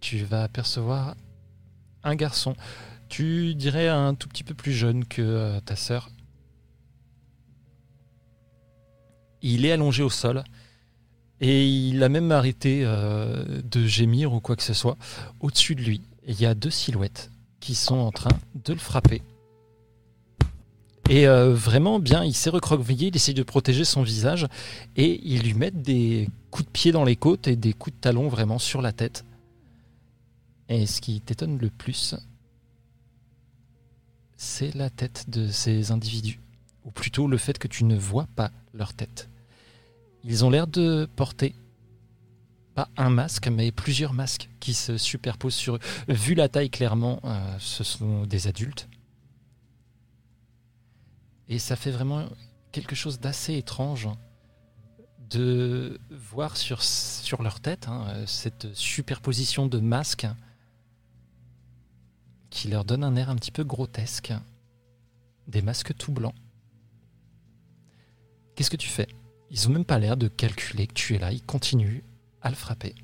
[0.00, 1.16] Tu vas apercevoir
[2.04, 2.54] un garçon.
[3.08, 6.10] Tu dirais un tout petit peu plus jeune que euh, ta sœur.
[9.42, 10.44] Il est allongé au sol.
[11.40, 14.96] Et il a même arrêté euh, de gémir ou quoi que ce soit.
[15.40, 19.22] Au-dessus de lui, il y a deux silhouettes qui sont en train de le frapper.
[21.08, 24.46] Et euh, vraiment bien, il s'est recroquevillé, il essaye de protéger son visage
[24.96, 28.00] et ils lui mettent des coups de pied dans les côtes et des coups de
[28.00, 29.24] talon vraiment sur la tête.
[30.68, 32.14] Et ce qui t'étonne le plus,
[34.36, 36.40] c'est la tête de ces individus,
[36.84, 39.27] ou plutôt le fait que tu ne vois pas leur tête.
[40.24, 41.54] Ils ont l'air de porter
[42.74, 45.80] pas un masque, mais plusieurs masques qui se superposent sur eux.
[46.08, 48.88] Vu la taille, clairement, euh, ce sont des adultes.
[51.48, 52.28] Et ça fait vraiment
[52.70, 54.08] quelque chose d'assez étrange
[55.30, 60.26] de voir sur, sur leur tête hein, cette superposition de masques
[62.50, 64.32] qui leur donne un air un petit peu grotesque.
[65.48, 66.34] Des masques tout blancs.
[68.54, 69.08] Qu'est-ce que tu fais?
[69.50, 71.32] Ils ont même pas l'air de calculer que tu es là.
[71.32, 72.02] Ils continuent
[72.42, 72.94] à le frapper.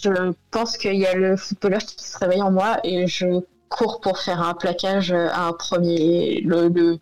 [0.00, 4.00] Je pense qu'il y a le footballeur qui se réveille en moi et je cours
[4.00, 6.98] pour faire un plaquage à un premier, le, le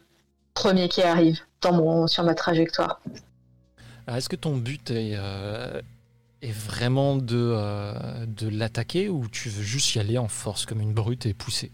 [0.54, 3.00] premier qui arrive dans mon, sur ma trajectoire.
[4.08, 5.80] Est-ce que ton but est, euh,
[6.42, 10.80] est vraiment de, euh, de l'attaquer ou tu veux juste y aller en force comme
[10.80, 11.72] une brute et pousser?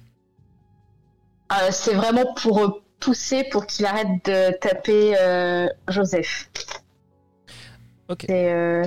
[1.52, 6.48] Euh, C'est vraiment pour pousser pour qu'il arrête de taper euh, Joseph.
[8.08, 8.26] Ok.
[8.30, 8.84] Euh,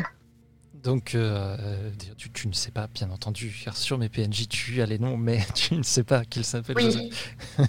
[0.74, 4.86] Donc, euh, tu, tu ne sais pas, bien entendu, car sur mes PNJ, tu as
[4.86, 7.36] les noms, mais tu ne sais pas qu'il s'appelle Oui, Joseph.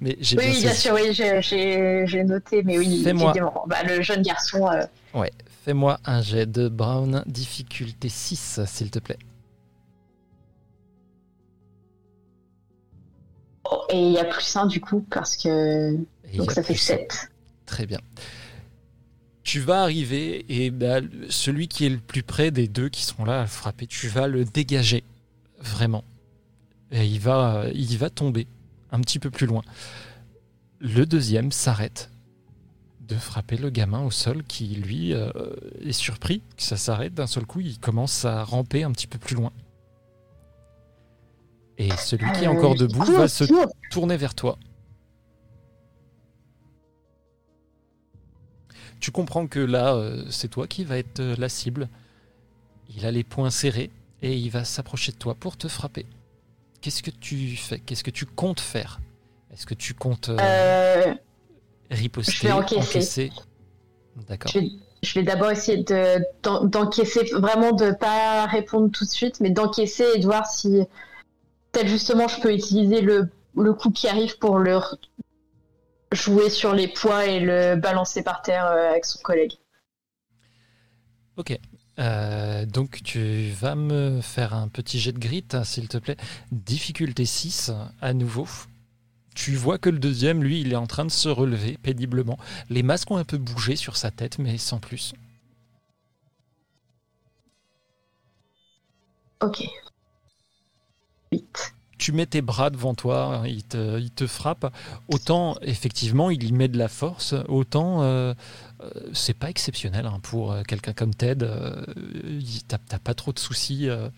[0.00, 3.64] Mais j'ai oui, bien sûr, oui, j'ai- noté, mais oui, évidemment.
[3.66, 4.84] Bah, le jeune garçon, euh,
[5.14, 5.30] Ouais,
[5.64, 9.18] fais-moi un jet de Brown, difficulté 6, s'il te plaît.
[13.88, 15.96] Et il y a plus un du coup, parce que.
[16.32, 17.30] Et Donc ça fait plus 7.
[17.66, 18.00] Très bien.
[19.42, 23.24] Tu vas arriver et bah, celui qui est le plus près des deux qui sont
[23.24, 25.04] là à frapper, tu vas le dégager
[25.60, 26.02] vraiment.
[26.90, 28.46] Et il va, il va tomber
[28.90, 29.62] un petit peu plus loin.
[30.80, 32.10] Le deuxième s'arrête
[33.00, 35.30] de frapper le gamin au sol qui, lui, euh,
[35.80, 37.60] est surpris que ça s'arrête d'un seul coup.
[37.60, 39.52] Il commence à ramper un petit peu plus loin.
[41.78, 43.44] Et celui qui est Euh, encore debout va se
[43.90, 44.58] tourner vers toi.
[49.00, 51.88] Tu comprends que là, euh, c'est toi qui va être euh, la cible.
[52.96, 53.90] Il a les poings serrés
[54.22, 56.06] et il va s'approcher de toi pour te frapper.
[56.80, 57.78] Qu'est-ce que tu fais?
[57.80, 59.00] Qu'est-ce que tu comptes faire?
[59.52, 61.14] Est-ce que tu comptes euh,
[61.90, 63.32] riposter, je vais encaisser?
[64.28, 64.50] D'accord.
[64.52, 64.70] je vais,
[65.02, 69.50] je vais d'abord essayer de- d'en- d'encaisser, vraiment de pas répondre tout de suite, mais
[69.50, 70.80] d'encaisser et de voir si,
[71.76, 74.78] peut-être justement, je peux utiliser le, le coup qui arrive pour le
[76.12, 79.52] jouer sur les poids et le balancer par terre euh, avec son collègue.
[81.36, 81.58] Ok.
[81.98, 86.16] Euh, donc tu vas me faire un petit jet de grit, hein, s'il te plaît.
[86.50, 88.48] Difficulté 6 à nouveau.
[89.34, 92.38] Tu vois que le deuxième, lui, il est en train de se relever péniblement.
[92.70, 95.12] Les masques ont un peu bougé sur sa tête, mais sans plus.
[99.42, 99.68] Ok.
[101.32, 101.74] 8.
[101.98, 104.70] Tu mets tes bras devant toi, il te, il te frappe.
[105.08, 108.34] Autant, effectivement, il y met de la force, autant, euh,
[108.82, 111.44] euh, c'est pas exceptionnel hein, pour euh, quelqu'un comme Ted.
[111.44, 111.84] Euh,
[112.68, 114.10] T'as pas trop de soucis euh,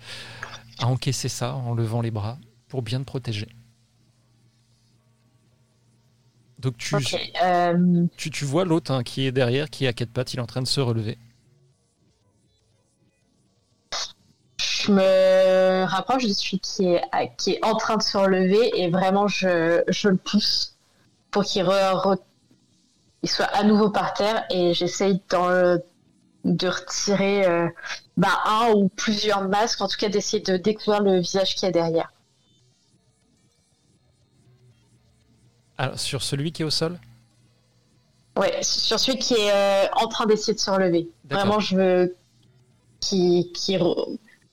[0.78, 3.48] à encaisser ça en levant les bras pour bien te protéger.
[6.58, 6.96] Donc tu,
[8.16, 10.42] tu, tu vois l'autre hein, qui est derrière, qui est à quatre pattes, il est
[10.42, 11.16] en train de se relever.
[14.80, 18.80] Je me rapproche de celui qui est, à- qui est en train de se relever
[18.80, 20.76] et vraiment je, je le pousse
[21.30, 22.18] pour qu'il re- re-
[23.22, 27.68] il soit à nouveau par terre et j'essaye de retirer euh,
[28.16, 31.68] bah, un ou plusieurs masques, en tout cas d'essayer de découvrir le visage qu'il y
[31.68, 32.12] a derrière.
[35.76, 36.98] Alors, sur celui qui est au sol?
[38.36, 41.08] Ouais, sur celui qui est euh, en train d'essayer de se relever.
[41.28, 42.16] Vraiment, je veux
[43.00, 43.50] qu'il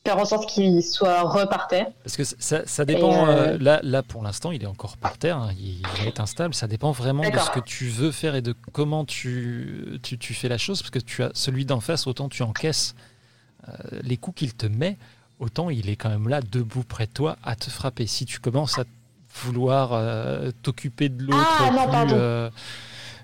[0.06, 1.88] faire en sorte qu'il soit repar terre.
[2.04, 3.28] Parce que ça, ça dépend.
[3.28, 5.38] Euh, euh, là, là, pour l'instant, il est encore par terre.
[5.38, 6.54] hein, il, être instable.
[6.54, 10.34] Ça dépend vraiment de ce que tu veux faire et de comment tu, tu, tu
[10.34, 10.82] fais la chose.
[10.82, 12.96] Parce que tu as celui d'en face, autant tu encaisses
[13.68, 13.74] euh,
[14.04, 14.98] les coups qu'il te met,
[15.40, 18.06] autant il est quand même là, debout près de toi, à te frapper.
[18.06, 18.84] Si tu commences à
[19.44, 21.48] vouloir euh, t'occuper de l'autre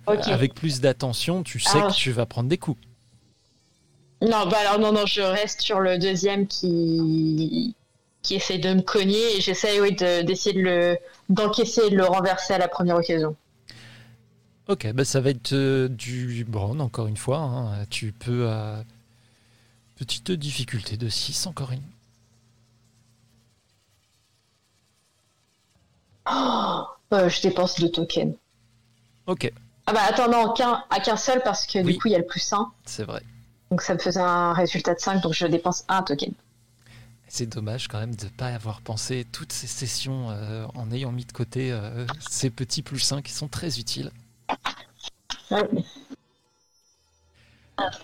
[0.07, 1.87] Ah, avec plus d'attention, tu sais Ah.
[1.89, 2.79] que tu vas prendre des coups.
[4.21, 7.75] Non, bah alors non, non, je reste sur le deuxième qui
[8.21, 10.97] qui essaie de me cogner et j'essaie oui, de- d'essayer de le
[11.29, 13.35] d'encaisser et de le renverser à la première occasion.
[14.67, 17.39] Ok, bah ça va être euh, du brown encore une fois.
[17.39, 17.85] hein.
[17.89, 18.45] Tu peux.
[18.47, 18.81] euh,
[19.95, 21.81] petite difficulté de 6 encore une.
[26.29, 26.83] Oh,
[27.13, 28.35] euh, je dépense deux tokens.
[29.27, 29.51] Ok,
[29.87, 31.93] Ah bah attends, non, qu'un, à qu'un seul parce que Oui.
[31.93, 32.71] du coup il y a le plus 1.
[32.85, 33.21] c'est vrai.
[33.71, 36.33] Donc ça me faisait un résultat de 5, donc je dépense un token.
[37.29, 41.13] C'est dommage quand même de ne pas avoir pensé toutes ces sessions euh, en ayant
[41.13, 44.11] mis de côté euh, ces petits plus 5 qui sont très utiles.
[45.49, 45.69] Ouais.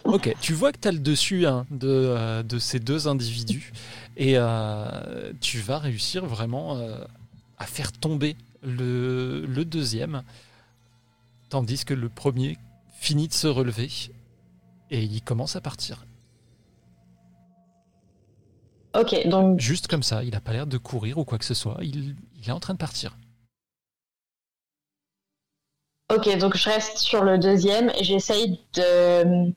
[0.05, 3.73] Ok, tu vois que tu as le dessus hein, de, euh, de ces deux individus
[4.15, 4.37] et
[5.41, 6.81] tu vas réussir vraiment
[7.59, 10.23] à faire tomber le, le deuxième,
[11.49, 12.57] tandis que le premier
[12.99, 13.91] finit de se relever
[14.89, 16.05] et il commence à partir.
[18.95, 21.53] Ok, donc Juste comme ça, il n'a pas l'air de courir ou quoi que ce
[21.53, 23.17] soit, il, il est en train de partir.
[26.13, 29.51] ok, donc je reste sur le deuxième et j'essaye de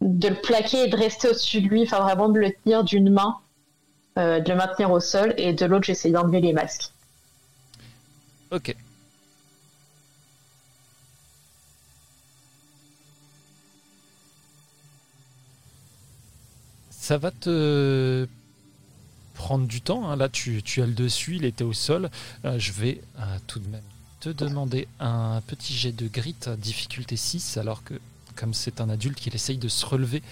[0.00, 3.10] de le plaquer et de rester au-dessus de lui, enfin vraiment de le tenir d'une
[3.10, 3.38] main,
[4.18, 6.92] euh, de le maintenir au sol et de l'autre j'essaye d'enlever les masques.
[8.50, 8.74] Ok.
[17.04, 18.26] Ça va te
[19.34, 20.08] prendre du temps.
[20.08, 20.16] hein.
[20.16, 22.08] Là, tu, tu as le dessus, il était au sol.
[22.46, 23.82] Euh, je vais euh, tout de même
[24.20, 27.92] te demander un petit jet de grit, difficulté 6, alors que,
[28.36, 30.22] comme c'est un adulte qu'il essaye de se relever,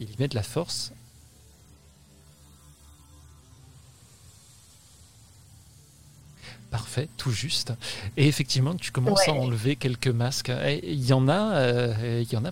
[0.00, 0.90] il y met de la force.
[6.72, 7.72] Parfait, tout juste.
[8.16, 10.50] Et effectivement, tu commences à enlever quelques masques.
[10.82, 12.50] Il y en a, euh, il y en a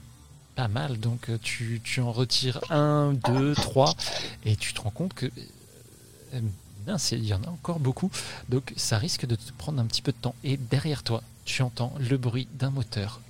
[0.54, 0.98] pas mal.
[0.98, 3.94] Donc euh, tu, tu en retires un, deux, trois,
[4.44, 5.26] et tu te rends compte que
[6.34, 6.40] euh,
[6.86, 8.10] mince, il y en a encore beaucoup.
[8.48, 10.34] Donc ça risque de te prendre un petit peu de temps.
[10.44, 13.20] Et derrière toi, tu entends le bruit d'un moteur.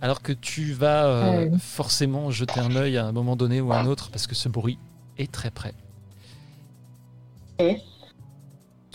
[0.00, 1.58] Alors que tu vas euh, Ouais.
[1.58, 4.48] forcément jeter un œil à un moment donné ou à un autre parce que ce
[4.48, 4.78] bruit
[5.18, 5.74] est très près.
[7.58, 7.78] Et,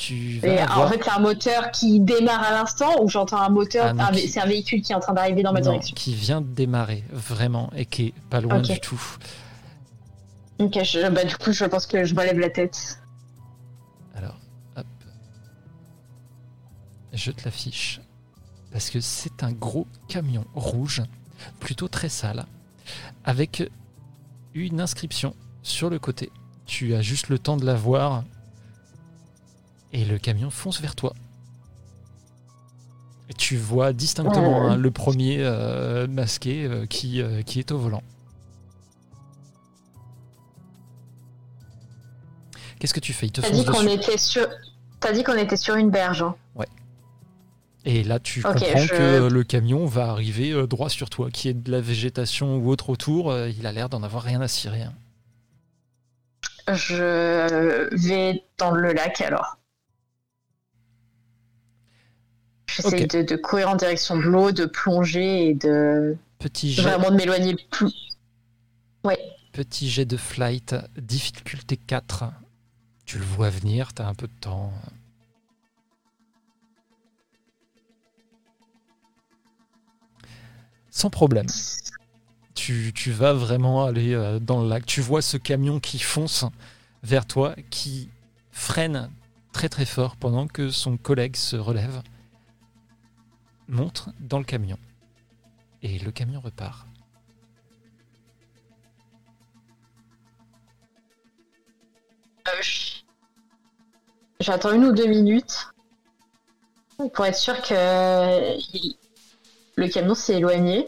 [0.07, 3.39] Tu vas et avoir- en fait c'est un moteur qui démarre à l'instant ou j'entends
[3.41, 5.71] un moteur, Ah, qui- c'est un véhicule qui est en train d'arriver dans ma Non,
[5.71, 5.95] direction.
[5.95, 9.01] qui vient de démarrer vraiment et qui est pas loin du tout.
[10.59, 12.99] Ok, je- bah, du coup je pense que je relève la tête.
[14.15, 14.37] Alors,
[14.75, 14.85] hop.
[17.13, 18.01] Je te l'affiche.
[18.71, 21.03] Parce que c'est un gros camion rouge,
[21.59, 22.45] plutôt très sale,
[23.23, 23.69] avec
[24.55, 26.31] une inscription sur le côté.
[26.65, 28.23] Tu as juste le temps de la voir.
[29.93, 31.13] Et le camion fonce vers toi.
[33.29, 34.71] Et tu vois distinctement Ouais.
[34.71, 38.03] hein, le premier euh, masqué euh, qui, euh, qui est au volant.
[42.79, 43.27] Qu'est-ce que tu fais?
[43.27, 44.45] Il te T'as fonce dit qu'on était sur,
[44.99, 46.23] t'as dit qu'on était sur une berge.
[46.23, 46.35] hein.
[47.85, 51.53] Et là, tu comprends je- que le camion va arriver droit sur toi, qui est
[51.53, 53.35] de la végétation ou autre autour.
[53.49, 54.83] il a l'air d'en avoir rien à cirer.
[54.83, 54.93] hein.
[56.73, 59.57] Je vais dans le lac alors.
[62.75, 63.09] J'essaye Ok.
[63.11, 67.15] de, de courir en direction de l'eau, de plonger et de Petit jet, vraiment de
[67.15, 67.93] m'éloigner le plus.
[69.03, 69.19] Ouais.
[69.51, 72.25] petit jet de flight, difficulté 4.
[73.05, 74.71] Tu le vois venir, tu as un peu de temps.
[80.89, 81.47] Sans problème.
[82.55, 84.85] Tu, tu vas vraiment aller euh, dans le lac.
[84.85, 86.45] Tu vois ce camion qui fonce
[87.01, 88.09] vers toi, qui
[88.51, 89.09] freine
[89.51, 92.01] très très fort pendant que son collègue se relève,
[93.73, 94.77] monte dans le camion.
[95.81, 96.87] Et le camion repart.
[102.47, 102.51] Euh,
[104.39, 105.67] J'attends une ou deux minutes
[107.13, 108.57] pour être sûr que
[109.75, 110.87] le camion s'est éloigné.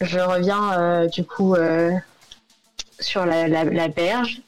[0.00, 1.92] Je reviens euh, du coup euh,
[3.00, 4.42] sur la, la- la berge.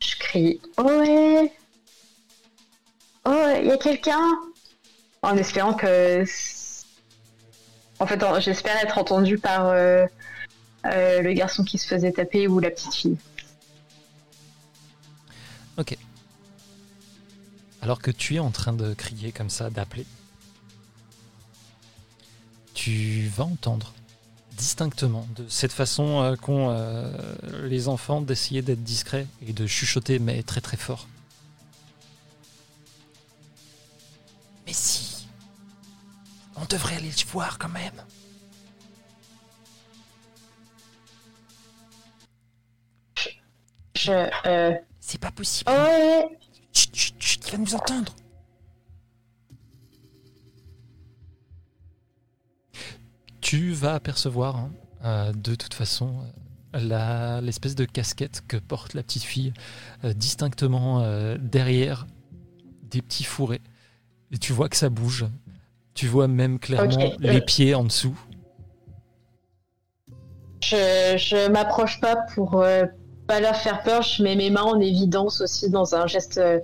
[0.00, 1.52] Je crie Ohé
[3.26, 4.20] Oh, il y a quelqu'un
[5.24, 6.24] En espérant que.
[7.98, 10.04] En fait, j'espère être entendu par euh,
[10.84, 13.16] euh, le garçon qui se faisait taper ou la petite fille.
[17.80, 20.06] Alors que tu es en train de crier comme ça, d'appeler,
[22.72, 23.92] tu vas entendre
[24.56, 26.74] distinctement, de cette façon euh, qu'ont
[27.64, 31.06] les enfants d'essayer d'être discrets et de chuchoter, mais très très fort.
[34.66, 35.13] Mais si,
[36.56, 37.92] on devrait aller le voir quand même.
[43.96, 44.12] Je.
[44.46, 44.74] Euh...
[45.00, 45.70] C'est pas possible.
[45.70, 46.38] Ouais.
[46.72, 48.14] Chut, chut, chut, il va nous entendre.
[53.40, 54.72] Tu vas apercevoir, hein,
[55.04, 56.24] euh, de toute façon,
[56.72, 59.52] la- l'espèce de casquette que porte la petite fille,
[60.04, 62.06] euh, distinctement euh, derrière
[62.82, 63.60] des petits fourrés.
[64.32, 65.26] Et tu vois que ça bouge.
[65.94, 68.18] Tu vois même clairement les pieds en dessous.
[70.62, 72.84] Je, je m'approche pas pour euh,
[73.28, 74.02] pas leur faire peur.
[74.02, 76.58] Je mets mes mains en évidence aussi dans un geste euh,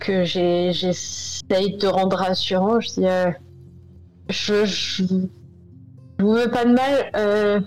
[0.00, 2.80] que j'essaye de rendre rassurant.
[2.80, 3.30] Je dis euh,
[4.28, 7.10] je, je, je vous veux pas de mal.
[7.16, 7.60] euh,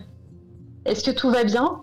[0.85, 1.81] Est-ce que tout va bien?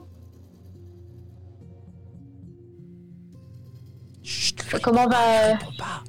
[4.83, 6.05] Comment va- pas.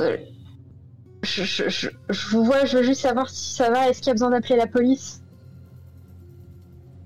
[0.00, 0.16] Euh,
[1.22, 3.88] je, je, je, je vous vois, je veux juste savoir si ça va.
[3.88, 5.22] Est-ce qu'il y a besoin d'appeler la police?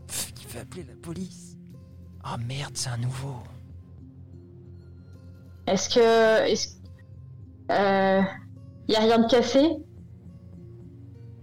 [0.06, 1.56] Pff, Il va appeler la police?
[2.24, 3.36] Oh merde, c'est un nouveau.
[5.66, 6.50] Est-ce que.
[6.50, 6.68] Est-ce
[7.70, 8.22] euh,
[8.88, 9.68] y a rien de cassé?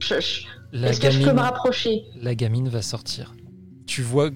[0.02, 2.04] Est-ce que je peux me rapprocher?
[2.16, 3.34] La gamine va sortir.
[3.86, 4.30] Tu vois,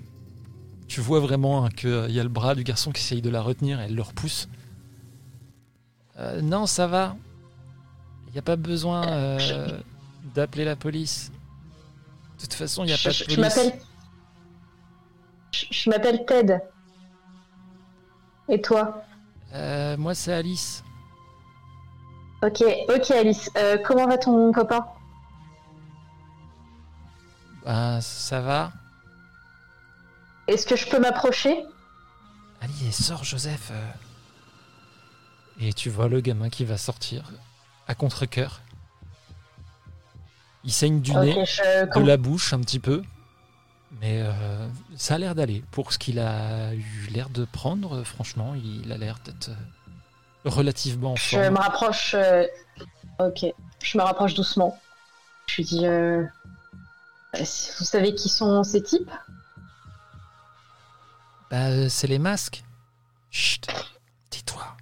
[0.87, 3.41] tu vois vraiment hein, qu'il y a le bras du garçon qui essaye de la
[3.41, 4.47] retenir et elle le repousse.
[6.19, 7.15] Euh, non, ça va.
[8.27, 9.79] Il n'y a pas besoin euh,
[10.35, 11.31] d'appeler la police.
[12.37, 13.35] De toute façon, il n'y a Je- pas de police.
[13.35, 13.79] je m'appelle.
[15.51, 16.59] Je, je m'appelle Ted.
[18.49, 19.03] Et toi?
[19.53, 20.83] Euh, moi, c'est Alice.
[22.43, 23.49] Ok, ok Alice.
[23.57, 24.85] Euh, comment va ton copain?
[27.65, 28.71] Ben, ça va.
[30.47, 31.65] Est-ce que je peux m'approcher?
[32.61, 33.71] Allez, sors, Joseph.
[35.61, 35.65] Euh.
[35.65, 37.31] Et tu vois le gamin qui va sortir
[37.87, 38.61] à contre-coeur.
[40.63, 41.99] Il saigne du nez, je.
[41.99, 43.01] de la bouche un petit peu.
[44.01, 44.67] Mais euh,
[44.97, 45.63] ça a l'air d'aller.
[45.71, 49.55] Pour ce qu'il a eu l'air de prendre, euh, franchement, il a l'air d'être euh,
[50.45, 52.13] relativement en Je me rapproche.
[52.13, 52.45] euh,
[53.19, 53.45] Ok,
[53.81, 54.79] je me rapproche doucement.
[55.47, 55.85] Je lui dis.
[55.87, 56.23] euh,
[57.35, 59.09] euh, Vous savez qui sont ces types?
[61.49, 62.63] Bah, euh, c'est les masques.
[63.31, 63.65] Chut,
[64.29, 64.75] tais-toi.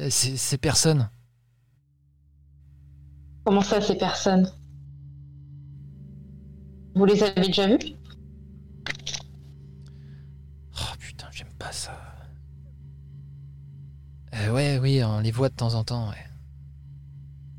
[0.00, 1.08] Euh, C'est c'est personne.
[3.44, 4.50] Comment ça, ces personnes?
[6.94, 7.96] Vous les avez déjà vus
[10.74, 11.92] Oh putain, j'aime pas ça.
[14.34, 16.08] Euh, ouais, oui, on les voit de temps en temps.
[16.10, 16.26] ouais.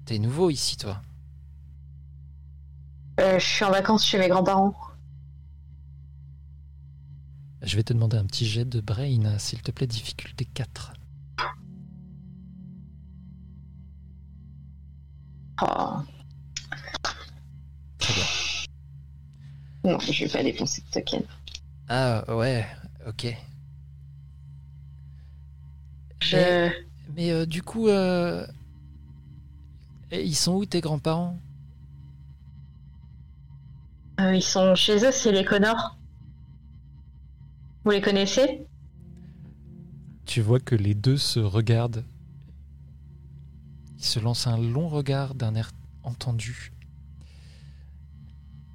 [0.06, 1.02] T'es nouveau ici, toi?
[3.22, 4.76] Euh, Je suis en vacances chez mes grands-parents.
[7.64, 10.94] Je vais te demander un petit jet de brain, s'il te plaît, difficulté 4.
[17.98, 18.26] Très bien.
[19.84, 21.24] non, je vais pas dépenser de token.
[21.88, 22.66] Ah, ouais,
[23.08, 23.36] ok.
[26.22, 26.70] Je...
[27.16, 28.46] Mais euh, du coup, euh,
[30.12, 31.40] et ils sont où tes grands-parents?
[34.20, 35.98] Euh, ils sont chez eux, c'est les Connors.
[37.84, 38.66] Vous les connaissez?
[40.26, 42.04] Tu vois que les deux se regardent.
[44.02, 45.72] Ils se lancent un long regard d'un air
[46.02, 46.74] entendu.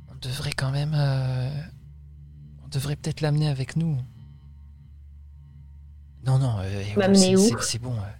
[0.09, 0.95] On devrait quand même...
[0.95, 1.51] euh,
[2.65, 3.99] On devrait peut-être l'amener avec nous.
[6.25, 6.85] Non, non, euh,
[7.61, 7.95] c'est- bon.
[7.97, 8.13] euh.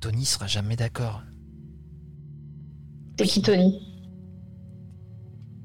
[0.00, 1.22] Tony sera jamais d'accord.
[3.18, 3.78] C'est qui Tony?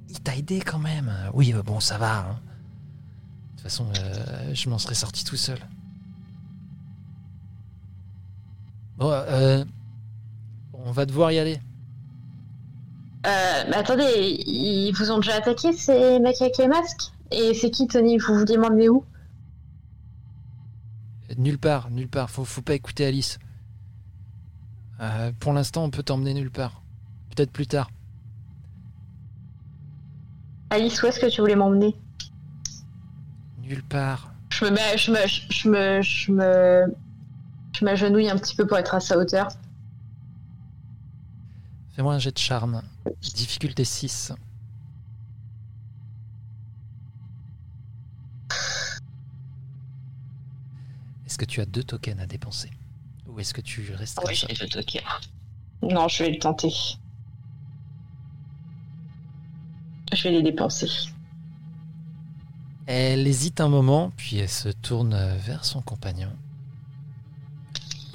[0.10, 1.10] Il t'a aidé quand même.
[1.34, 2.20] Oui, euh, bon, ça va.
[2.32, 2.34] hein.
[2.34, 5.60] De toute façon, euh, je m'en serais sorti tout seul.
[8.98, 9.64] Bon, euh,
[10.98, 11.60] va devoir y aller.
[13.26, 17.12] euh, mais attendez, ils vous ont déjà attaqué ces mecs avec les masques?
[17.32, 18.18] Et c'est qui Tony?
[18.18, 19.06] Vous vouliez m'emmener où?
[21.38, 22.30] Nulle part, nulle part.
[22.30, 23.38] Faut, faut pas écouter Alice.
[25.02, 26.82] Euh, pour l'instant, on peut t'emmener nulle part.
[27.36, 27.90] Peut-être plus tard.
[30.72, 31.96] Alice, où est-ce que tu voulais m'emmener?
[33.62, 34.34] Nulle part.
[34.50, 36.96] Je me mets, je me, je me, je me,
[37.78, 39.50] je m'agenouille un petit peu pour être à sa hauteur.
[41.98, 42.84] Fais-moi un jet de charme.
[43.24, 44.32] Difficulté 6.
[51.26, 52.70] Est-ce que tu as deux tokens à dépenser
[53.26, 55.02] Ou est-ce que tu restes comme ça deux tokens.
[55.82, 56.72] Non, je vais le tenter.
[60.14, 60.92] Je vais les dépenser.
[62.86, 66.32] Elle hésite un moment, puis elle se tourne vers son compagnon.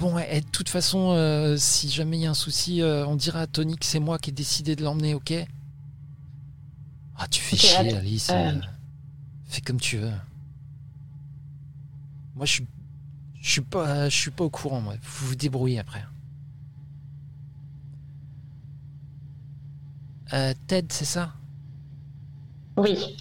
[0.03, 3.15] Bon, et de toute façon, euh, si jamais il y a un souci, euh, on
[3.15, 5.33] dira à Tony que c'est moi qui ai décidé de l'emmener, ok
[7.15, 8.29] Ah, tu fais chier, Alice.
[8.29, 8.59] euh.
[9.45, 10.11] fais comme tu veux.
[12.35, 12.67] Moi, je suis,
[13.39, 14.81] je suis pas, je suis pas au courant.
[14.81, 16.03] Moi, vous vous débrouillez après.
[20.33, 21.31] Euh, Ted, c'est ça?
[22.75, 23.15] Oui.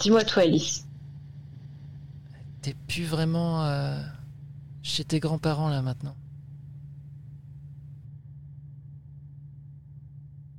[0.00, 0.86] Dis-moi toi, Alice.
[2.62, 4.00] T'es plus vraiment euh,
[4.86, 6.16] chez tes grands-parents là maintenant.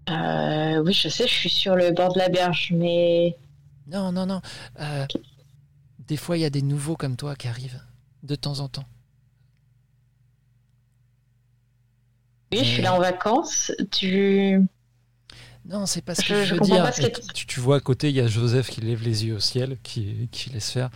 [0.09, 3.37] Euh, oui, je sais, je suis sur le bord de la berge, mais
[3.87, 4.41] Non, non, non.
[4.79, 5.05] euh,
[6.07, 7.81] des fois, il y a des nouveaux comme toi qui arrivent
[8.23, 8.85] de temps en temps.
[12.53, 13.71] oui, je suis là en vacances.
[13.91, 14.61] Tu,
[15.65, 16.83] Non, c'est pas ce que Je- veux comprends dire.
[16.85, 19.03] pas ce que Et tu, tu vois à côté, il y a Joseph qui lève
[19.03, 20.89] les yeux au ciel, qui, qui laisse faire.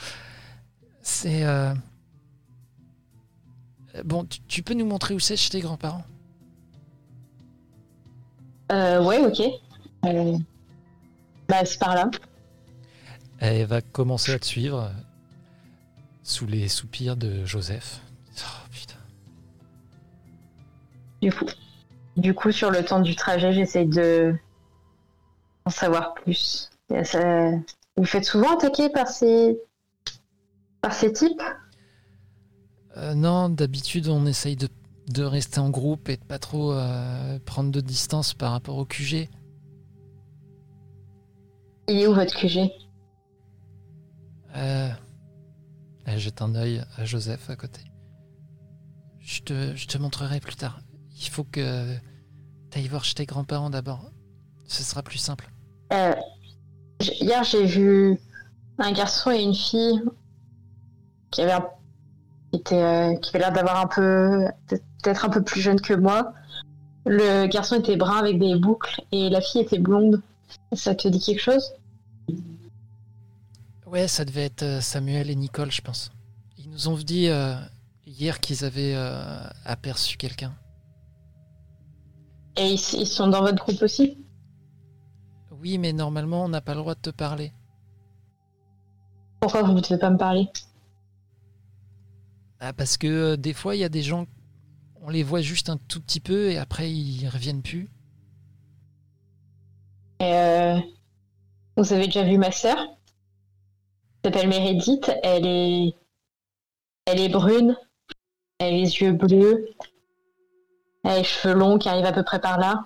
[1.02, 1.44] C'est.
[1.44, 1.74] euh,
[4.06, 6.04] Bon, tu, tu peux nous montrer où c'est chez tes grands-parents?
[8.72, 9.42] Euh, ouais, ok.
[10.06, 10.38] Euh,
[11.50, 12.10] Bah, c'est par là.
[13.40, 14.92] Elle va commencer à te suivre
[16.24, 18.00] sous les soupirs de Joseph.
[18.38, 18.96] Oh, putain.
[21.22, 21.46] Du coup,
[22.18, 24.36] du coup, sur le temps du trajet, j'essaye de
[25.66, 26.70] en savoir plus.
[27.04, 27.52] Ça-
[27.98, 29.60] Vous faites souvent attaquer par ces
[30.82, 31.42] par ces types?
[32.98, 34.68] Euh, Non, d'habitude, on essaye de,
[35.10, 38.86] de rester en groupe et de pas trop euh, prendre de distance par rapport au
[38.86, 39.30] QG.
[41.88, 42.70] Il est où votre QG
[44.56, 44.90] Euh,
[46.06, 47.82] elle jette un œil à Joseph à côté.
[49.20, 50.82] Je te, je te montrerai plus tard.
[51.20, 51.96] Il faut que
[52.70, 54.12] t'ailles voir chez tes grands-parents d'abord.
[54.66, 55.50] Ce sera plus simple.
[55.94, 56.16] Euh,
[57.02, 58.20] Hier, j'ai vu
[58.78, 60.02] un garçon et une fille
[61.32, 61.70] qui avaient un-
[62.52, 65.94] qui étaient, euh, qui avaient l'air d'avoir un peu peut-être un peu plus jeune que
[65.94, 66.34] moi.
[67.06, 70.22] Le garçon était brun avec des boucles et la fille était blonde.
[70.73, 71.73] Ça te dit quelque chose?
[73.88, 76.11] Ouais, ça devait être euh, Samuel et Nicole, je pense.
[76.57, 77.56] Ils nous ont dit euh,
[78.06, 80.53] hier qu'ils avaient euh, aperçu quelqu'un.
[82.56, 84.18] Et ils, ils sont dans votre groupe aussi?
[85.60, 87.52] Oui, mais normalement, on n'a pas le droit de te parler.
[89.41, 90.49] Pourquoi vous ne devez pas me parler?
[92.64, 94.28] Ah, parce que euh, des fois, il y a des gens,
[95.02, 97.90] on les voit juste un tout petit peu et après, ils reviennent plus.
[100.22, 100.80] Euh,
[101.76, 102.78] Vous avez déjà vu ma sœur?
[104.22, 105.12] Elle s'appelle Meredith.
[105.24, 105.96] Elle est...
[107.08, 107.76] Elle est brune.
[108.60, 109.70] Elle a les yeux bleus.
[111.04, 112.86] Elle a les cheveux longs qui arrivent à peu près par là.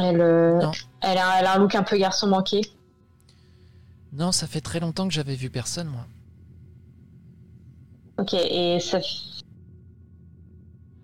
[0.00, 0.66] Elle, euh,
[1.00, 2.62] elle, a, elle a un look un peu garçon manqué.
[4.12, 6.04] Non, ça fait très longtemps que j'avais vu personne, moi.
[8.18, 9.40] Ok, et ça, f-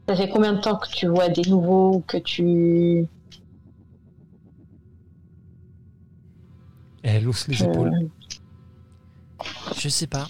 [0.09, 3.07] ça fait combien de temps que tu vois des nouveaux ou que tu...
[7.03, 8.11] Elle hausse les épaules.
[9.78, 10.28] Je sais pas.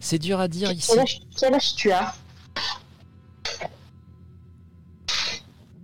[0.00, 0.92] C'est dur à dire ici.
[0.92, 2.14] quel, âge, quel âge tu as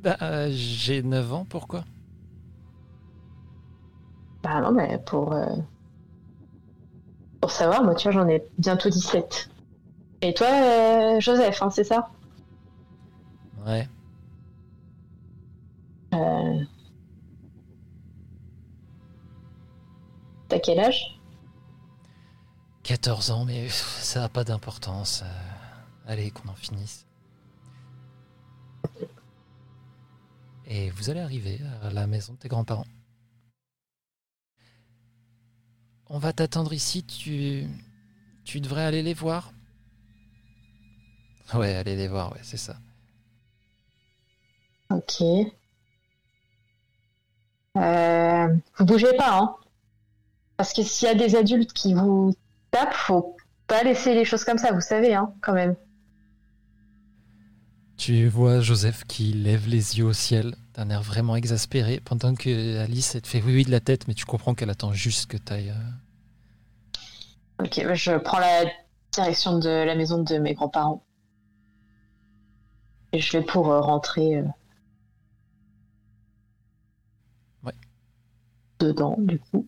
[0.02, 1.84] Bah, euh, j'ai 9 ans, pourquoi?
[4.42, 5.46] Bah non, mais pour, euh,
[7.40, 9.50] pour savoir, moi tu vois, j'en ai bientôt 17.
[10.22, 12.08] Et toi, euh, Joseph, hein, c'est ça?
[13.66, 13.88] Ouais.
[16.14, 16.64] Euh,
[20.48, 21.18] T'as quel âge?
[22.84, 25.22] 14 ans, mais ça n'a pas d'importance.
[25.24, 25.26] Euh,
[26.06, 27.06] allez, qu'on en finisse.
[30.66, 32.86] Et vous allez arriver à la maison de tes grands-parents.
[36.06, 37.66] On va t'attendre ici, tu...
[38.44, 39.52] tu devrais aller les voir.
[41.58, 42.76] Ouais, aller les voir, ouais, c'est ça.
[44.90, 45.22] Ok.
[47.76, 49.54] Euh, vous bougez pas, hein
[50.56, 52.34] Parce que s'il y a des adultes qui vous
[52.70, 55.76] tapent, faut pas laisser les choses comme ça, vous savez, hein, quand même.
[57.96, 62.78] Tu vois Joseph qui lève les yeux au ciel d'un air vraiment exaspéré, pendant que
[62.78, 65.26] Alice elle te fait oui oui de la tête, mais tu comprends qu'elle attend juste
[65.26, 65.72] que tu ailles.
[67.60, 68.64] Ok, bah, je prends la
[69.12, 71.04] direction de la maison de mes grands-parents.
[73.12, 74.44] Et je vais pour euh, rentrer euh,
[77.62, 77.74] Ouais.
[78.78, 79.66] dedans, du coup.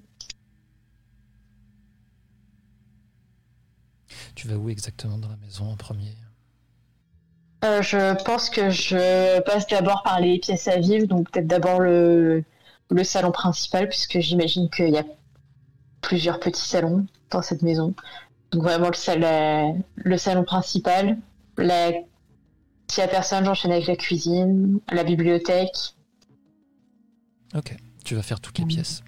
[4.34, 6.14] Tu vas où exactement dans la maison en premier?
[7.64, 11.80] Euh, je pense que je passe d'abord par les pièces à vivre, donc peut-être d'abord
[11.80, 12.44] le,
[12.90, 15.04] le salon principal, puisque j'imagine qu'il y a
[16.02, 17.94] plusieurs petits salons dans cette maison.
[18.52, 21.18] Donc vraiment le, sal- le salon principal.
[21.56, 21.92] La...
[22.94, 25.96] S'il n'y a personne, j'enchaîne avec la cuisine, la bibliothèque.
[27.52, 29.02] Ok, tu vas faire toutes les pièces.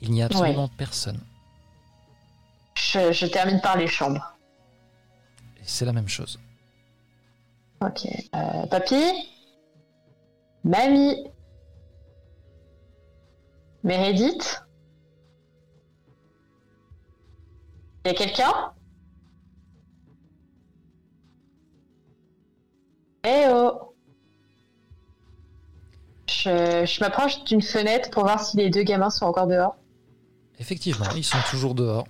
[0.00, 1.20] Il n'y a absolument personne.
[2.74, 4.26] Je, je termine par les chambres.
[5.62, 6.40] C'est la même chose.
[7.82, 8.06] Ok.
[8.34, 9.04] Euh, papy?
[10.64, 11.26] Mamie?
[13.84, 14.64] Meredith?
[18.06, 18.72] Y a quelqu'un?
[23.24, 23.94] Eh oh
[26.28, 29.76] Je, je m'approche d'une fenêtre pour voir si les deux gamins sont encore dehors.
[30.58, 32.06] Effectivement, ils sont toujours dehors.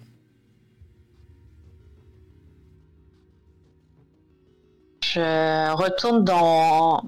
[5.03, 7.03] Je retourne dans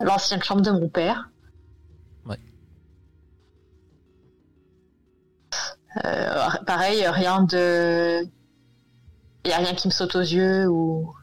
[0.00, 1.30] l'ancienne chambre de mon père.
[2.26, 2.38] Ouais.
[6.04, 8.26] Euh, pareil, rien de.
[9.44, 11.14] Il a rien qui me saute aux yeux ou.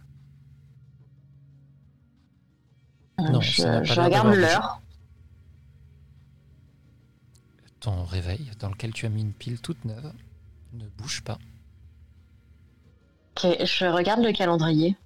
[3.18, 4.82] Non, je, regarde l'heure.
[7.80, 10.12] Ton réveil, dans lequel tu as mis une pile toute neuve,
[10.74, 11.38] ne bouge pas.
[13.38, 14.98] Ok, je regarde le calendrier.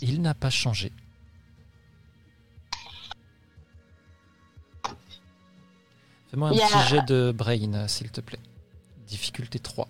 [0.00, 0.92] Il n'a pas changé.
[6.30, 8.40] Fais-moi un Il y a- petit jet de brain, s'il te plaît.
[9.06, 9.88] Difficulté 3.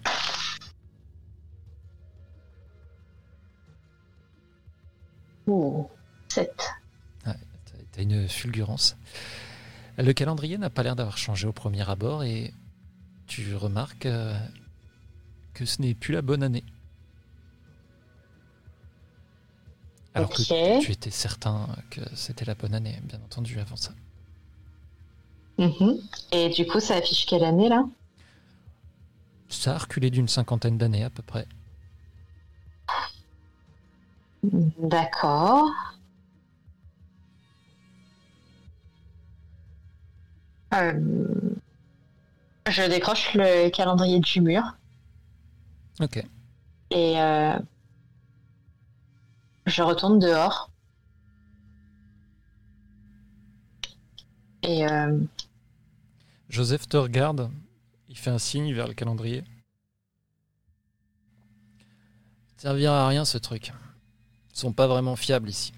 [5.48, 5.88] Ouh,
[6.28, 6.52] 7.
[7.24, 7.34] T'as
[7.92, 8.96] t'as une fulgurance.
[9.96, 12.52] Le calendrier n'a pas l'air d'avoir changé au premier abord et
[13.26, 14.38] tu remarques euh,
[15.54, 16.64] que ce n'est plus la bonne année.
[20.14, 23.92] Alors que tu étais certain que c'était la bonne année, bien entendu, avant ça.
[25.58, 25.98] Mhm.
[26.32, 27.84] Et du coup, ça affiche quelle année là?
[29.48, 31.46] Ça a reculé d'une cinquantaine d'années à peu près.
[34.43, 35.70] D'accord.
[40.74, 40.93] Euh,
[42.69, 44.62] Je décroche le calendrier du mur
[46.01, 46.23] Ok.
[46.90, 47.59] et euh,
[49.66, 50.70] je retourne dehors.
[54.62, 55.19] Et euh,
[56.51, 57.51] Joseph te regarde,
[58.09, 59.43] il fait un signe vers le calendrier.
[62.59, 63.73] Ça servira à rien ce truc.
[64.59, 65.72] Sont pas vraiment fiables ici.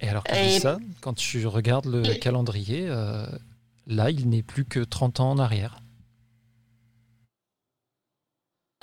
[0.00, 3.26] Et alors Et- ça, quand tu regardes le calendrier, euh,
[3.88, 5.80] là il n'est plus que 30 ans en arrière.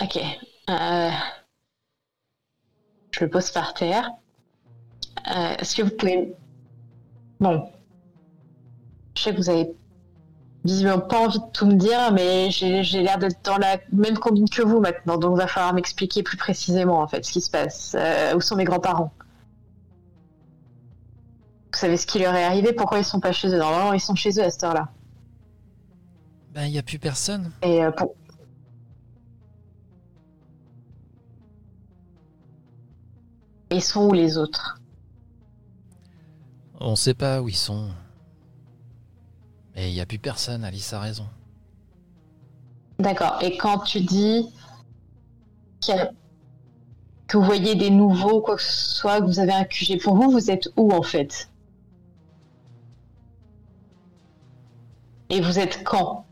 [0.02, 0.18] ok.
[0.68, 1.10] Euh,
[3.10, 4.10] je le pose par terre.
[5.34, 6.34] Euh, Est-ce que vous pouvez...
[7.40, 7.72] Bon.
[9.16, 9.70] Je sais que vous avez
[10.68, 14.48] visiblement pas envie de tout me dire, mais j'ai l'air d'être dans la même combine
[14.48, 17.50] que vous maintenant, donc il va falloir m'expliquer plus précisément en fait ce qui se
[17.50, 17.96] passe.
[17.98, 19.12] Euh, où sont mes grands-parents
[21.72, 23.58] Vous savez ce qui leur est arrivé Pourquoi ils sont pas chez eux?
[23.58, 24.88] Normalement, ils sont chez eux à cette heure-là.
[26.52, 27.50] Ben il n'y a plus personne.
[27.62, 28.14] Et euh, pour...
[33.70, 34.78] Ils sont où les autres?
[36.80, 37.88] On sait pas où ils sont.
[39.78, 41.24] Mais il n'y a plus personne, Alice a raison.
[42.98, 43.38] D'accord.
[43.42, 44.52] Et quand tu dis
[45.88, 46.10] a-
[47.28, 50.16] que vous voyez des nouveaux, quoi que ce soit, que vous avez un QG pour
[50.16, 51.48] vous, vous êtes où en fait?
[55.30, 56.26] Et vous êtes quand?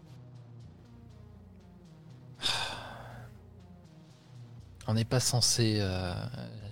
[4.88, 6.12] On n'est pas censé euh,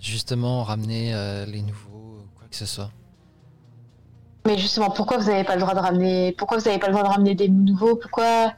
[0.01, 2.91] justement ramener euh, les nouveaux ou quoi que ce soit.
[4.45, 6.93] Mais justement, pourquoi vous n'avez pas le droit de ramener Pourquoi vous n'avez pas le
[6.93, 7.95] droit de ramener des nouveaux?
[7.95, 8.53] Pourquoi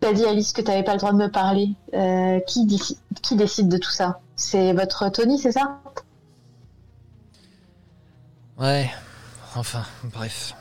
[0.00, 1.70] tu as dit Alice que tu n'avais pas le droit de me parler?
[1.94, 4.20] Euh, qui, décide, qui décide de tout ça?
[4.36, 5.80] C'est votre Tony, c'est ça?
[8.58, 8.90] Ouais,
[9.56, 10.54] enfin, bref.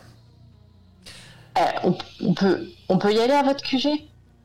[1.58, 3.88] Euh, on, on peut, on peut y aller à votre QG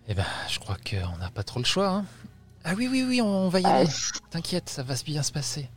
[0.09, 1.89] Eh ben, je crois qu'on n'a pas trop le choix.
[1.89, 2.05] hein.
[2.65, 3.89] Ah oui, oui, oui, on va y Euh, aller.
[4.31, 5.69] T'inquiète, ça va bien se passer.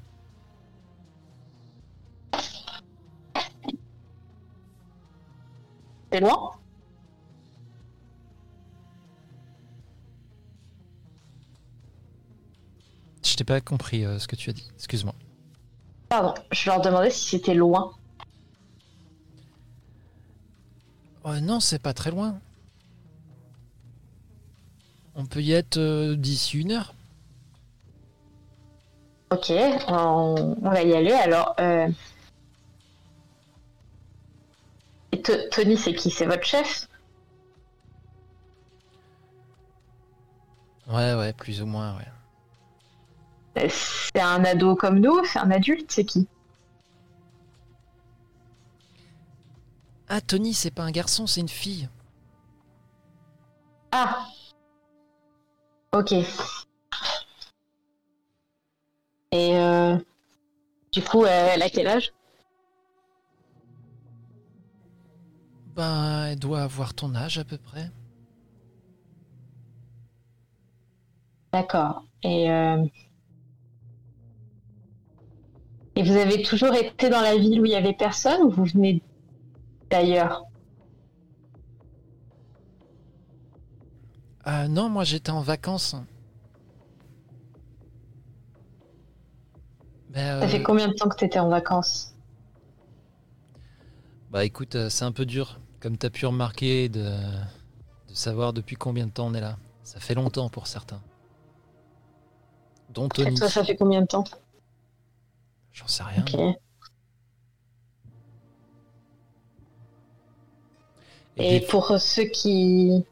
[6.19, 6.51] Loin
[13.23, 14.71] Je t'ai pas compris euh, ce que tu as dit.
[14.75, 15.13] Excuse-moi.
[16.09, 17.91] Pardon, je leur demandais si c'était loin.
[21.23, 22.39] Oh, non, c'est pas très loin.
[25.15, 26.93] On peut y être euh, d'ici une heure.
[29.31, 29.51] Ok,
[29.87, 31.11] on, on va y aller.
[31.11, 31.89] Alors, euh...
[35.51, 36.11] Tony, c'est qui?
[36.11, 36.87] C'est votre chef?
[40.87, 42.07] Ouais, ouais, plus ou moins, ouais.
[43.63, 46.27] Euh, C'est un ado comme nous C'est un adulte C'est qui?
[50.07, 51.89] Ah, Tony, c'est pas un garçon, c'est une fille.
[53.91, 54.27] Ah
[55.93, 56.11] Ok.
[59.31, 59.97] Et euh...
[60.91, 62.13] du coup, elle a quel âge?
[65.75, 67.91] Ben, elle doit avoir ton âge à peu près.
[71.51, 72.03] D'accord.
[72.23, 72.85] Et, euh...
[75.95, 78.65] Et vous avez toujours été dans la ville où il y avait personne ou vous
[78.65, 79.01] venez
[79.89, 80.43] d'ailleurs?
[84.43, 85.95] Ah non, moi j'étais en vacances.
[90.09, 92.15] Ben, Ça fait euh, combien de temps que tu étais en vacances?
[94.29, 98.53] Bah écoute, euh, c'est un peu dur, comme tu as pu remarquer, de, de savoir
[98.53, 99.59] depuis combien de temps on est là.
[99.83, 100.99] Ça fait longtemps pour certains.
[102.89, 103.35] Dont Et Tony.
[103.35, 104.23] toi, ça fait combien de temps?
[105.73, 106.25] J'en sais rien.
[111.37, 113.05] Et Et des- pour ceux qui,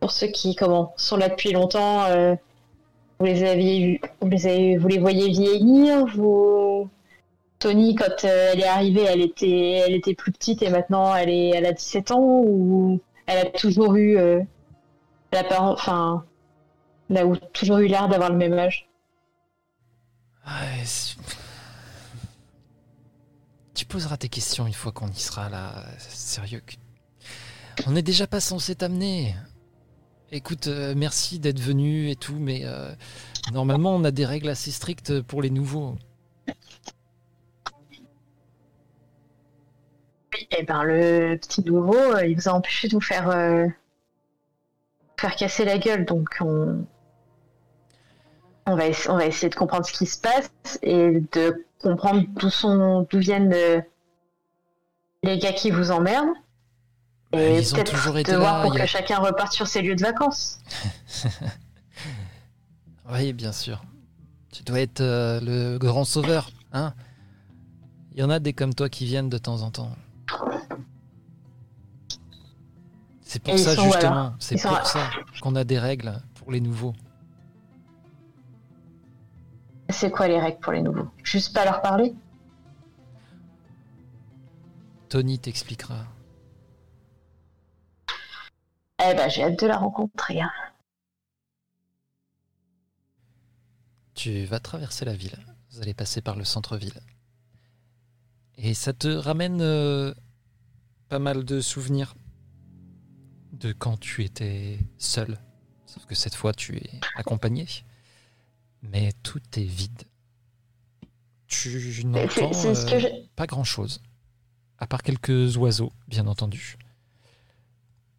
[0.00, 2.34] pour ceux qui, comment, sont là depuis longtemps, euh,
[3.18, 6.88] vous les aviez, vous les avez, vous les voyez vieillir, vous.
[7.64, 11.30] Tony, quand euh, elle est arrivée, elle était, elle était plus petite et maintenant elle
[11.30, 14.42] est, elle a 17 ans ou elle a toujours eu, euh,
[15.32, 16.26] l'apparence, enfin,
[17.08, 18.86] elle a ou- toujours eu l'air d'avoir le même âge.
[20.46, 20.84] Ouais,
[23.72, 25.86] tu poseras tes questions une fois qu'on y sera là.
[25.98, 26.60] Sérieux.
[27.86, 29.34] On n'est déjà pas censé t'amener.
[30.32, 32.64] Écoute, euh, merci d'être venu et tout, mais
[33.54, 35.96] normalement on a des règles assez strictes pour les nouveaux.
[40.50, 43.66] Et ben le petit nouveau, euh, il vous a empêché de vous faire, euh,
[45.18, 46.84] faire casser la gueule, donc on,
[48.66, 50.50] on, va on va essayer de comprendre ce qui se passe
[50.82, 53.80] et de comprendre d'où sont, d'où viennent euh,
[55.22, 56.34] les gars qui vous emmerdent.
[57.32, 58.62] Bah, Et ils ont peut-être toujours été de voir là.
[58.64, 60.58] pour a- que chacun reparte sur ses lieux de vacances.
[63.12, 63.82] Oui, bien sûr.
[64.50, 66.94] Tu dois être le grand sauveur, hein
[68.12, 69.90] Il y en a des comme toi qui viennent de temps en temps.
[73.34, 75.10] C'est pour Et ça justement, c'est pour ça
[75.42, 76.94] qu'on a des règles pour les nouveaux.
[79.88, 81.08] C'est quoi les règles pour les nouveaux?
[81.24, 82.14] Juste pas leur parler?
[85.08, 86.06] Tony t'expliquera.
[89.04, 90.40] Eh ben j'ai hâte de la rencontrer.
[90.40, 90.52] hein.
[94.14, 95.44] Tu vas traverser la ville.
[95.72, 97.00] Vous allez passer par le centre-ville.
[98.58, 100.14] Et ça te ramène euh,
[101.08, 102.14] pas mal de souvenirs
[103.64, 105.38] de quand tu étais seul.
[105.86, 107.66] Sauf que cette fois, tu es accompagné.
[108.82, 110.02] Mais tout est vide.
[111.46, 114.02] Tu n'entends euh, pas grand-chose.
[114.78, 116.76] À part quelques oiseaux, bien entendu.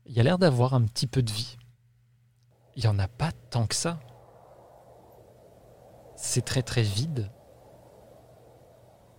[0.06, 1.58] Il y a l'air d'avoir un petit peu de vie.
[2.76, 4.00] Il n'y en a pas tant que ça.
[6.16, 7.30] C'est très très vide,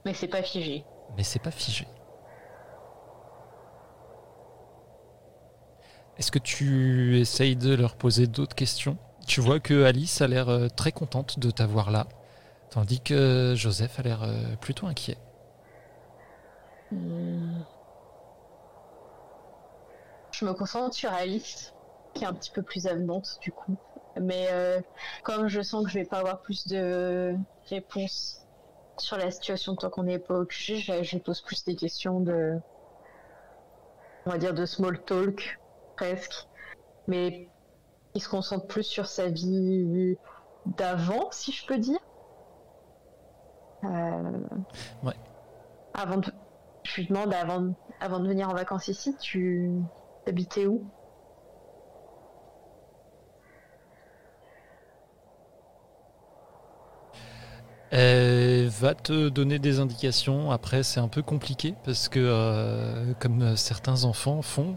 [0.05, 0.85] Mais c'est pas figé.
[1.17, 1.87] mais c'est pas figé.
[6.19, 8.97] Est-ce que tu essayes de leur poser d'autres questions?
[9.27, 12.07] Tu vois que Alice a l'air euh, très contente de t'avoir là,
[12.71, 15.19] tandis que Joseph a l'air euh, plutôt inquiet.
[16.91, 17.61] Hmm.
[20.31, 21.75] Je me concentre sur Alice,
[22.15, 23.77] qui est un petit peu plus avenante du coup.
[24.19, 24.81] Mais euh,
[25.23, 27.37] comme je sens que je vais pas avoir plus de
[27.69, 28.47] réponses
[28.97, 32.21] sur la situation tant qu'on n'est pas au QG, je, je pose plus des questions
[32.21, 32.59] de,
[34.25, 35.59] on va dire de small talk
[35.97, 36.47] presque,
[37.09, 37.49] mais
[38.15, 40.17] il se concentre plus sur sa vie
[40.67, 41.99] d'avant, si je peux dire.
[43.85, 44.41] Euh,
[45.03, 45.15] Ouais.
[45.95, 46.33] Avant de,
[46.83, 49.71] je lui demande avant, avant de venir en vacances ici, tu
[50.27, 50.85] habitais où?
[57.91, 60.51] Elle va te donner des indications.
[60.51, 64.75] Après, c'est un peu compliqué parce que, euh, comme certains enfants font,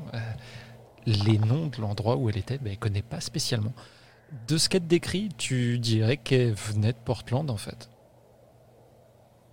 [1.11, 3.73] les noms de l'endroit où elle était, ben, elle connaît pas spécialement.
[4.47, 7.89] De ce qu'elle te décrit, tu dirais qu'elle venait de Portland en fait.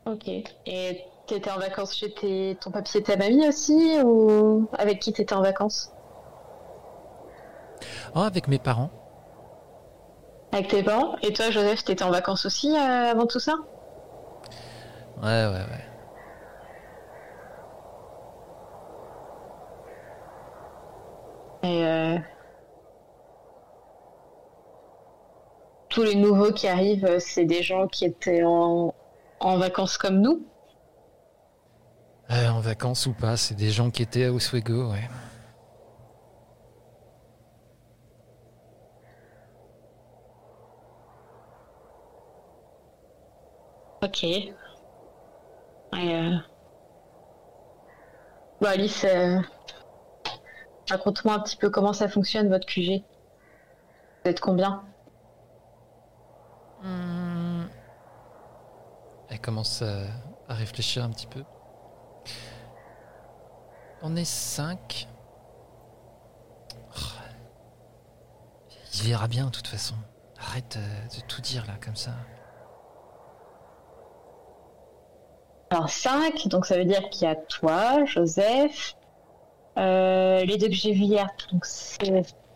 [0.06, 0.28] Ok.
[0.28, 2.56] Et t'étais en vacances chez tes...
[2.60, 5.90] ton papier et ta mamie aussi ou avec qui t'étais en vacances?
[8.14, 8.90] Oh, avec mes parents.
[10.52, 11.16] Avec tes parents?
[11.22, 13.54] Et toi, Joseph, t'étais en vacances aussi euh, avant tout ça?
[15.22, 15.84] Ouais, ouais, ouais.
[21.62, 22.18] Et euh,
[25.96, 28.94] tous les nouveaux qui arrivent, euh, c'est des gens qui étaient en,
[29.40, 30.46] en vacances comme nous.
[32.30, 35.08] Euh, en vacances ou pas, c'est des gens qui étaient à Oswego, ouais.
[44.02, 44.22] Ok.
[44.24, 44.52] Et,
[45.94, 46.36] euh,
[48.60, 49.38] Bon, Alice, euh,
[50.90, 53.02] raconte-moi un petit peu comment ça fonctionne votre QG.
[54.24, 54.84] Vous êtes combien?
[56.82, 57.66] Hmm.
[59.28, 60.06] Elle commence à,
[60.48, 61.42] réfléchir un petit peu.
[64.02, 65.08] On est cinq.
[66.90, 67.00] Oh.
[68.94, 69.96] Il verra bien de toute façon.
[70.38, 72.12] Arrête euh, de tout dire là comme ça.
[75.70, 78.94] un 5, donc ça veut dire qu'il y a toi, Joseph,
[79.78, 81.64] euh, les deux que j'ai vus hier, donc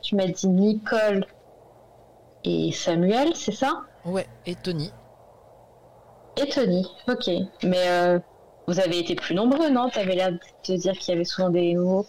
[0.03, 1.27] tu m'as dit Nicole
[2.45, 3.83] et Samuel, c'est ça?
[4.05, 4.93] Ouais, et Tony.
[6.37, 7.31] Et Tony, ok.
[7.65, 8.19] Mais euh,
[8.67, 9.91] vous avez été plus nombreux, non?
[9.91, 12.07] T'avais l'air de te dire qu'il y avait souvent des nouveaux.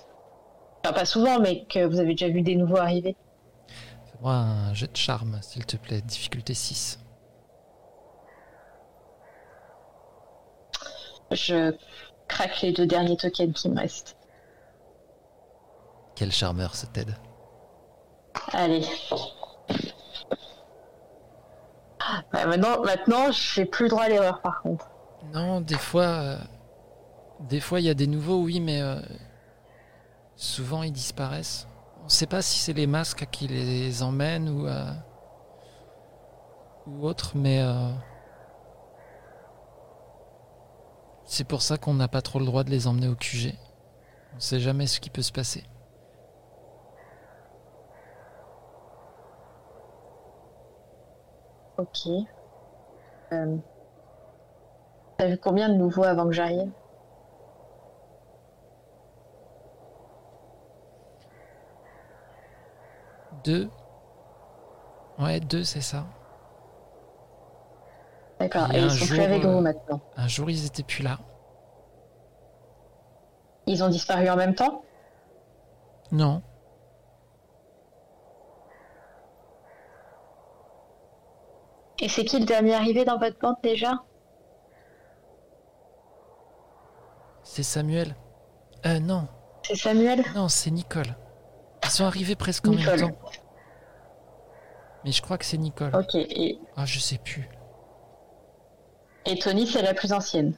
[0.84, 3.16] Enfin, pas souvent, mais que vous avez déjà vu des nouveaux arriver.
[4.12, 6.02] Fais-moi un jet de charme, s'il te plaît.
[6.02, 7.00] Difficulté 6.
[11.32, 11.74] Je
[12.28, 14.18] craque les deux derniers tokens qui me restent.
[16.16, 17.12] Quel charmeur, ce Ted.
[18.54, 18.86] Allez.
[22.34, 24.90] Ouais, maintenant, maintenant, j'ai plus le droit à l'erreur, par contre.
[25.34, 26.04] Non, des fois...
[26.04, 26.38] euh,
[27.42, 28.82] des fois, il y a des nouveaux, oui, mais...
[28.82, 29.00] euh,
[30.36, 31.68] souvent, ils disparaissent.
[32.04, 34.68] On sait pas si c'est les masques qui les emmènent ou...
[34.68, 34.92] euh,
[36.88, 37.62] ou autre, mais...
[37.62, 37.92] euh,
[41.26, 43.54] c'est pour ça qu'on n'a pas trop le droit de les emmener au QG.
[44.36, 45.64] On sait jamais ce qui peut se passer.
[51.78, 52.08] Ok.
[53.34, 53.58] Euh,
[55.18, 56.72] T'as vu combien de nouveaux avant que j'arrive?
[63.44, 63.70] Deux.
[65.20, 66.06] Ouais, deux, c'est ça.
[68.40, 68.72] D'accord.
[68.74, 70.02] Et ils sont jour, plus avec euh, vous maintenant.
[70.18, 71.20] Un jour, ils étaient plus là.
[73.68, 74.84] Ils ont disparu en même temps?
[76.12, 76.42] Non.
[82.02, 83.94] Et c'est qui le dernier arrivé dans votre bande déjà?
[87.44, 88.16] C'est Samuel.
[88.86, 89.28] Euh, non.
[89.64, 90.24] C'est Samuel?
[90.36, 91.16] Non, c'est Nicole.
[91.84, 93.00] Ils sont arrivés presque en Nicole.
[93.02, 93.30] même temps.
[95.06, 95.96] Mais je crois que c'est Nicole.
[95.96, 96.16] Ok.
[96.16, 97.48] Et, Ah, je sais plus.
[99.26, 100.56] et Tony, c'est la plus ancienne.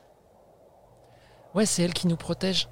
[1.53, 2.68] Ouais, c'est elle qui nous protège.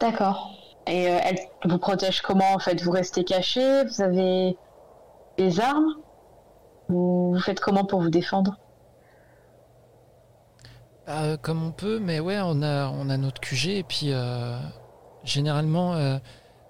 [0.00, 0.50] D'accord.
[0.86, 2.82] Et euh, elle vous protège comment en fait?
[2.82, 4.56] Vous restez caché Vous avez
[5.36, 5.94] des armes?
[6.88, 8.56] Vous faites comment pour vous défendre?
[11.08, 14.58] Euh, comme on peut, mais ouais, on a, on a notre QG et puis euh,
[15.24, 16.18] généralement euh,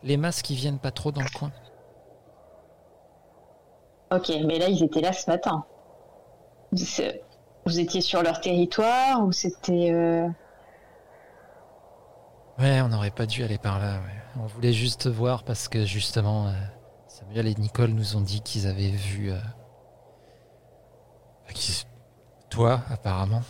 [0.05, 1.51] les masques ils viennent pas trop dans le coin.
[4.12, 5.65] Ok, mais là ils étaient là ce matin.
[6.73, 10.28] Vous étiez sur leur territoire ou c'était euh,
[12.59, 13.95] Ouais, on n'aurait pas dû aller par là.
[13.95, 14.40] ouais.
[14.43, 16.53] On voulait juste voir parce que justement
[17.09, 19.32] Samuel et Nicole nous ont dit qu'ils avaient vu
[22.50, 23.42] toi apparemment.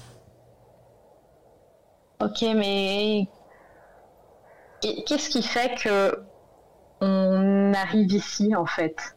[2.20, 3.28] Ok, mais
[4.80, 6.24] qu'est-ce qui fait que
[7.00, 9.16] on arrive ici en fait?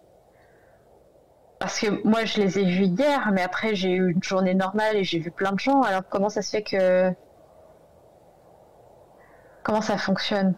[1.59, 4.97] Parce que moi je les ai vus hier, mais après j'ai eu une journée normale
[4.97, 5.81] et j'ai vu plein de gens.
[5.81, 7.11] Alors comment ça se fait que
[9.63, 10.55] comment ça fonctionne?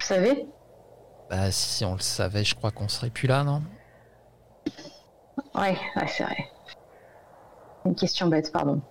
[0.00, 0.46] Vous savez?
[1.28, 3.62] Bah si on le savait, je crois qu'on serait plus là, non?
[5.54, 6.36] Ouais, ouais, c'est vrai.
[7.86, 8.82] Une question bête, pardon.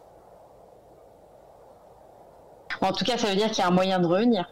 [2.82, 4.50] En tout cas, ça veut dire qu'il y a un moyen de revenir.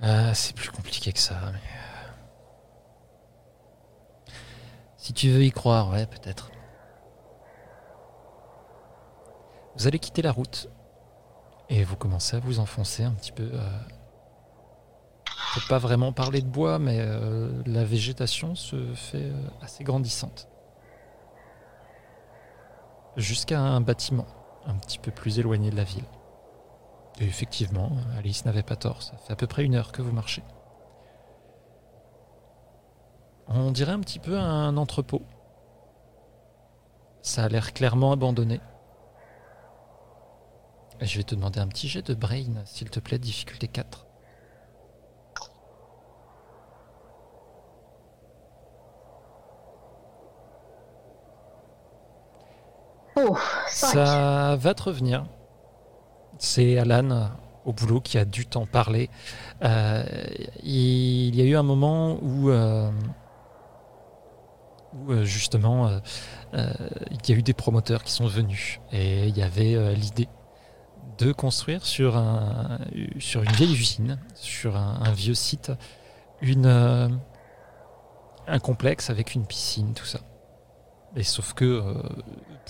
[0.00, 1.34] Ah, c'est plus compliqué que ça.
[1.52, 1.58] Mais...
[1.58, 4.32] euh,
[4.96, 6.50] Si tu veux y croire, ouais, peut-être.
[9.76, 10.68] Vous allez quitter la route
[11.68, 13.50] et vous commencez à vous enfoncer un petit peu.
[13.52, 13.78] Euh...
[15.54, 20.48] Peut pas vraiment parler de bois, mais euh, la végétation se fait euh, assez grandissante.
[23.16, 24.26] Jusqu'à un bâtiment
[24.64, 26.06] un petit peu plus éloigné de la ville.
[27.20, 30.12] Et effectivement, Alice n'avait pas tort, ça fait à peu près une heure que vous
[30.12, 30.42] marchez.
[33.48, 35.22] On dirait un petit peu un entrepôt.
[37.20, 38.60] Ça a l'air clairement abandonné.
[41.00, 44.06] Je vais te demander un petit jet de brain, s'il te plaît, difficulté 4.
[53.16, 53.36] Oh.
[53.68, 55.24] Ça va te revenir.
[56.38, 57.26] C'est Alan euh,
[57.64, 59.10] au boulot qui a dû t'en parler.
[59.62, 60.04] Euh,
[60.62, 62.90] il y a eu un moment où, euh,
[65.22, 65.90] justement,
[66.52, 70.28] il y a eu des promoteurs qui sont venus et il y avait l'idée
[71.18, 72.78] de construire sur, un,
[73.18, 75.72] sur une vieille usine, sur un, vieux site,
[76.42, 77.20] un
[78.60, 80.20] complexe avec une piscine, tout ça.
[81.16, 81.94] Et sauf que euh,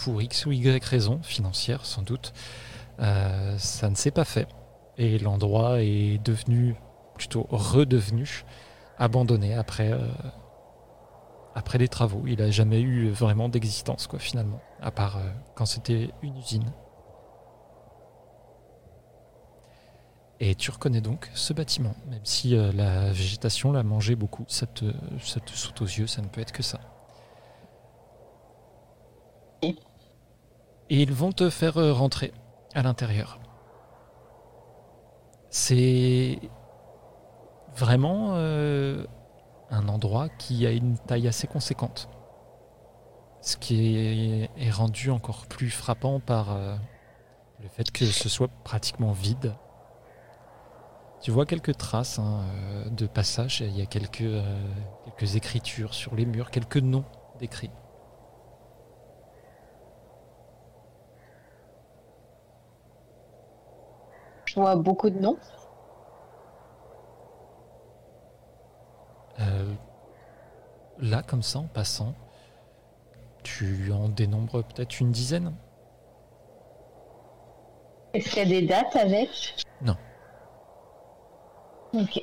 [0.03, 2.33] pour X ou Y raison, financière sans doute,
[3.01, 4.49] euh, ça ne s'est pas fait.
[4.99, 6.75] Et l'endroit est devenu,
[7.17, 8.45] plutôt redevenu,
[8.99, 10.09] abandonné après, euh,
[11.55, 12.25] après les travaux.
[12.27, 15.21] Il n'a jamais eu vraiment d'existence, quoi, finalement, à part
[15.55, 16.73] quand c'était une usine.
[20.41, 24.87] Et tu reconnais donc ce bâtiment, même si la végétation l'a mangé beaucoup, ça te,
[25.21, 26.81] ça te saute aux yeux, ça ne peut être que ça.
[30.93, 32.35] Et ils vont te faire euh, rentrer
[32.75, 33.41] à l'intérieur.
[35.49, 36.39] C'est
[37.75, 39.07] vraiment euh,
[39.71, 42.11] un endroit qui a une taille assez conséquente.
[43.41, 46.77] Ce qui est, rendu encore plus frappant par euh,
[47.63, 49.55] le fait que ce soit pratiquement vide.
[51.23, 52.45] Tu vois quelques traces hein,
[52.91, 54.31] de passage, il y a quelques,
[55.07, 57.07] quelques écritures sur les murs, quelques noms
[57.39, 57.71] décrits.
[64.55, 65.39] Je vois beaucoup de noms.
[69.41, 69.73] Euh,
[70.99, 72.15] là, comme ça, en passant,
[73.43, 75.55] tu en dénombres peut-être une dizaine
[78.13, 79.55] Est-ce qu'il y a des dates avec?
[79.81, 79.97] Non.
[81.95, 82.21] Ok.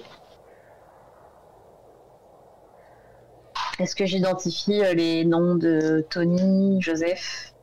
[3.79, 7.55] Est-ce que j'identifie euh, les noms de Tony, Joseph,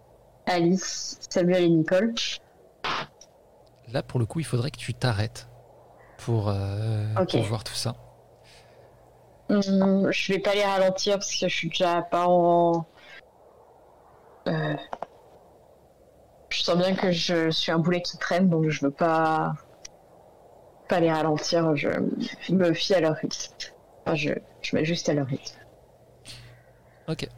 [0.47, 2.14] Alice, Samuel et Nicole?
[3.92, 5.48] Là, pour le coup, il faudrait que tu t'arrêtes
[6.18, 7.94] pour, euh, pour voir tout ça.
[9.48, 12.84] Hum, Je vais pas les ralentir parce que je suis déjà pas en.
[14.48, 14.76] Euh,
[16.48, 19.54] Je sens bien que je suis un boulet qui traîne, donc je veux pas
[20.88, 21.74] pas les ralentir.
[21.76, 21.88] Je
[22.52, 23.52] me fie à leur rythme.
[24.04, 24.30] Enfin, je,
[24.62, 25.58] je mets juste à leur rythme.
[27.08, 27.28] Ok.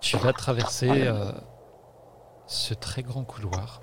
[0.00, 1.32] Tu vas traverser euh,
[2.54, 3.80] ce très grand couloir.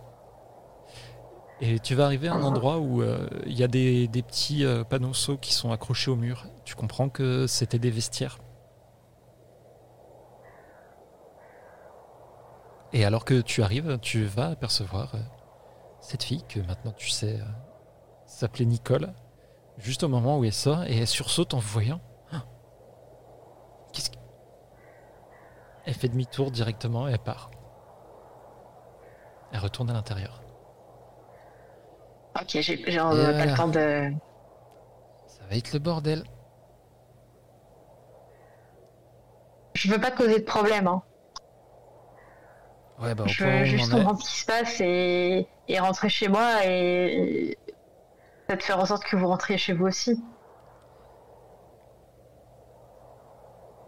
[1.59, 4.83] Et tu vas arriver à un endroit où euh, il y a des, petits euh,
[4.83, 6.47] panneaux qui sont accrochés au mur.
[6.65, 8.39] Tu comprends que c'était des vestiaires.
[12.93, 15.19] Et alors que tu arrives, tu vas apercevoir euh,
[16.01, 17.45] cette fille que maintenant tu sais euh,
[18.25, 19.13] s'appelait Nicole,
[19.77, 22.01] juste au moment où elle sort et elle sursaute en voyant.
[22.31, 22.43] Ah.
[23.93, 24.17] Qu'est-ce que...
[25.85, 27.50] Elle fait demi-tour directement et elle part.
[29.51, 30.41] Elle retourne à l'intérieur.
[32.39, 34.13] Ok, j'ai euh, pas le temps de.
[35.27, 36.23] Ça va être le bordel.
[39.73, 40.87] Je veux pas causer de problème.
[40.87, 41.01] Hein.
[42.99, 46.27] Ouais, bah, Je veux juste est- comprendre ce qui se passe et, et rentrer chez
[46.27, 47.57] moi et
[48.47, 50.23] peut-être faire en sorte que vous rentriez chez vous aussi.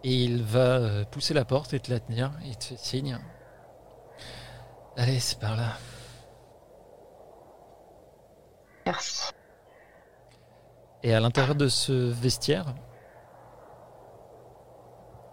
[0.03, 2.31] Et il va euh, pousser la porte et te la tenir.
[2.43, 3.19] Il te fait signe.
[4.97, 5.73] Allez, c'est par là.
[8.85, 9.31] Merci.
[11.01, 12.73] Et à l'intérieur de ce vestiaire,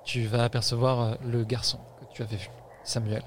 [0.04, 2.48] tu vas apercevoir euh, le garçon que tu avais vu,
[2.84, 3.22] Samuel.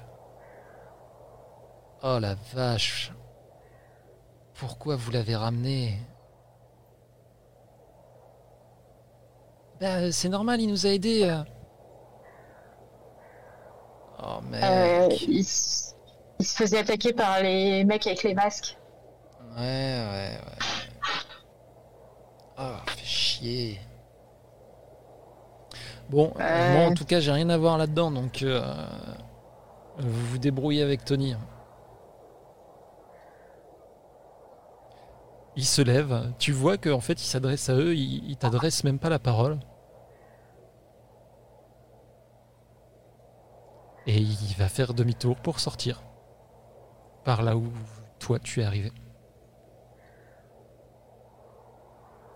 [2.02, 3.12] Oh la vache.
[4.54, 5.98] Pourquoi vous l'avez ramené?
[9.80, 11.24] Bah, euh, c'est normal, il nous a aidés.
[11.24, 11.42] euh.
[14.22, 14.62] Oh mec.
[14.62, 15.44] Euh, il,
[16.40, 18.76] il se faisait attaquer par les mecs avec les masques.
[19.56, 20.38] Ouais, ouais, ouais.
[22.58, 23.80] Oh, fait chier.
[26.10, 26.72] Bon, Euh.
[26.74, 28.62] moi en tout cas, j'ai rien à voir là-dedans, donc euh,
[29.98, 31.34] vous vous débrouillez avec Tony.
[35.56, 38.98] Il se lève, tu vois qu'en fait il s'adresse à eux, il, il t'adresse même
[38.98, 39.58] pas la parole.
[44.06, 46.02] Et il va faire demi-tour pour sortir.
[47.24, 47.72] Par là où
[48.18, 48.92] toi tu es arrivé.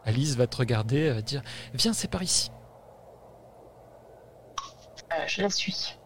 [0.05, 1.43] Alice va te regarder, elle va te dire
[1.75, 2.51] Viens, c'est par ici.
[5.13, 5.99] Euh, je la suis.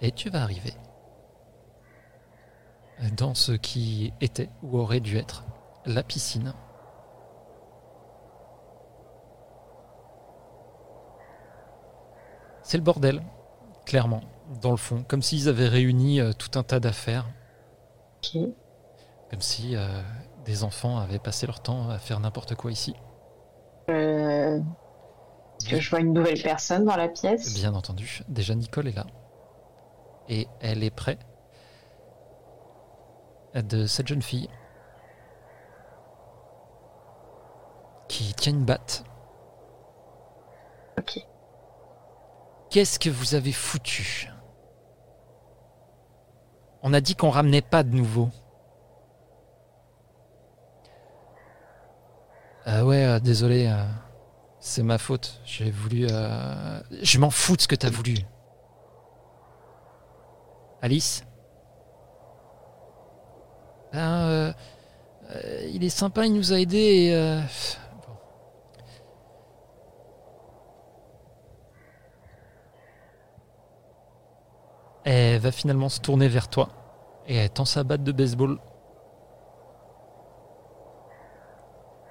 [0.00, 0.74] Et tu vas arriver
[3.16, 5.44] dans ce qui était ou aurait dû être
[5.86, 6.54] la piscine.
[12.62, 13.22] C'est le bordel,
[13.84, 14.22] clairement,
[14.60, 17.26] dans le fond, comme s'ils avaient réuni euh, tout un tas d'affaires,
[18.18, 18.40] Ok.
[19.30, 20.02] comme si euh,
[20.44, 22.94] des enfants avaient passé leur temps à faire n'importe quoi ici.
[23.90, 24.58] Euh,
[25.60, 27.54] Est-ce que je vois une nouvelle personne dans la pièce?
[27.54, 29.06] Bien entendu, déjà Nicole est là.
[30.28, 31.18] Et elle est près
[33.54, 34.48] de cette jeune fille
[38.08, 39.04] qui tient une batte.
[40.98, 41.18] Ok.
[42.70, 44.28] Qu'est-ce que vous avez foutu?
[46.82, 48.30] On a dit qu'on ramenait pas de nouveau.
[52.64, 53.66] Ah ouais, euh, désolé.
[53.66, 53.84] euh,
[54.60, 55.40] c'est ma faute.
[55.44, 56.06] J'ai voulu.
[56.10, 58.16] euh, Je m'en fous de ce que t'as voulu.
[60.80, 61.24] Alice
[63.92, 64.54] Ben,
[65.72, 67.10] il est sympa, il nous a aidés.
[67.12, 67.40] euh,
[68.06, 68.14] bon.
[75.04, 76.68] Elle va finalement se tourner vers toi
[77.26, 78.58] et elle tend sa batte de baseball.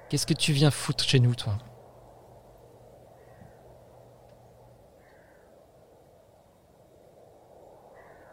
[0.08, 1.54] Qu'est-ce que tu viens foutre chez nous, toi?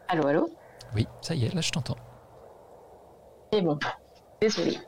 [0.08, 0.50] Allô, allô?
[0.94, 1.96] Oui, ça y est, là je t'entends.
[3.52, 3.78] C'est bon.
[4.40, 4.78] Désolée.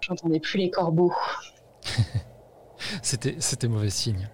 [0.00, 1.14] J'entendais plus les corbeaux.
[3.02, 4.28] C'était, c'était mauvais signe.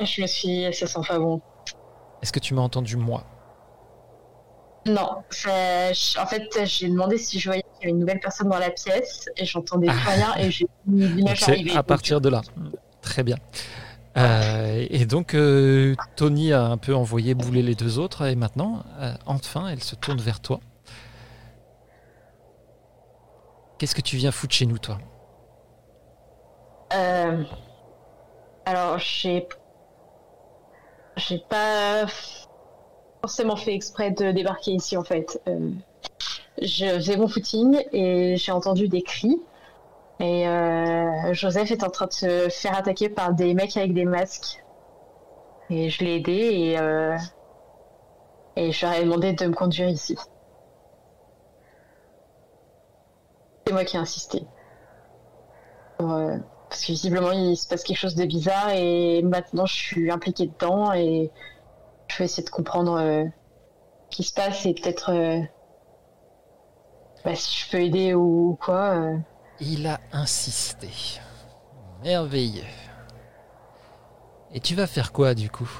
[0.00, 0.72] Je me suis...
[0.74, 1.40] Ça sent pas bon.
[2.22, 3.24] Est-ce que tu m'as entendu moi?
[4.86, 8.58] Non, en fait, j'ai demandé si je voyais qu'il y avait une nouvelle personne dans
[8.58, 11.76] la pièce et j'entendais plus rien et j'ai mis l'image C'est arriver.
[11.76, 12.40] à partir de là.
[13.02, 13.36] Très bien.
[14.16, 18.82] Euh, et donc, euh, Tony a un peu envoyé bouler les deux autres, et maintenant,
[18.98, 20.60] euh, enfin, elle se tourne vers toi.
[23.78, 24.98] Qu'est-ce que tu viens foutre chez nous, toi?
[26.94, 27.44] Euh,
[28.66, 29.46] alors, j'ai.
[31.28, 32.06] J'ai pas
[33.20, 35.40] forcément fait exprès de débarquer ici en fait.
[35.48, 35.70] Euh,
[36.60, 39.38] je faisais mon footing et j'ai entendu des cris.
[40.18, 44.04] Et euh, Joseph est en train de se faire attaquer par des mecs avec des
[44.04, 44.62] masques.
[45.68, 47.16] Et je l'ai aidé et, euh,
[48.56, 50.16] et je leur ai demandé de me conduire ici.
[53.66, 54.42] C'est moi qui ai insisté.
[56.70, 60.46] Parce que visiblement il se passe quelque chose de bizarre et maintenant je suis impliquée
[60.46, 61.30] dedans et
[62.08, 63.24] je vais essayer de comprendre euh,
[64.10, 65.40] ce qui se passe et peut-être euh,
[67.24, 68.94] bah, si je peux aider ou quoi.
[68.94, 69.16] euh.
[69.60, 70.88] Il a insisté.
[72.02, 72.62] Merveilleux.
[74.52, 75.70] Et tu vas faire quoi, du coup?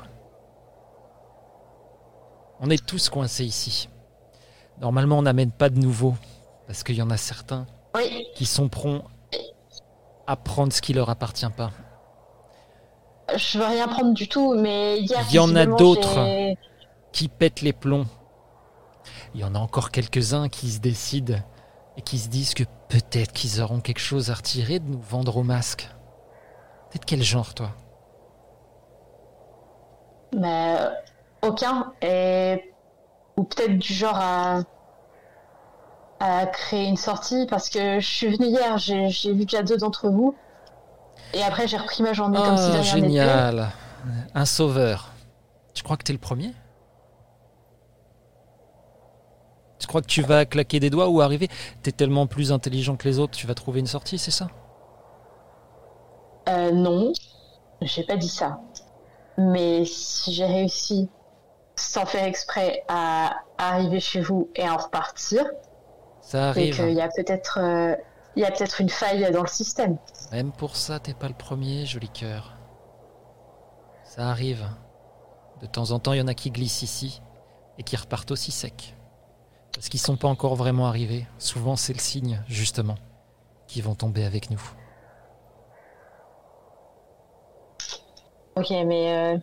[2.60, 3.88] On est tous coincés ici.
[4.80, 6.14] Normalement, on n'amène pas de nouveaux,
[6.66, 9.04] parce qu'il y en a certains Oui, qui sont prompts
[10.30, 11.72] à prendre ce qui leur appartient pas.
[13.36, 15.24] je veux rien prendre du tout, mais hier.
[15.28, 16.54] Il y en a d'autres.
[17.12, 18.06] qui pètent les plombs.
[19.34, 21.38] Il y en a encore quelques-uns qui se décident
[21.96, 25.36] et qui se disent que peut-être qu'ils auront quelque chose à retirer de nous vendre
[25.36, 25.88] au masque.
[26.94, 27.70] De quel genre, toi?
[30.36, 30.90] Mais euh,
[31.42, 31.92] aucun.
[32.02, 32.72] Et...
[33.36, 34.62] Ou peut-être du genre à...
[36.20, 39.64] à créer une sortie parce que je suis venue hier, j'ai vu qu'il y a
[39.64, 40.34] deux d'entre vous.
[41.32, 43.00] Et après j'ai repris ma journée comme si de rien n'était.
[43.00, 43.70] génial
[44.34, 45.12] Un sauveur.
[45.74, 46.52] Tu crois que t'es le premier?
[49.78, 51.48] Tu crois que tu vas claquer des doigts ou arriver?
[51.82, 54.48] T'es tellement plus intelligent que les autres, tu vas trouver une sortie, c'est ça?
[56.50, 57.12] Euh, non,
[57.80, 58.60] j'ai pas dit ça.
[59.38, 61.08] Mais si j'ai réussi,
[61.76, 65.46] sans faire exprès, à arriver chez vous et à en repartir,
[66.30, 66.76] Ça arrive.
[66.76, 67.96] qu'il y a peut-être euh,
[68.36, 69.98] il y a peut-être une faille dans le système.
[70.30, 72.56] Même pour ça, t'es pas le premier, joli cœur.
[74.04, 74.64] Ça arrive.
[75.60, 77.20] De temps en temps, il y en a qui glissent ici
[77.78, 78.94] et qui repartent aussi secs.
[79.74, 81.26] Parce qu'ils sont pas encore vraiment arrivés.
[81.38, 82.96] Souvent, c'est le signe, justement,
[83.66, 84.62] qu'ils vont tomber avec nous.
[88.54, 89.38] Ok, mais euh,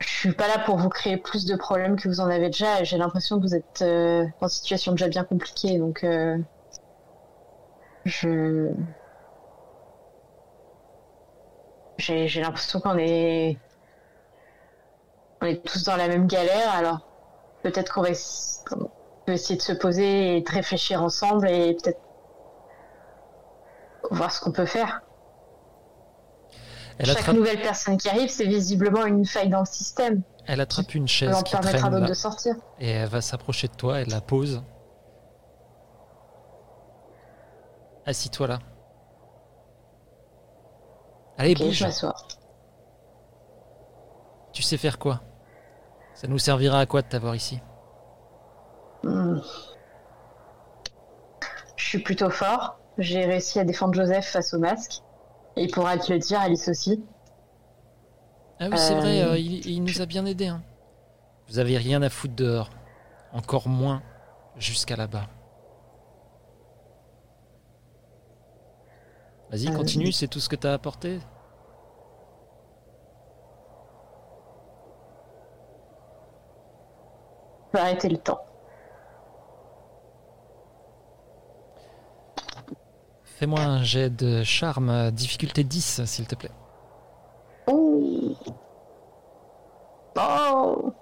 [0.00, 2.84] je suis pas là pour vous créer plus de problèmes que vous en avez déjà.
[2.84, 6.38] J'ai l'impression que vous êtes euh, une situation déjà bien compliquée, donc euh,
[8.04, 8.70] je
[11.98, 13.58] j'ai l'impression qu'on est
[15.40, 16.70] on est tous dans la même galère.
[16.74, 17.00] Alors
[17.62, 18.10] peut-être qu'on va
[19.26, 22.00] peut essayer de se poser et de réfléchir ensemble et peut-être
[24.10, 25.02] voir ce qu'on peut faire.
[26.98, 30.22] Elle Chaque attrape, nouvelle personne qui arrive, c'est visiblement une faille dans le système.
[30.46, 32.54] elle attrape une chaise qui permettra d'autres de sortir.
[32.80, 34.62] et elle va s'approcher de toi, elle la pose.
[38.06, 38.58] Assis-toi là.
[41.36, 41.82] Allez, Ok, je bouge.
[41.82, 42.14] m'assois.
[44.52, 45.20] Tu sais faire quoi?
[46.14, 47.60] Ça nous servira à quoi de t'avoir ici?
[49.04, 49.38] Hmm.
[51.76, 52.78] Je suis plutôt fort.
[52.98, 55.02] J'ai réussi à défendre Joseph face au masque.
[55.58, 57.04] Et il pourra te le dire, Alice aussi.
[58.60, 60.46] Ah oui, c'est Euh, vrai, euh, il, il nous a bien aidés.
[60.46, 60.62] hein.
[61.48, 62.70] Vous avez rien à foutre dehors.
[63.32, 64.02] Encore moins
[64.56, 65.26] jusqu'à là-bas.
[69.50, 71.18] Vas-y, Euh, continue, c'est tout ce que t'as apporté.
[77.72, 78.40] Arrêter le temps.
[83.38, 86.50] Fais-moi un jet de charme, difficulté 10, s'il te plaît.
[87.68, 88.34] Oh.
[90.16, 90.92] Oh.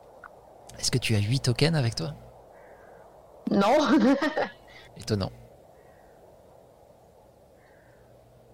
[0.79, 2.13] Est-ce que tu as 8 tokens avec toi?
[3.51, 3.79] Non.
[4.99, 5.33] Étonnant.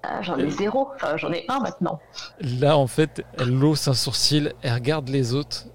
[0.05, 0.91] Ah, j'en ai zéro.
[0.95, 1.99] Enfin, j'en ai un maintenant.
[2.39, 5.67] Là, en fait, elle hausse un sourcil, elle regarde les autres,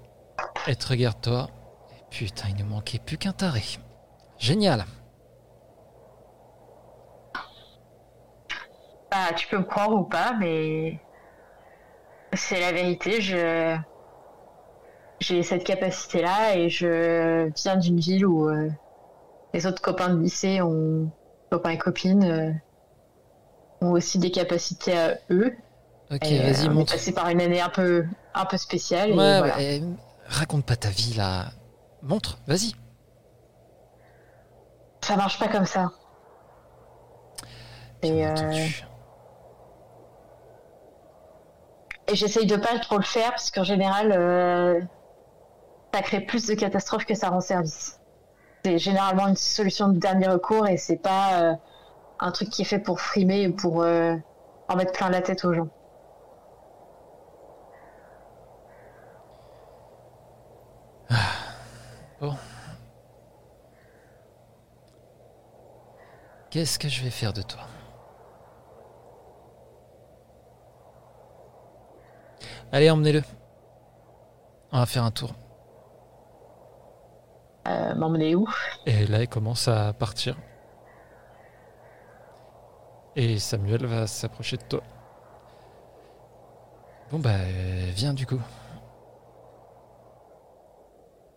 [0.66, 1.50] elle te regarde toi.
[1.92, 3.64] Et putain, il ne manquait plus qu'un taré.
[4.38, 4.86] Génial.
[9.18, 11.00] Bah, tu peux me croire ou pas, mais
[12.32, 13.20] c'est la vérité.
[13.20, 13.76] Je
[15.18, 18.70] j'ai cette capacité-là et je viens d'une ville où euh,
[19.52, 21.10] les autres copains de lycée ont
[21.50, 22.52] copains et copines euh,
[23.80, 25.52] ont aussi des capacités à eux.
[26.12, 26.92] Ok, euh, vas-y, montre.
[26.92, 28.04] passé par une année un peu
[28.34, 29.10] un peu spéciale.
[29.10, 29.56] et Ouais, voilà.
[29.56, 29.86] ouais, euh,
[30.28, 31.46] raconte pas ta vie là.
[32.02, 32.76] Montre, vas-y.
[35.00, 35.90] Ça marche pas comme ça.
[38.02, 38.84] Et, euh, entendu.
[42.08, 44.80] Et j'essaye de pas trop le faire parce qu'en général, euh,
[45.92, 48.00] ça crée plus de catastrophes que ça rend service.
[48.64, 51.54] C'est généralement une solution de dernier recours et c'est pas euh,
[52.18, 54.14] un truc qui est fait pour frimer ou pour euh,
[54.68, 55.68] en mettre plein la tête aux gens.
[66.50, 67.60] Qu'est-ce que je vais faire de toi?
[72.72, 73.22] Allez, emmenez-le.
[74.72, 75.34] On va faire un tour.
[77.66, 78.48] Euh, M'emmener où?
[78.86, 80.36] Et là, il commence à partir.
[83.16, 84.82] Et Samuel va s'approcher de toi.
[87.10, 87.36] Bon, bah,
[87.94, 88.40] viens du coup.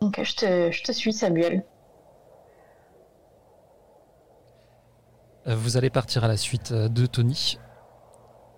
[0.02, 1.64] Donc je te, je te suis, Samuel.
[5.48, 7.58] Euh, Vous allez partir à la suite euh, de Tony.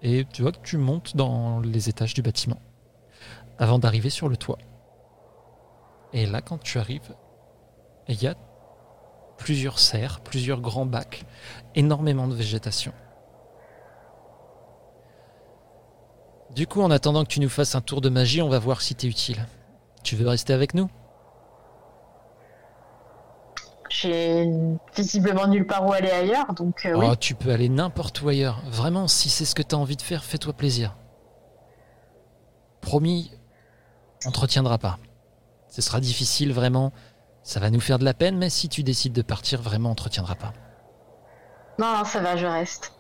[0.03, 2.59] Et tu vois que tu montes dans les étages du bâtiment.
[3.57, 4.57] Avant d'arriver sur le toit.
[6.11, 7.15] Et là, quand tu arrives,
[8.07, 8.35] il y a
[9.37, 11.23] plusieurs serres, plusieurs grands bacs,
[11.73, 12.93] énormément de végétation.
[16.53, 18.81] Du coup, en attendant que tu nous fasses un tour de magie, on va voir
[18.81, 19.47] si t'es utile.
[20.03, 20.89] Tu veux rester avec nous?
[23.93, 24.49] J'ai
[24.95, 27.05] visiblement nulle part où aller ailleurs, donc euh, oui.
[27.11, 28.59] Oh, tu peux aller n'importe où ailleurs.
[28.65, 30.95] Vraiment, si c'est ce que tu as envie de faire, fais-toi plaisir.
[32.81, 33.31] Promis,
[34.25, 34.97] on te retiendra pas.
[35.67, 36.91] Ce sera difficile, vraiment.
[37.43, 39.95] Ça va nous faire de la peine, mais si tu décides de partir, vraiment, on
[39.95, 40.53] te retiendra pas.
[41.77, 42.93] Non, non, ça va, je reste.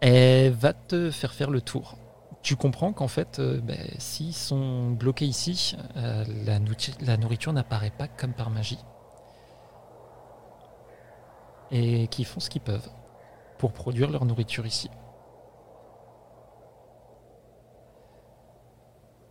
[0.00, 1.98] Elle va te faire faire le tour.
[2.42, 8.08] Tu comprends qu'en fait, euh, ben, s'ils sont bloqués ici, euh, la, nourriture n'apparaît pas
[8.08, 8.80] comme par magie.
[11.70, 12.90] Et qu'ils font ce qu'ils peuvent
[13.58, 14.90] pour produire leur nourriture ici.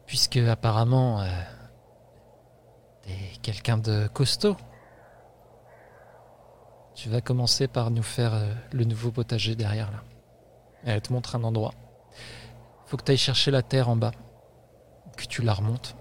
[0.05, 1.27] Puisque apparemment, euh,
[3.01, 4.55] t'es quelqu'un de costaud.
[6.95, 8.33] Tu vas commencer par nous faire
[8.71, 10.03] le nouveau potager derrière là.
[10.85, 11.73] Elle te montre un endroit.
[12.91, 14.11] Faut que tu ailles chercher la terre en bas.
[15.15, 15.95] Que tu la remontes.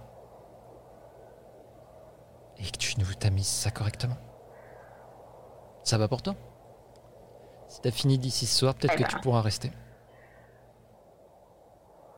[2.59, 4.17] Et que tu nous tamises ça correctement.
[5.85, 6.35] Ça va pour toi?
[7.69, 9.09] Si t'as fini d'ici ce soir, peut-être Eh que ben.
[9.09, 9.71] tu pourras rester.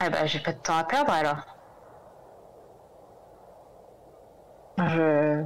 [0.01, 1.44] Ah bah j'ai pas de temps à perdre alors.
[4.78, 5.44] Je...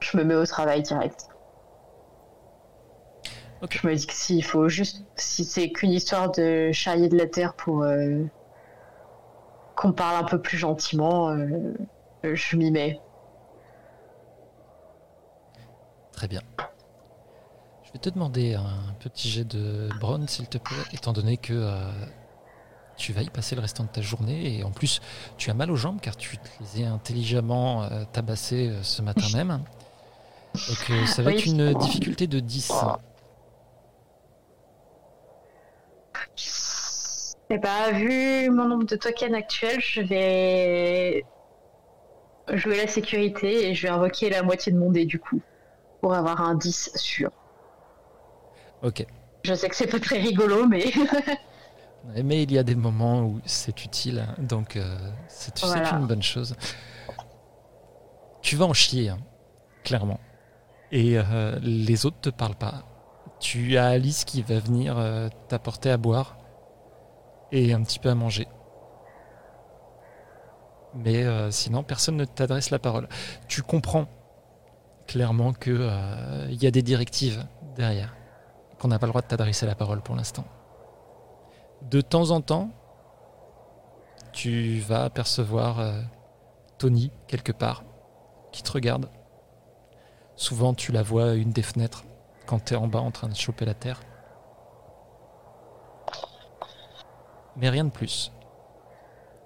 [0.00, 1.28] Je me mets au travail direct.
[3.68, 5.02] Je me dis que s'il faut juste...
[5.16, 7.82] Si c'est qu'une histoire de charrier de la terre pour...
[7.82, 8.24] euh,
[9.76, 11.74] qu'on parle un peu plus gentiment, euh,
[12.22, 13.00] je m'y mets.
[16.12, 16.40] Très bien.
[17.84, 21.54] Je vais te demander un petit jet de bronze, s'il te plaît, étant donné que
[21.54, 21.90] euh,
[22.96, 24.58] tu vas y passer le restant de ta journée.
[24.58, 25.00] Et en plus,
[25.38, 26.36] tu as mal aux jambes car tu
[26.76, 29.60] les as intelligemment tabassés euh, ce matin même.
[30.54, 31.36] Donc ça va Oui.
[31.38, 32.72] être une difficulté de 10.
[37.50, 41.24] Eh bah, vu mon nombre de tokens actuel, je vais
[42.52, 45.40] jouer la sécurité et je vais invoquer la moitié de mon dé du coup.
[46.00, 47.30] Pour avoir un 10 sûr.
[48.82, 49.04] Ok.
[49.42, 50.84] Je sais que c'est pas très rigolo, mais
[52.24, 54.96] Mais il y a des moments où c'est utile, donc euh,
[55.28, 55.98] c'est c'est Voilà.
[55.98, 56.54] une bonne chose.
[58.40, 59.18] Tu vas en chier, hein,
[59.84, 60.18] clairement.
[60.92, 62.84] Et euh, les autres te parlent pas.
[63.38, 66.36] Tu as Alice qui va venir euh, t'apporter à boire
[67.52, 68.48] et un petit peu à manger.
[70.94, 73.08] Mais euh, sinon, personne ne t'adresse la parole.
[73.48, 74.06] Tu comprends
[75.06, 75.76] clairement qu'il
[76.50, 77.44] y a des directives
[77.76, 78.14] derrière,
[78.78, 80.44] qu'on n'a pas le droit de t'adresser la parole pour l'instant.
[81.82, 82.70] De temps en temps,
[84.32, 85.94] tu vas apercevoir
[86.78, 87.84] Tony quelque part
[88.52, 89.08] qui te regarde.
[90.36, 92.04] Souvent, tu la vois à une des fenêtres
[92.46, 94.00] quand tu es en bas en train de choper la terre.
[97.56, 98.32] Mais rien de plus.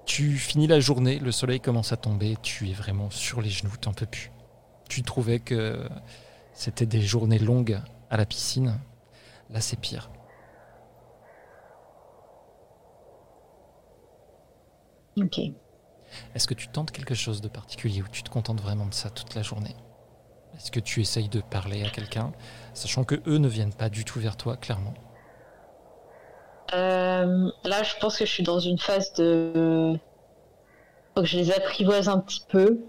[0.06, 3.76] Tu finis la journée, le soleil commence à tomber, tu es vraiment sur les genoux,
[3.80, 4.30] t'en peux plus.
[4.88, 5.88] Tu trouvais que
[6.52, 8.78] c'était des journées longues à la piscine.
[9.50, 10.10] Là, c'est pire.
[15.16, 15.38] Ok.
[16.34, 19.10] Est-ce que tu tentes quelque chose de particulier ou tu te contentes vraiment de ça
[19.10, 19.74] toute la journée?
[20.56, 22.32] Est-ce que tu essayes de parler à quelqu'un,
[22.74, 24.94] sachant que eux ne viennent pas du tout vers toi, clairement
[26.74, 29.98] euh, Là, je pense que je suis dans une phase de.
[31.14, 32.80] Faut que je les apprivoise un petit peu.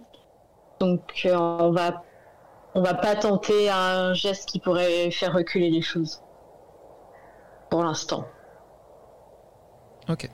[0.79, 2.03] Donc, euh, on va,
[2.73, 6.21] on va pas tenter un geste qui pourrait faire reculer les choses.
[7.69, 8.25] Pour l'instant.
[10.09, 10.29] Ok.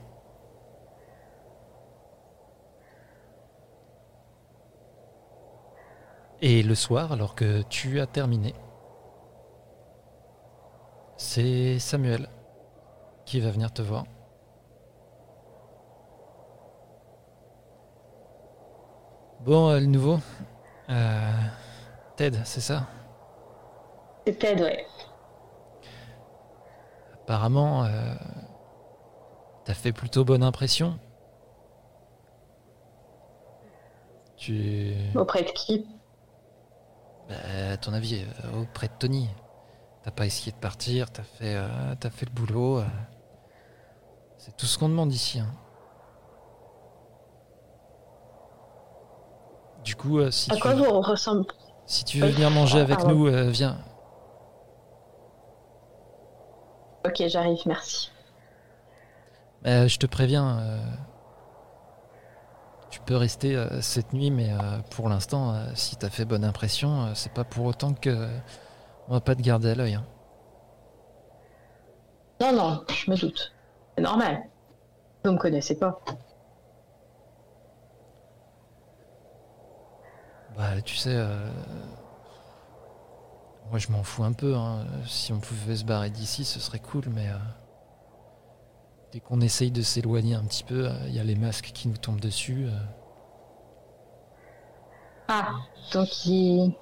[6.40, 8.54] Et le soir, alors que tu as terminé,
[11.16, 12.28] c'est Samuel
[13.24, 14.04] qui va venir te voir?
[19.40, 20.18] Bon, euh, le nouveau.
[20.88, 21.42] Euh,
[22.16, 22.86] Ted, c'est ça?
[24.26, 24.86] C'est Ted, ouais.
[27.14, 28.14] Apparemment, euh,
[29.64, 30.98] t'as fait plutôt bonne impression.
[34.36, 34.94] Tu.
[35.14, 35.86] Auprès de qui?
[37.28, 37.34] Bah,
[37.72, 39.28] à ton avis, euh, auprès de Tony.
[40.04, 42.82] T'as pas essayé de partir, t'as fait, euh, as fait le boulot.
[44.42, 44.46] Euh.
[44.46, 45.38] C'est tout ce qu'on demande ici.
[45.40, 45.54] hein.
[49.84, 51.46] Du coup, euh, si, À tu, quoi vous ressemblez
[51.86, 52.32] si tu veux Oui.
[52.32, 53.78] venir manger Ah, avec nous, euh, viens.
[57.04, 58.10] Ok, j'arrive, merci.
[59.66, 60.78] Euh, je te préviens, euh,
[62.90, 66.44] tu peux rester euh, cette nuit, mais euh, pour l'instant, euh, si t'as fait bonne
[66.44, 68.38] impression, euh, c'est pas pour autant que euh,
[69.08, 69.94] on va pas te garder à l'œil.
[69.94, 70.04] hein.
[72.40, 73.52] Non, non, je me doute.
[73.96, 74.42] C'est normal.
[75.24, 76.00] Vous me connaissez pas.
[80.56, 81.48] Bah, tu sais, euh,
[83.70, 84.54] moi je m'en fous un peu.
[84.54, 84.84] hein.
[85.06, 87.36] Si on pouvait se barrer d'ici, ce serait cool, mais euh,
[89.12, 91.96] dès qu'on essaye de s'éloigner un petit peu, il y a les masques qui nous
[91.96, 92.66] tombent dessus.
[92.66, 92.70] euh.
[95.28, 95.54] Ah,
[95.92, 96.74] donc il.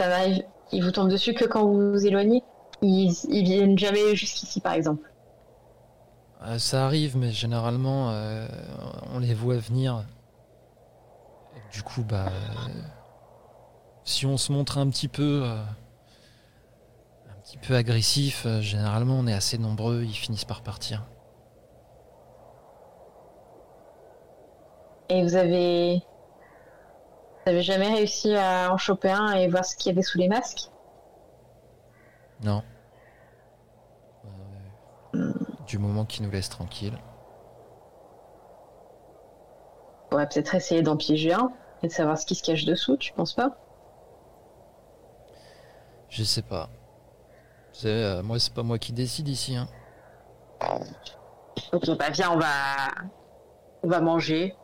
[0.00, 2.42] Ça va, il il vous tombe dessus que quand vous vous éloignez?
[2.82, 5.10] Ils, ils viennent jamais jusqu'ici, par exemple.
[6.42, 8.48] Euh, ça arrive, mais généralement, euh,
[9.12, 10.04] on les voit venir.
[11.54, 12.68] Et du coup, bah, euh,
[14.04, 15.44] si on se montre un petit peu,
[17.28, 21.04] un petit peu agressif, généralement, on est assez nombreux, ils finissent par partir.
[25.10, 25.96] Et vous avez.
[27.44, 30.18] Vous avez jamais réussi à en choper un et voir ce qu'il y avait sous
[30.18, 30.69] les masques?
[32.42, 32.62] Non.
[35.14, 35.32] Euh,
[35.66, 36.98] du moment qu'ils nous laissent tranquilles.
[40.04, 41.52] On pourrait peut-être essayer d'en piéger un
[41.82, 43.56] et de savoir ce qui se cache dessous, tu penses pas?
[46.08, 46.68] Je sais pas.
[47.72, 49.56] C'est, euh, moi, c'est pas moi qui décide ici.
[49.56, 49.68] Hein.
[51.72, 52.88] Ok, bah viens, on va.
[53.82, 54.56] On va manger.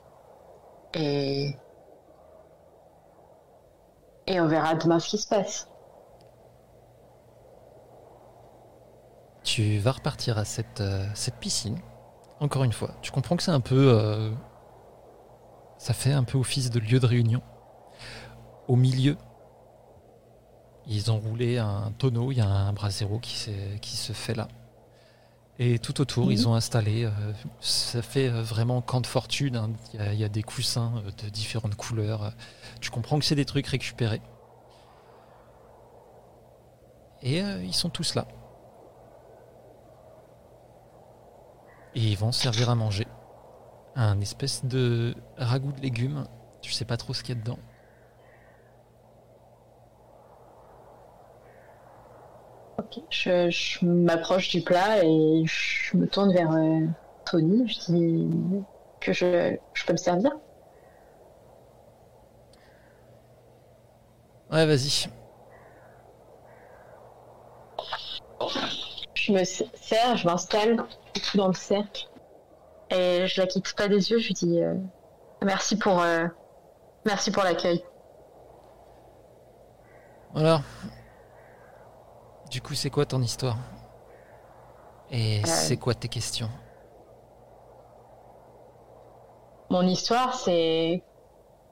[0.94, 1.56] Et.
[4.26, 5.68] Et on verra demain ce qui se passe.
[9.47, 11.78] Tu vas repartir à cette, euh, cette piscine.
[12.41, 13.92] Encore une fois, tu comprends que c'est un peu.
[13.94, 14.31] euh,
[15.78, 17.42] ça fait un peu office de lieu de réunion.
[18.66, 19.16] Au milieu,
[20.89, 24.34] ils ont roulé un tonneau, il y a un brasero qui, s'est- qui se fait
[24.34, 24.49] là.
[25.60, 26.33] Et tout autour, Mhm.
[26.33, 27.05] ils ont installé.
[27.05, 27.10] euh,
[27.60, 29.55] ça fait euh, vraiment camp de fortune.
[29.57, 29.70] hein.
[29.94, 32.33] Il y a- il y, a des coussins euh, de différentes couleurs.
[32.81, 34.20] Tu comprends que c'est des trucs récupérés.
[37.23, 38.26] Et euh, ils sont tous là.
[41.97, 43.07] Et ils vont servir à manger.
[43.94, 46.26] Un espèce de ragoût de légumes.
[46.60, 47.58] Tu sais pas trop ce qu'il y a dedans.
[52.78, 53.00] Ok.
[53.08, 56.86] Je, je m'approche du plat et je me tourne vers euh,
[57.25, 57.66] Tony.
[57.66, 58.28] Je dis
[59.00, 60.33] que je, je peux me servir.
[64.52, 65.08] Ouais, vas-y.
[69.15, 70.84] Je me sers, je m'installe
[71.34, 72.08] dans le cercle
[72.90, 74.18] et je la quitte pas des yeux.
[74.18, 74.74] Je lui dis euh,
[75.42, 76.26] merci pour, euh,
[77.04, 77.84] Merci pour l'accueil.
[80.34, 80.60] Alors,
[82.50, 83.56] du coup, c'est quoi ton histoire?
[85.12, 85.46] Et Euh.
[85.46, 86.50] c'est quoi tes questions?
[89.70, 91.02] Mon histoire, c'est.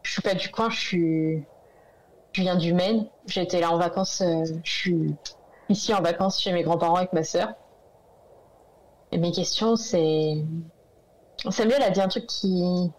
[0.02, 1.44] Je suis pas du coin, je suis.
[2.32, 3.06] Je viens du Maine.
[3.26, 4.20] J'étais là en vacances.
[4.20, 5.16] euh, Je suis
[5.68, 7.54] ici en vacances chez mes grands-parents avec ma sœur.
[9.12, 10.44] Et mes questions, c'est.
[11.50, 12.90] Samuel a dit un truc qui,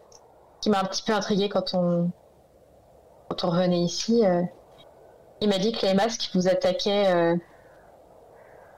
[0.61, 2.11] qui m'a un petit peu intriguée quand on,
[3.29, 4.25] quand on revenait ici.
[4.25, 4.43] euh.
[5.41, 7.35] Il m'a dit que les masques vous attaquaient euh,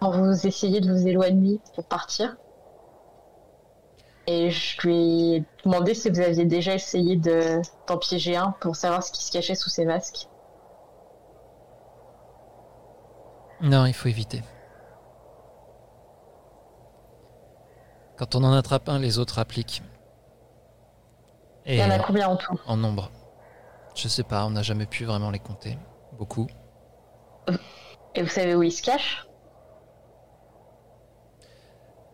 [0.01, 2.35] quand vous essayez de vous éloigner pour partir.
[4.25, 8.75] Et je lui ai demandé si vous aviez déjà essayé de d'en piéger un pour
[8.75, 10.27] savoir ce qui se cachait sous ces masques.
[13.61, 14.41] Non, il faut éviter.
[18.17, 19.83] Quand on en attrape un, les autres appliquent.
[21.65, 23.11] Il Et y en a combien en tout en nombre?
[23.95, 25.77] Je sais pas, on n'a jamais pu vraiment les compter.
[26.17, 26.47] Beaucoup.
[28.15, 29.27] Et vous savez où ils se cachent?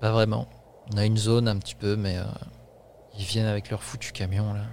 [0.02, 0.48] Pas vraiment.
[0.94, 2.24] On a une zone un petit peu, mais euh,
[3.18, 4.64] ils viennent avec leur foutu camion là.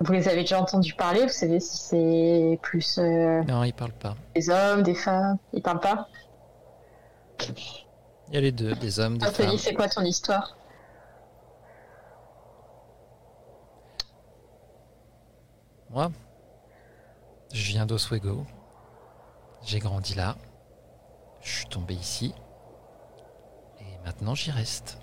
[0.00, 3.92] Vous les avez déjà entendu parler Vous savez si c'est plus euh, Non, ils parlent
[3.92, 4.14] pas.
[4.34, 6.08] des hommes, des femmes Ils parlent pas?
[8.28, 9.46] Il y a les deux, des hommes, des femmes.
[9.46, 10.56] Anthony, c'est quoi ton histoire?
[15.90, 16.10] Moi,
[17.52, 18.46] je viens d'Oswego.
[19.64, 20.36] J'ai grandi là.
[21.40, 22.34] Je suis tombé ici.
[23.80, 24.98] Et maintenant, j'y reste.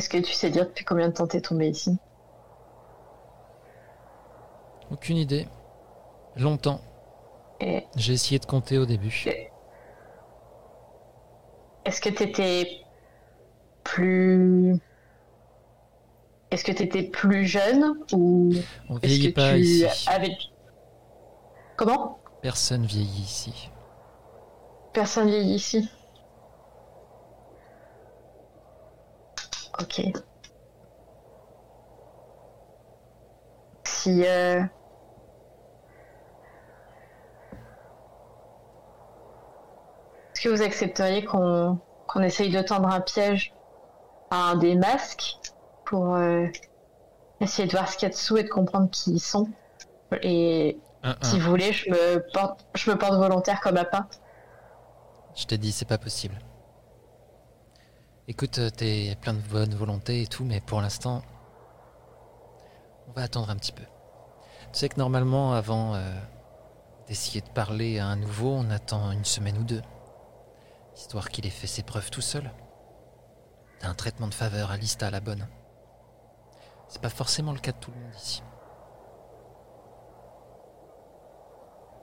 [0.00, 1.98] Est-ce que tu sais dire depuis combien de temps t'es tombé ici
[4.90, 5.46] Aucune idée.
[6.36, 6.80] Longtemps.
[7.60, 9.26] Et J'ai essayé de compter au début.
[11.84, 12.80] est-ce que t'étais
[13.84, 14.80] plus...
[16.50, 18.54] Est-ce que t'étais plus jeune ou
[18.88, 20.08] On vieillit pas tu ici.
[21.76, 23.70] Comment Personne vieillit ici.
[24.94, 25.90] Personne vieillit ici.
[29.80, 30.00] Ok.
[33.84, 34.62] Si euh,
[40.34, 43.54] est-ce que vous accepteriez qu'on qu'on essaye de tendre un piège
[44.30, 45.36] à un des masques
[45.84, 46.46] pour euh,
[47.40, 49.48] essayer de voir ce qu'il y a dessous et de comprendre qui ils sont?
[50.22, 51.16] Et Un, un.
[51.22, 54.06] si vous voulez, je me porte, je me porte volontaire comme appât.
[55.36, 56.34] Je t'ai dit, c'est pas possible.
[58.30, 61.20] Écoute, euh, t'es plein de bonne volonté et tout, mais pour l'instant,
[63.08, 63.82] on va attendre un petit peu.
[64.72, 66.12] Tu sais que normalement, avant euh,
[67.08, 69.82] d'essayer de parler à un nouveau, on attend une semaine ou deux,
[70.96, 72.52] histoire qu'il ait fait ses preuves tout seul.
[73.80, 75.48] T'as un traitement de faveur à liste à la bonne.
[76.86, 78.44] C'est pas forcément le cas de tout le monde ici.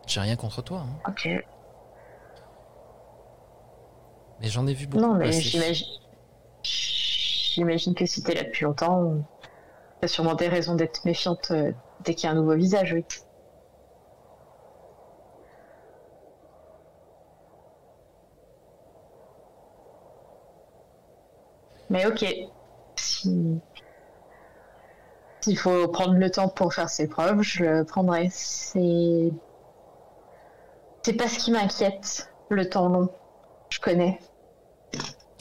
[0.07, 1.29] J'ai rien contre toi, hein, Ok.
[4.41, 5.87] mais j'en ai vu beaucoup Non, mais j'imagine.
[7.57, 9.15] J'imagine que si t'es là depuis longtemps,
[9.99, 11.71] t'as sûrement des raisons d'être méfiante euh,
[12.01, 13.03] dès qu'il y a un nouveau visage, oui.
[21.89, 22.25] Mais ok.
[22.95, 23.59] Si.
[25.41, 28.29] S'il faut prendre le temps pour faire ses preuves, je le prendrai.
[28.31, 29.31] C'est.
[31.03, 33.09] C'est pas ce qui m'inquiète, le temps long.
[33.69, 34.19] Je connais.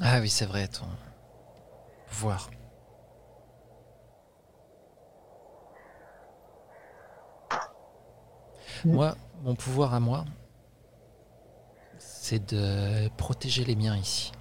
[0.01, 0.87] Ah oui, c'est vrai, ton
[8.85, 8.93] Mm.
[8.93, 10.25] Moi, mon pouvoir à moi,
[11.99, 14.33] c'est de protéger les miens ici.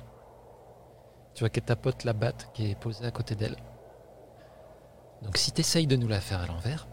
[1.33, 3.57] Tu vois que ta pote la batte qui est posée à côté d'elle.
[5.21, 6.87] Donc si t'essayes de nous la faire à l'envers,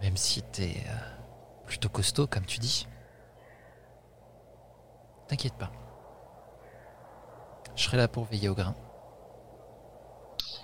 [0.00, 2.86] même si t'es euh, plutôt costaud comme tu dis,
[5.28, 5.70] t'inquiète pas.
[7.80, 8.74] Je serai là pour veiller au grain.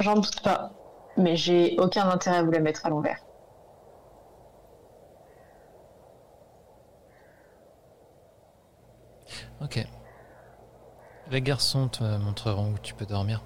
[0.00, 0.70] J'en doute pas.
[1.16, 3.24] Mais j'ai aucun intérêt à vous la mettre à l'envers.
[9.62, 9.82] Ok.
[11.30, 13.42] Les garçons te montreront où tu peux dormir.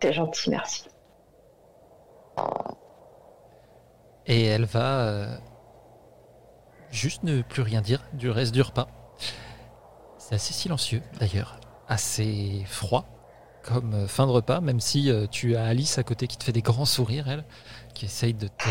[0.00, 0.88] C'est gentil, merci.
[4.26, 5.36] Et elle va euh,
[6.92, 8.86] juste ne plus rien dire du reste du repas.
[10.18, 11.58] C'est assez silencieux d'ailleurs,
[11.88, 13.04] assez froid.
[13.62, 16.44] comme euh, fin de repas, même si euh, tu as Alice à côté qui te
[16.44, 17.44] fait des grands sourires, elle,
[17.94, 18.68] qui essaye de te.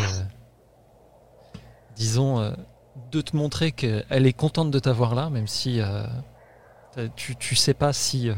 [1.96, 2.52] disons, euh,
[3.12, 5.82] de te montrer qu'elle est contente de t'avoir là, même si
[7.16, 8.30] tu, tu sais pas si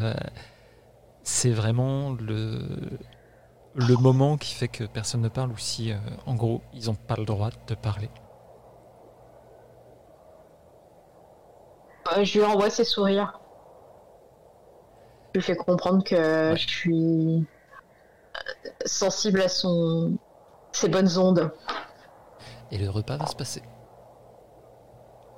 [1.23, 2.99] c'est vraiment le,
[3.73, 5.91] le moment qui fait que personne ne parle ou si,
[6.27, 8.09] en gros, ils n'ont pas le droit de te parler.
[12.23, 13.39] Je lui envoie ses sourires.
[15.33, 16.57] Je lui fais comprendre que Ouais.
[16.57, 17.47] je suis
[18.35, 20.17] euh, sensible à son
[20.73, 21.51] ses bonnes ondes.
[22.71, 23.61] Et le repas va se passer.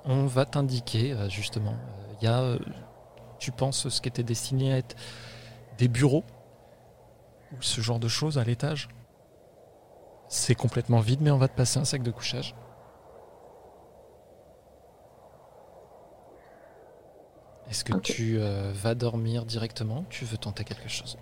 [0.04, 1.74] On va t'indiquer, euh, justement,
[2.20, 2.58] il y a, euh,
[3.38, 4.94] tu penses, ce qui était destiné à être
[5.78, 6.24] des bureaux
[7.52, 8.88] ou ce genre de choses à l'étage?
[10.28, 12.54] C'est complètement vide, mais on va te passer un sac de couchage.
[17.70, 20.04] Est-ce que tu euh, vas dormir directement?
[20.10, 21.16] Tu veux tenter quelque chose?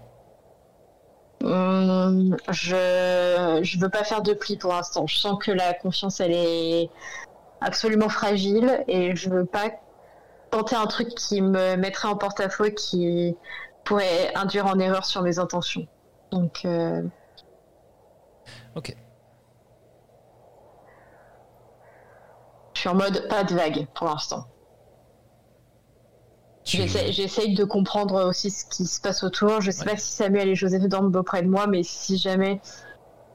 [1.42, 5.06] Hum, je je veux pas faire de pli pour l'instant.
[5.06, 6.90] Je sens que la confiance elle est
[7.60, 9.70] absolument fragile et je veux pas
[10.50, 13.36] tenter un truc qui me mettrait en porte-à-faux et qui
[13.84, 15.88] pourrait induire en erreur sur mes intentions.
[16.30, 17.02] Donc euh,
[18.74, 18.94] Ok.
[22.74, 24.51] je suis en mode pas de vague pour l'instant.
[26.64, 29.60] J'essaye de comprendre aussi ce qui se passe autour.
[29.60, 29.92] Je sais Ouais.
[29.92, 32.60] pas si Samuel et Joseph dorment auprès de moi, mais si jamais,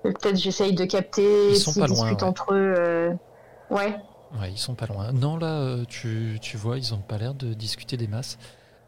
[0.03, 2.23] peut-être j'essaye de capter Ils sont pas loin, ouais.
[2.23, 2.75] entre eux.
[2.77, 3.13] euh,
[3.69, 3.95] Ouais.
[4.39, 5.11] Ouais, ils sont pas loin.
[5.11, 8.37] Non, là, euh, tu, tu vois, ils ont pas l'air de discuter des masses.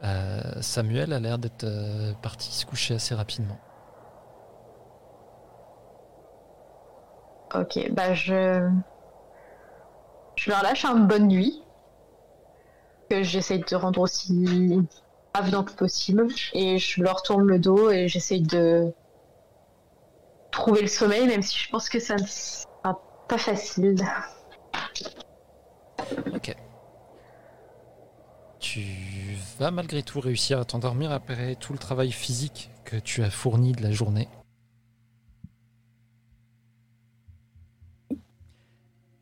[0.03, 3.57] Euh, Samuel a l'air d'être euh, parti se coucher assez rapidement.
[7.55, 8.69] Ok, bah je.
[10.35, 11.61] Je leur lâche un bonne nuit.
[13.09, 14.77] Que j'essaye de rendre aussi
[15.33, 16.27] avenant que possible.
[16.53, 18.93] Et je leur tourne le dos et j'essaye de
[20.51, 24.03] trouver le sommeil, même si je pense que ça ne sera pas facile.
[26.33, 26.55] Ok.
[28.59, 28.81] Tu
[29.57, 33.71] vas malgré tout réussir à t'endormir après tout le travail physique que tu as fourni
[33.71, 34.27] de la journée.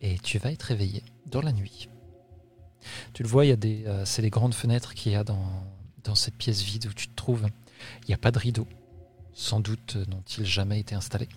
[0.02, 1.90] Et tu vas être réveillé dans la nuit.
[3.14, 5.24] Tu le vois, il y a des, euh, c'est les grandes fenêtres qu'il y a
[5.24, 5.50] dans,
[6.04, 7.48] dans cette pièce vide où tu te trouves.
[8.04, 8.68] Il n'y a pas de rideau.
[9.34, 11.30] Sans doute euh, n'ont-ils jamais été installés.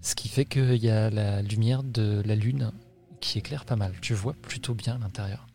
[0.00, 2.72] Ce qui fait qu'il y a la lumière de la lune
[3.20, 3.94] qui éclaire pas mal.
[4.00, 5.46] Tu vois plutôt bien l'intérieur.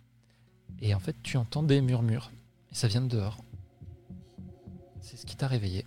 [0.82, 2.32] Et en fait, tu entends des murmures.
[2.72, 3.38] Et ça vient de dehors.
[5.02, 5.86] C'est ce qui t'a réveillé.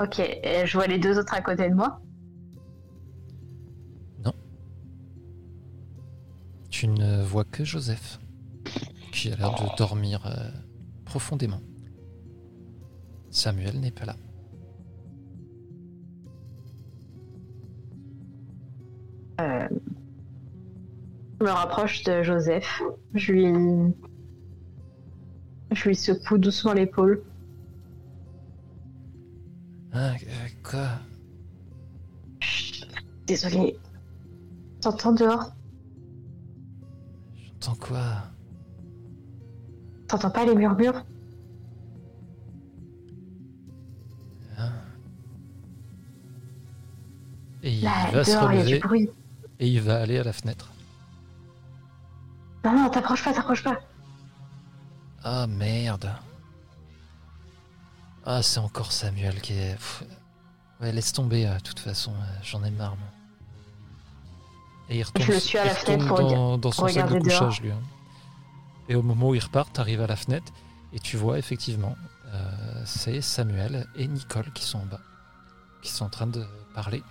[0.00, 2.00] Ok, je vois les deux autres à côté de moi.
[6.80, 8.18] Tu ne vois que Joseph,
[9.12, 10.48] qui a l'air de dormir euh,
[11.04, 11.60] profondément.
[13.28, 14.16] Samuel n'est pas là.
[21.38, 22.80] Je me rapproche de Joseph.
[23.12, 23.94] Je lui.
[25.72, 27.22] Je lui secoue doucement l'épaule.
[29.92, 30.88] Ah, euh, quoi?
[33.26, 33.78] Désolé.
[34.80, 35.52] T'entends dehors?
[37.62, 38.22] J'entends quoi?
[40.08, 41.04] T'entends pas les murmures?
[44.58, 44.72] Hein?
[47.62, 49.10] Et il Là, va se il y a du relever bruit.
[49.58, 50.70] et il va aller à la fenêtre.
[52.64, 53.78] Non, non, t'approches pas, t'approches pas.
[55.22, 56.10] Ah merde.
[58.24, 59.76] Ah, c'est encore Samuel qui est.
[60.80, 62.96] Ouais, laisse tomber, euh, de toute façon, euh, j'en ai marre.
[62.96, 63.06] moi.
[64.90, 66.88] Et il retourne, Je le suis à il la fenêtre retourne pour dans, dans son
[66.88, 67.22] sac de dehors.
[67.22, 67.70] couchage, lui.
[67.70, 67.80] hein.
[68.88, 70.52] Et au moment où il repart, t'arrives à la fenêtre
[70.92, 71.96] et tu vois effectivement,
[72.34, 75.00] euh, c'est Samuel et Nicole qui sont en bas,
[75.82, 76.44] qui sont en train de
[76.74, 77.02] parler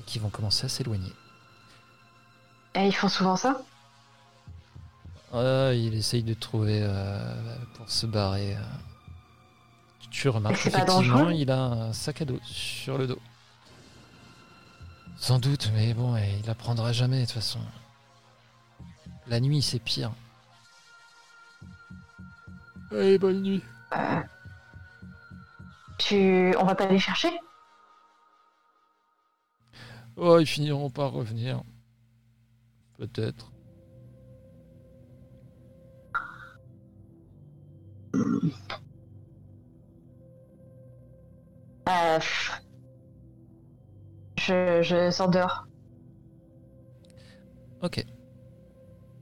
[0.00, 1.12] et qui vont commencer à s'éloigner.
[2.74, 3.60] Et ils font souvent ça?
[5.32, 8.56] Ah, il essaye de trouver euh, pour se barrer.
[8.56, 8.60] euh.
[10.10, 13.18] Tu remarques effectivement, il a un sac à dos sur le dos.
[15.20, 17.60] Sans doute, mais bon, eh, il apprendra jamais de toute façon.
[19.26, 20.12] La nuit, c'est pire.
[22.90, 23.62] Allez, bonne nuit.
[23.94, 24.22] Euh,
[25.98, 26.54] Tu...
[26.58, 27.30] On va pas les chercher?
[30.16, 31.62] Oh, ils finiront par revenir.
[32.96, 33.50] Peut-être.
[41.88, 42.18] Euh.
[44.48, 45.66] Je, je sors dehors.
[47.82, 48.04] Ok.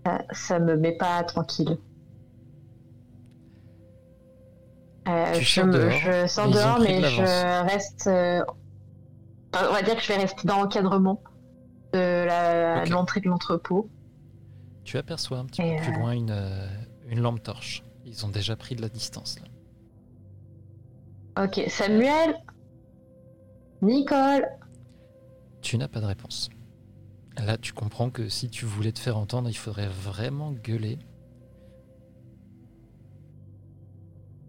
[0.05, 1.79] Ça, ça me met pas tranquille.
[5.09, 8.07] Euh, je, sors me- dehors, je sors dehors, de mais je reste.
[8.09, 8.43] euh,
[9.55, 11.23] on va dire que je vais rester dans l'encadrement
[11.93, 12.89] de la- Ok.
[12.89, 13.89] de l'entrée de l'entrepôt.
[14.85, 16.67] Tu aperçois un petit Et, peu plus loin une, euh,
[17.09, 17.83] une lampe torche.
[18.05, 19.47] Ils ont déjà pris de la distance là.
[21.45, 22.37] Ok, Samuel,
[23.83, 24.47] Nicole.
[25.67, 26.49] Tu n'as pas de réponse.
[27.45, 30.97] Là, tu comprends que si tu voulais te faire entendre, il faudrait vraiment gueuler.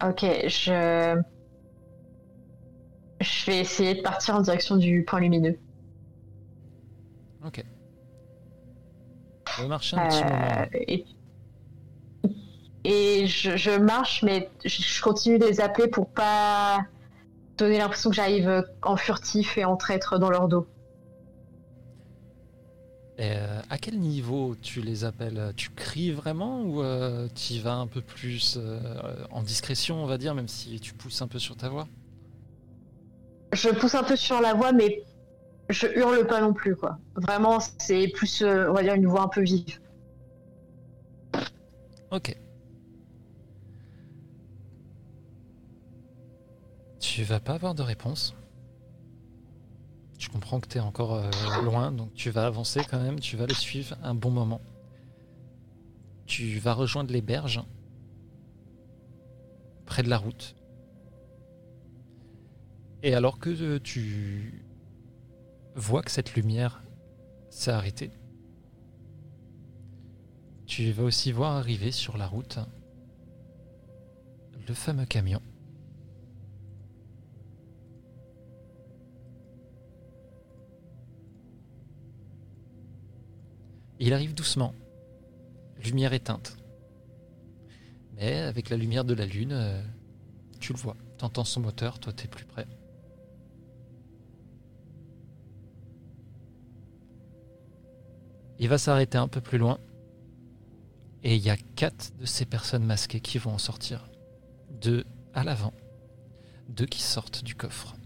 [0.06, 1.20] Ok, je.
[3.20, 5.58] Je vais essayer de partir en direction du point lumineux.
[7.44, 7.66] Ok.
[9.58, 10.62] On va marcher un petit moment.
[10.62, 11.06] Euh, et
[12.84, 16.86] et je, je marche, mais je, je continue de les appeler pour pas
[17.58, 20.68] donner l'impression que j'arrive en furtif et en traître dans leur dos.
[23.18, 25.54] Et, euh, à quel niveau tu les appelles?
[25.56, 26.84] Tu cries vraiment ou
[27.34, 28.80] tu y vas un peu plus euh,
[29.32, 31.88] en discrétion, on va dire, même si tu pousses un peu sur ta voix?
[33.54, 35.04] Je pousse un peu sur la voix, mais
[35.70, 37.00] je hurle pas non plus, quoi.
[37.16, 39.80] Vraiment, c'est plus, euh, on va dire, une voix un peu vive.
[42.12, 42.38] Ok.
[47.00, 48.37] Tu vas pas avoir de réponse.
[50.18, 51.30] Tu comprends que tu es encore euh,
[51.64, 54.62] loin, donc tu vas avancer quand même, tu vas les suivre un bon moment.
[56.26, 57.62] Tu vas rejoindre les berges,
[59.86, 60.56] près de la route.
[63.04, 64.64] Et alors que euh, tu
[65.76, 66.82] vois que cette lumière
[67.50, 68.12] s'est arrêtée,
[70.66, 72.60] tu vas aussi voir arriver sur la route
[74.68, 75.42] le fameux camion.
[84.08, 84.74] Il arrive doucement,
[85.84, 86.56] lumière éteinte.
[88.16, 89.82] Mais avec la lumière de la lune, euh,
[90.62, 90.96] tu le vois.
[91.18, 92.66] T'entends son moteur, toi t'es plus près.
[98.60, 99.78] Il va s'arrêter un peu plus loin.
[101.24, 104.10] Et il y a quatre de ces personnes masquées qui vont en sortir.
[104.72, 105.04] Deux
[105.34, 105.74] à l'avant.
[106.70, 107.98] Deux qui sortent du coffre.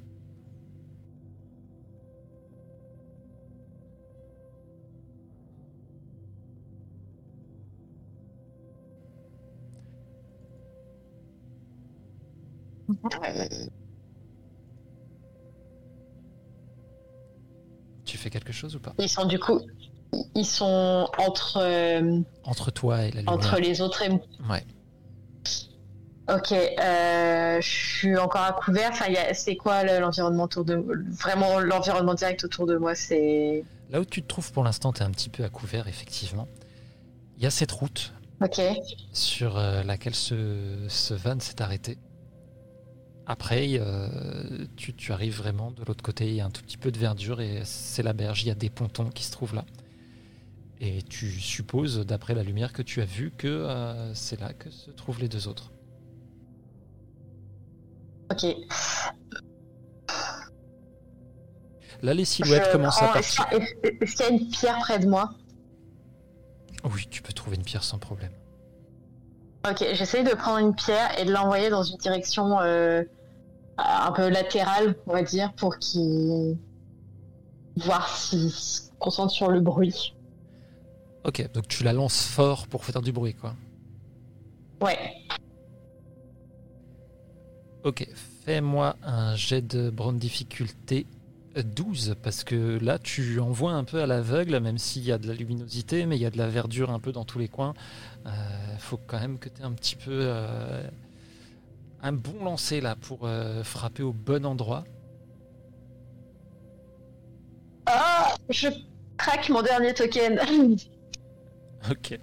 [18.06, 18.94] Tu fais quelque chose ou pas?
[19.00, 19.62] Ils sont du coup,
[20.36, 23.34] ils sont entre euh, Entre toi et la lumière.
[23.34, 24.20] entre les autres et moi.
[24.50, 24.64] Ouais.
[26.34, 28.90] Ok, euh, je suis encore à couvert.
[28.92, 30.76] Enfin, c'est quoi le- l'environnement autour de
[31.10, 35.02] vraiment l'environnement direct autour de moi C'est Là où tu te trouves pour l'instant, tu
[35.02, 36.48] es un petit peu à couvert, effectivement.
[37.38, 38.62] Il y a cette route ok.
[39.12, 41.98] sur euh, laquelle ce, ce van s'est arrêté.
[43.32, 44.10] Après, euh,
[44.76, 47.00] tu, tu arrives vraiment de l'autre côté, il y a un tout petit peu de
[47.00, 49.64] verdure et c'est la berge, il y a des pontons qui se trouvent là.
[50.82, 54.70] Et tu supposes, d'après la lumière que tu as vue, que euh, c'est là que
[54.70, 55.72] se trouvent les deux autres.
[58.34, 58.46] Ok.
[62.02, 63.48] Là, les silhouettes Je commencent à partir.
[63.54, 65.32] est-ce qu'il y a une pierre près de moi?
[66.84, 68.34] Oui, tu peux trouver une pierre sans problème.
[69.66, 73.04] Ok, j'essaye de prendre une pierre et de l'envoyer dans une direction euh,
[73.84, 76.58] un peu latérale, on va dire, pour qu'il
[77.78, 80.14] voir s'il se concentre sur le bruit.
[81.24, 83.56] Ok, donc tu la lances fort pour faire du bruit, quoi.
[84.82, 85.14] Ouais.
[87.84, 88.08] Ok,
[88.46, 91.06] fais-moi un jet de Brown difficulté
[91.56, 95.28] 12, parce que là tu envoies un peu à l'aveugle, même s'il y a de
[95.28, 97.74] la luminosité, mais il y a de la verdure un peu dans tous les coins.
[98.26, 98.30] Euh,
[98.80, 100.82] faut quand même que tu aies un petit peu euh,
[102.02, 104.84] un bon lancer là pour euh, frapper au bon endroit.
[107.86, 108.68] Ah Je
[109.18, 110.40] craque mon dernier token.
[111.90, 112.20] Ok.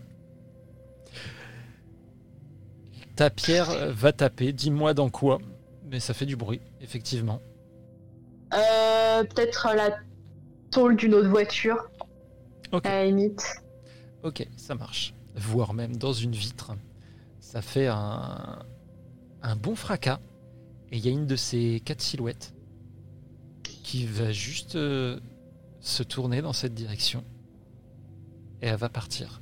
[3.17, 5.39] Ta pierre euh, va taper, dis-moi dans quoi,
[5.91, 7.41] mais ça fait du bruit, effectivement.
[8.55, 9.97] Euh, Peut-être la
[10.71, 11.91] tôle d'une autre voiture,
[12.71, 12.87] Ok.
[12.87, 13.43] à la limite.
[14.23, 15.13] Ok, ça marche.
[15.35, 16.71] Voire même dans une vitre.
[17.41, 18.61] Ça fait un,
[19.43, 20.21] un bon fracas.
[20.91, 22.55] Et il y a une de ces quatre silhouettes
[23.63, 25.19] qui va juste euh,
[25.81, 27.25] se tourner dans cette direction.
[28.63, 29.41] Et elle va partir.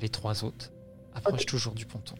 [0.00, 0.72] Les trois autres
[1.14, 2.14] approchent toujours du ponton.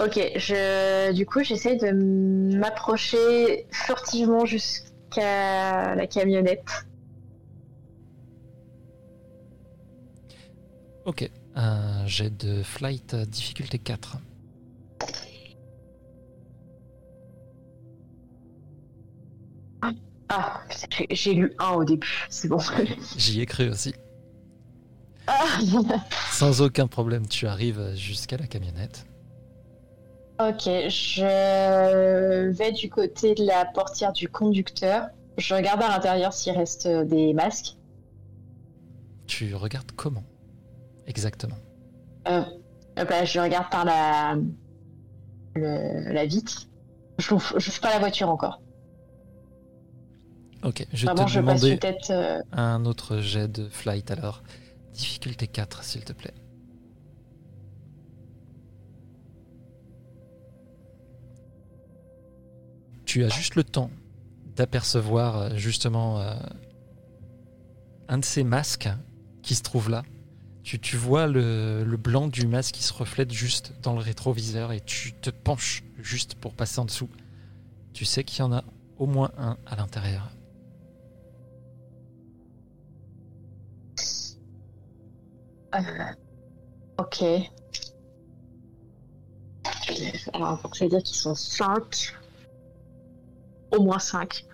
[0.00, 6.86] Ok, je, du coup, j'essaye de m'approcher furtivement jusqu'à la camionnette.
[11.04, 14.16] Ok, un jet de flight difficulté 4.
[20.28, 20.60] Ah,
[21.10, 22.58] j'ai- lu un au début, c'est bon.
[23.18, 23.94] J'y ai cru aussi.
[25.26, 25.58] Ah.
[26.30, 29.04] Sans aucun problème, tu arrives jusqu'à la camionnette.
[30.40, 35.08] ok, je vais du côté de la portière du conducteur.
[35.38, 37.76] Je regarde à l'intérieur s'il reste des masques.
[39.26, 40.24] Tu regardes comment
[41.06, 41.56] Exactement?
[42.28, 42.42] Euh,
[42.96, 44.36] bah, je regarde par la,
[45.54, 46.66] le- la vitre.
[47.18, 48.60] Je n'ouvre pas la voiture encore.
[50.62, 54.42] Ok, je Vraiment, te je euh, un autre jet de flight alors.
[54.92, 56.34] Difficulté 4, s'il te plaît.
[63.04, 63.90] Tu as juste le temps
[64.54, 66.34] d'apercevoir euh, justement euh,
[68.08, 68.88] un de ces masques
[69.42, 70.04] qui se trouve là.
[70.62, 74.70] Tu, tu vois le, le blanc du masque qui se reflète juste dans le rétroviseur
[74.70, 77.10] et tu te penches juste pour passer en dessous.
[77.92, 78.62] Tu sais qu'il y en a
[78.98, 80.30] au moins un à l'intérieur.
[86.98, 87.24] Ok.
[90.32, 92.14] Alors, donc, ça veut dire qu'ils sont 5.
[93.72, 94.46] Au moins 5.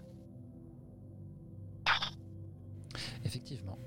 [3.24, 3.78] Effectivement.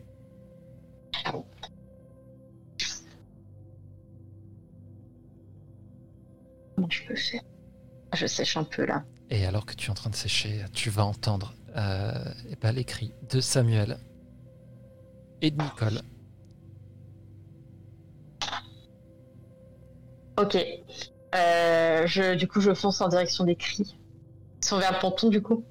[6.76, 7.42] Comment je peux faire?
[8.14, 9.04] Je sèche un peu là.
[9.30, 12.74] Et alors que tu es en train de sécher, tu vas entendre euh, eh ben,
[12.74, 13.98] les cris de Samuel
[15.42, 16.02] et de Nicole.
[20.42, 20.58] Ok.
[21.36, 23.96] Euh, du coup, je fonce en direction des cris.
[24.62, 25.64] Ils sont vers le ponton, du coup.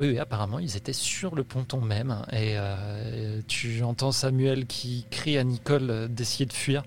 [0.00, 2.24] Oui, apparemment, ils étaient sur le ponton même.
[2.32, 6.82] Et euh, tu entends Samuel qui crie à Nicole d'essayer de fuir,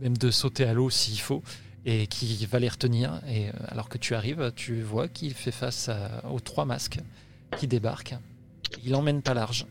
[0.00, 1.42] même de sauter à l'eau s'il faut,
[1.84, 3.20] et qui va les retenir.
[3.28, 5.90] Et euh, alors que tu arrives, tu vois qu'il fait face
[6.28, 6.98] aux trois masques
[7.58, 8.16] qui débarquent.
[8.82, 9.66] Il emmène pas large.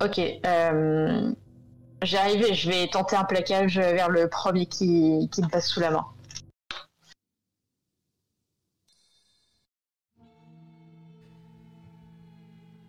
[0.00, 0.18] Ok.
[0.18, 1.32] Euh,
[2.02, 5.80] J'arrive et je vais tenter un plaquage vers le premier qui, qui me passe sous
[5.80, 6.06] la main.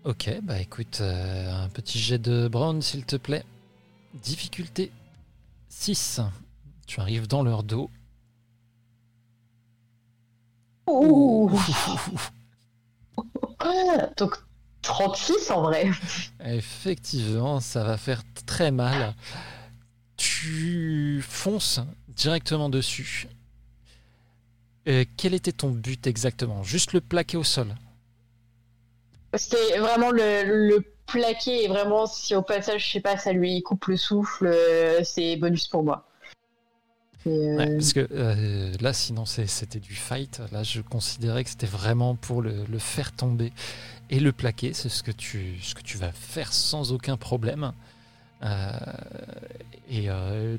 [0.04, 3.44] Ok, bah écoute, euh, un petit jet de Brown s'il te plaît.
[4.14, 4.92] Difficulté
[5.70, 6.22] 6.
[6.88, 7.90] Tu arrives dans leur dos.
[10.88, 11.52] Ouh.
[14.18, 14.38] Donc
[14.90, 15.88] 36 en vrai.
[16.44, 19.14] Effectivement, ça va faire très mal.
[20.18, 23.28] Tu fonces directement dessus.
[24.88, 26.64] Euh, quel était ton but exactement?
[26.64, 27.76] Juste le plaquer au sol?
[29.36, 33.62] C'était vraiment le, le plaqué et vraiment si au passage, je sais pas, ça lui
[33.62, 36.09] coupe le souffle, euh, c'est bonus pour moi.
[37.28, 40.42] Euh, Ouais, parce que euh, là, sinon, c'était du fight.
[40.52, 43.52] Là, je considérais que c'était vraiment pour le, faire tomber
[44.10, 44.74] et le plaquer.
[44.74, 47.74] C'est ce que tu, ce que tu vas faire sans aucun problème.
[48.44, 48.72] Euh,
[49.90, 50.08] et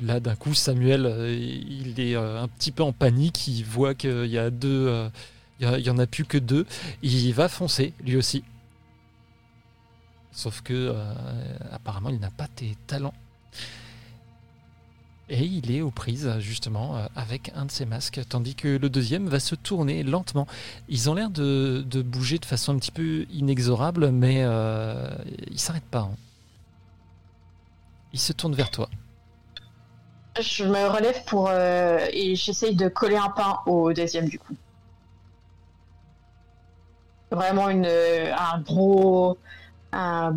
[0.03, 3.47] là, d'un coup, Samuel, il est un petit peu en panique.
[3.49, 6.67] Il voit qu'il il y en a plus que deux.
[7.03, 8.45] Il va foncer, lui aussi.
[10.33, 10.95] Sauf que,
[11.73, 13.15] apparemment, il n'a pas tes talents.
[15.33, 18.89] Et il est aux prises justement euh, avec un de ses masques, tandis que le
[18.91, 20.49] deuxième va se tourner lentement.
[20.89, 25.09] Ils ont l'air de, de bouger de façon un petit peu inexorable, mais euh,
[25.49, 26.01] ils s'arrêtent pas.
[26.01, 26.17] hein.
[28.13, 28.89] Ils se tournent vers toi.
[30.41, 34.57] Je me relève pour euh, et j'essaye de coller un pain au deuxième du coup.
[37.31, 39.39] Vraiment une un gros
[39.93, 40.37] un,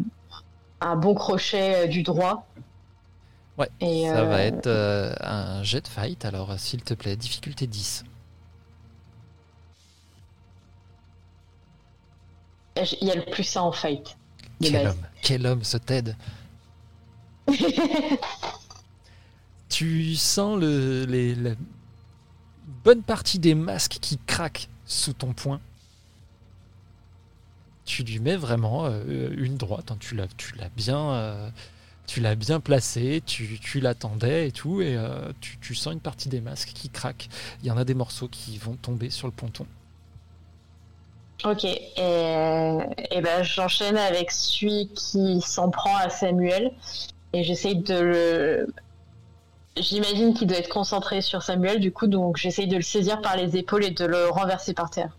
[0.82, 2.46] un bon crochet euh, du droit.
[3.58, 7.16] Ouais, Et, Ça va euh, être euh, un jet de fight, alors s'il te plaît,
[7.16, 8.04] difficulté 10.
[13.02, 14.18] Il y a le plus ça en fight.
[14.60, 14.88] Quel base.
[14.88, 16.16] homme, quel homme ce Ted
[19.70, 21.52] Tu sens le, les, la
[22.84, 25.60] bonne partie des masques qui craquent sous ton poing.
[27.86, 29.92] Tu lui mets vraiment euh, une droite.
[29.92, 29.98] hein.
[30.00, 31.50] Tu l'as, tu l'as bien, euh,
[32.08, 33.22] tu l'as bien placé.
[33.26, 36.90] Tu, tu l'attendais et tout, et euh, tu, tu sens une partie des masques qui
[36.90, 37.30] craquent.
[37.62, 39.66] Il y en a des morceaux qui vont tomber sur le ponton.
[41.44, 46.72] Ok, et, et ben j'enchaîne avec celui qui s'en prend à Samuel
[47.34, 48.74] et j'essaye de le.
[49.76, 53.36] J'imagine qu'il doit être concentré sur Samuel, du coup, donc j'essaye de le saisir par
[53.36, 55.18] les épaules et de le renverser par terre.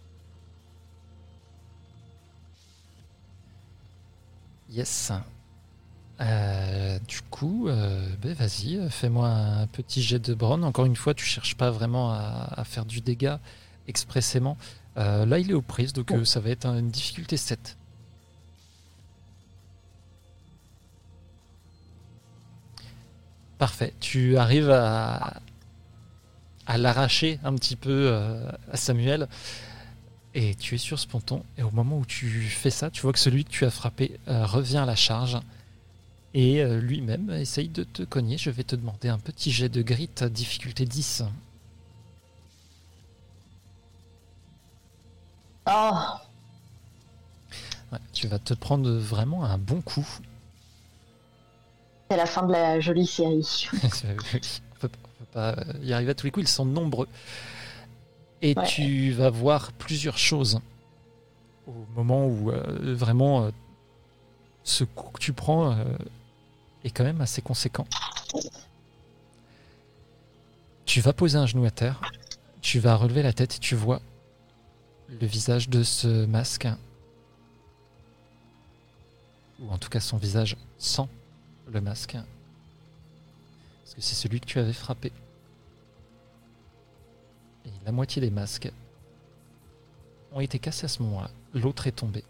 [4.70, 5.12] Yes.
[6.20, 10.62] Euh, du coup, euh, ben vas-y, fais-moi un petit jet de Brown.
[10.64, 13.40] Encore une fois, tu cherches pas vraiment à, à faire du dégât,
[13.88, 14.56] expressément.
[14.96, 17.76] Euh, là, il est aux prises, donc euh, ça va être une difficulté 7.
[23.58, 23.92] Parfait.
[23.98, 25.40] Tu arrives à,
[26.66, 28.12] à l'arracher un petit peu
[28.70, 29.28] à Samuel.
[30.36, 31.44] Et tu es sur ce ponton.
[31.56, 34.18] Et au moment où tu fais ça, tu vois que celui que tu as frappé
[34.26, 35.38] revient à la charge.
[36.34, 38.36] Et euh, lui-même essaye de te cogner.
[38.38, 41.22] Je vais te demander un petit jet de grit, difficulté 10.
[45.66, 46.20] Oh,
[47.92, 50.06] Ouais, tu vas te prendre vraiment un bon coup.
[52.10, 53.68] c'est la fin de la jolie série.
[53.72, 53.78] on
[54.80, 54.90] peut,
[55.20, 57.08] on peut pas y arriver à tous les coups, ils sont nombreux.
[58.42, 58.66] Et Ouais.
[58.66, 60.60] tu vas voir plusieurs choses
[61.66, 63.50] au moment où euh, vraiment euh,
[64.64, 65.84] ce coup que tu prends euh,
[66.84, 67.86] est quand même assez conséquent.
[70.84, 72.00] Tu vas poser un genou à terre,
[72.60, 74.00] tu vas relever la tête et tu vois
[75.08, 76.68] le visage de ce masque.
[79.60, 81.08] Ou en tout cas son visage sans
[81.72, 82.16] le masque.
[83.82, 85.10] Parce que c'est celui que tu avais frappé.
[87.66, 88.70] Et la moitié des masques
[90.32, 91.30] ont été cassés à ce moment-là.
[91.54, 92.24] L'autre est tombé.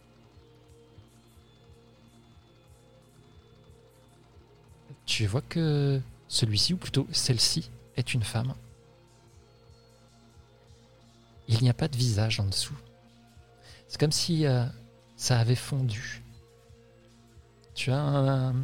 [5.07, 8.55] Tu vois que celui-ci, ou plutôt celle-ci, est une femme.
[11.49, 12.77] Il n'y a pas de visage en dessous.
[13.89, 14.65] C'est comme si euh,
[15.17, 16.23] ça avait fondu.
[17.75, 18.55] Tu as un,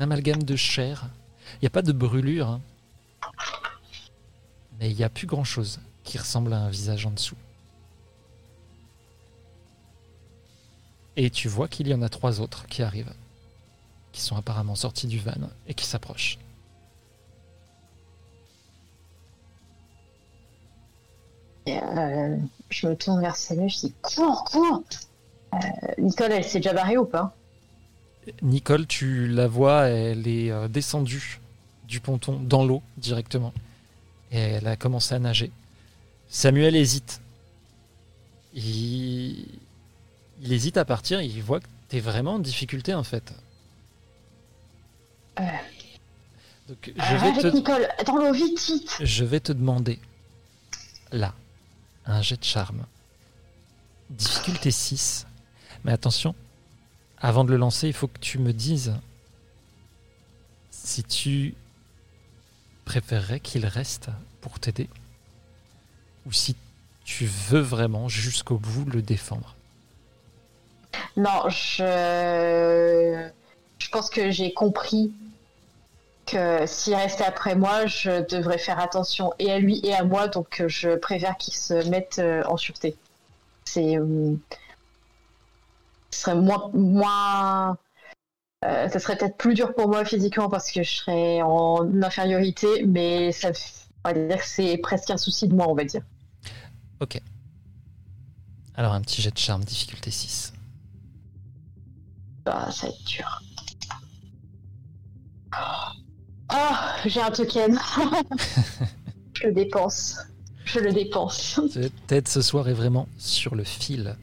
[0.00, 1.08] amalgame de chair.
[1.54, 2.48] Il n'y a pas de brûlure.
[2.48, 2.60] hein.
[4.80, 7.36] Mais il n'y a plus grand-chose qui ressemble à un visage en dessous.
[11.16, 13.12] Et tu vois qu'il y en a trois autres qui arrivent,
[14.12, 15.32] qui sont apparemment sortis du van
[15.66, 16.38] et qui s'approchent.
[21.68, 22.36] Euh,
[22.70, 24.82] je me tourne vers Samuel, je dis cours, cours
[25.54, 25.58] Euh,
[25.98, 27.36] Nicole, elle s'est déjà barrée ou pas?
[28.40, 31.40] Nicole, tu la vois, elle est euh, descendue
[31.86, 33.52] du ponton dans l'eau directement.
[34.30, 35.50] Et elle a commencé à nager.
[36.28, 37.20] Samuel hésite.
[38.54, 39.46] Il,
[40.40, 43.34] il hésite à partir, il voit que tu es vraiment en difficulté en fait.
[45.40, 45.44] Euh.
[46.68, 47.46] Donc, Euh, je vais Avec te...
[47.48, 49.98] Nicole, dans l'eau, vite, vite Je vais te demander,
[51.10, 51.34] là,
[52.06, 52.84] un jet de charme.
[54.10, 55.26] Difficulté 6.
[55.84, 56.34] Mais attention,
[57.18, 58.94] avant de le lancer, il faut que tu me dises
[60.70, 61.54] si tu
[62.84, 64.08] préférerais qu'il reste
[64.40, 64.88] pour t'aider
[66.26, 66.56] ou si
[67.04, 69.56] tu veux vraiment jusqu'au bout le défendre.
[71.16, 73.28] Non, je...
[73.78, 75.12] Je pense que j'ai compris
[76.66, 80.60] s'il restait après moi, je devrais faire attention et à lui et à moi, donc
[80.60, 82.96] euh, je préfère qu'il se mette euh, en sûreté.
[83.64, 83.96] C'est...
[83.98, 84.34] euh,
[86.10, 86.70] Ce serait moins...
[86.74, 87.76] moins...
[88.64, 92.84] euh, ça serait peut-être plus dur pour moi physiquement parce que je serais en infériorité,
[92.86, 93.50] mais ça...
[94.04, 96.02] On va dire que c'est presque un souci de moi, on va dire.
[98.74, 100.52] Alors un petit jet de charme, difficulté 6.
[102.46, 103.42] Ah, ça va être dur.
[106.54, 107.78] Ah, j'ai un token.
[109.34, 110.18] je le dépense.
[110.66, 111.60] Je le dépense.
[111.74, 114.16] Peut-être ce soir est vraiment sur le fil.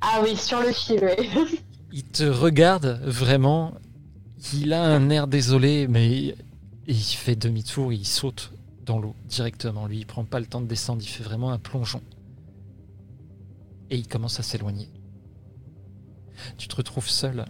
[0.00, 1.60] Ah oui, sur le fil, oui.
[1.92, 3.74] Il te regarde vraiment.
[4.52, 6.34] Il a un air désolé, mais
[6.86, 8.52] il fait demi-tour, il saute
[8.84, 9.86] dans l'eau directement.
[9.86, 12.02] Lui, il prend pas le temps de descendre, il fait vraiment un plongeon.
[13.90, 14.88] Et il commence à s'éloigner.
[16.58, 17.46] Tu te retrouves seul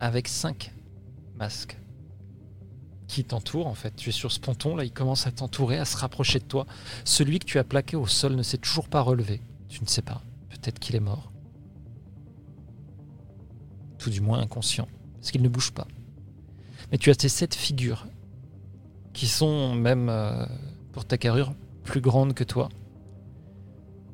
[0.00, 0.72] avec cinq
[1.36, 1.76] masques
[3.06, 3.94] qui t'entourent en fait.
[3.96, 6.66] Tu es sur ce ponton, là, il commence à t'entourer, à se rapprocher de toi.
[7.04, 9.40] Celui que tu as plaqué au sol ne s'est toujours pas relevé.
[9.68, 10.22] Tu ne sais pas.
[10.50, 11.32] Peut-être qu'il est mort.
[13.98, 14.88] Tout du moins inconscient.
[15.14, 15.86] Parce qu'il ne bouge pas.
[16.92, 18.06] Mais tu as ces sept figures
[19.12, 20.44] qui sont même, euh,
[20.92, 22.68] pour ta carrure, plus grandes que toi.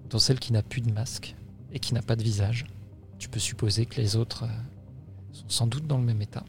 [0.09, 1.35] Dont celle qui n'a plus de masque
[1.73, 2.67] et qui n'a pas de visage.
[3.19, 4.49] Tu peux supposer que les autres euh,
[5.33, 6.45] sont sans doute dans le même état.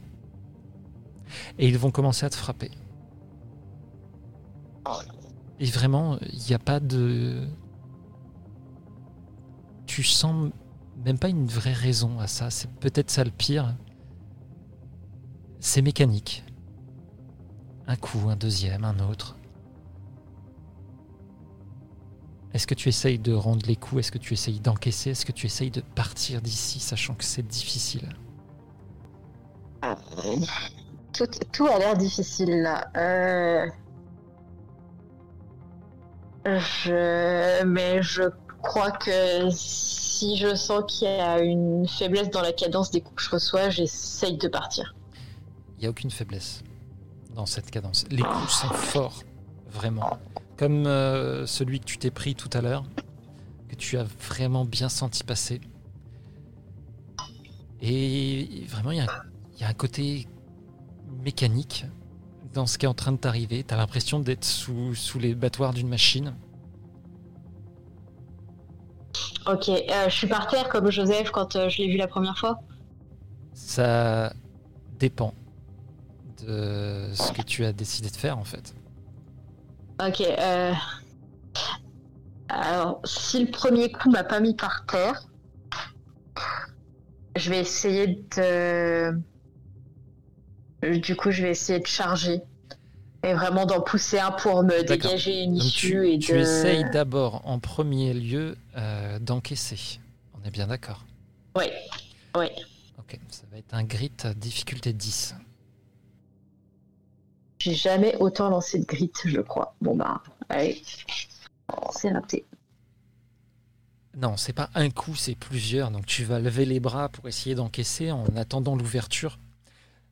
[1.58, 2.72] Et ils vont commencer à te frapper.
[5.60, 7.48] Et vraiment, il n'y a pas de.
[9.86, 10.52] Tu sens
[11.06, 12.50] même pas une vraie raison à ça.
[12.50, 13.76] C'est peut-être ça le pire.
[15.60, 16.44] C'est mécanique.
[17.88, 19.38] Un coup, un deuxième, un autre.
[22.54, 24.00] Est-ce que tu essayes de rendre les coups?
[24.00, 25.12] Est-ce que tu essayes d'encaisser?
[25.12, 28.10] Est-ce que tu essayes de partir d'ici, sachant que c'est difficile?
[31.14, 32.88] Tout, a l'air difficile là.
[32.96, 33.68] Euh...
[37.66, 38.24] Mais je
[38.62, 43.16] crois que si je sens qu'il y a une faiblesse dans la cadence des coups
[43.18, 44.96] que je reçois, j'essaye de partir.
[45.78, 46.64] Il n'y a aucune faiblesse
[47.36, 48.06] dans cette cadence.
[48.10, 49.24] Les coups sont forts,
[49.70, 50.18] vraiment.
[50.58, 52.84] Comme euh, celui que tu t'es pris tout à l'heure,
[53.70, 55.62] que tu as vraiment bien senti passer.
[57.82, 60.28] Et vraiment, il y a un côté
[61.24, 61.86] mécanique
[62.54, 63.64] dans ce qui est en train de t'arriver.
[63.64, 66.34] Tu as l'impression d'être sous, sous les battoirs d'une machine.
[69.48, 72.38] Ok, euh, je suis par terre comme Joseph quand euh, je l'ai vu la première
[72.38, 72.60] fois.
[73.54, 74.34] Ça
[75.00, 75.34] dépend
[76.46, 78.76] de ce que tu as décidé de faire, en fait.
[80.06, 80.74] Ok, euh...
[82.50, 85.28] Alors, si le premier coup m'a pas mis par terre,
[87.36, 89.18] je vais essayer de...
[90.82, 92.42] Du coup, je vais essayer de charger.
[93.24, 96.40] Et vraiment d'en pousser un pour me dégager une Donc issue tu, et tu de...
[96.40, 100.00] essayes d'abord, en premier lieu, euh, d'encaisser.
[100.34, 101.06] On est bien d'accord.
[101.56, 101.72] Ouais,
[102.36, 102.52] ouais.
[102.98, 105.36] Ok, ça va être un grit euh, difficulté 10.
[107.60, 109.76] J'ai jamais autant lancé de grit, je crois.
[109.82, 110.82] Bon bah, allez.
[111.92, 112.44] C'est raté.
[114.18, 115.92] Non, c'est pas un coup, c'est plusieurs.
[115.92, 119.38] Donc tu vas lever les bras pour essayer d'encaisser en attendant l'ouverture.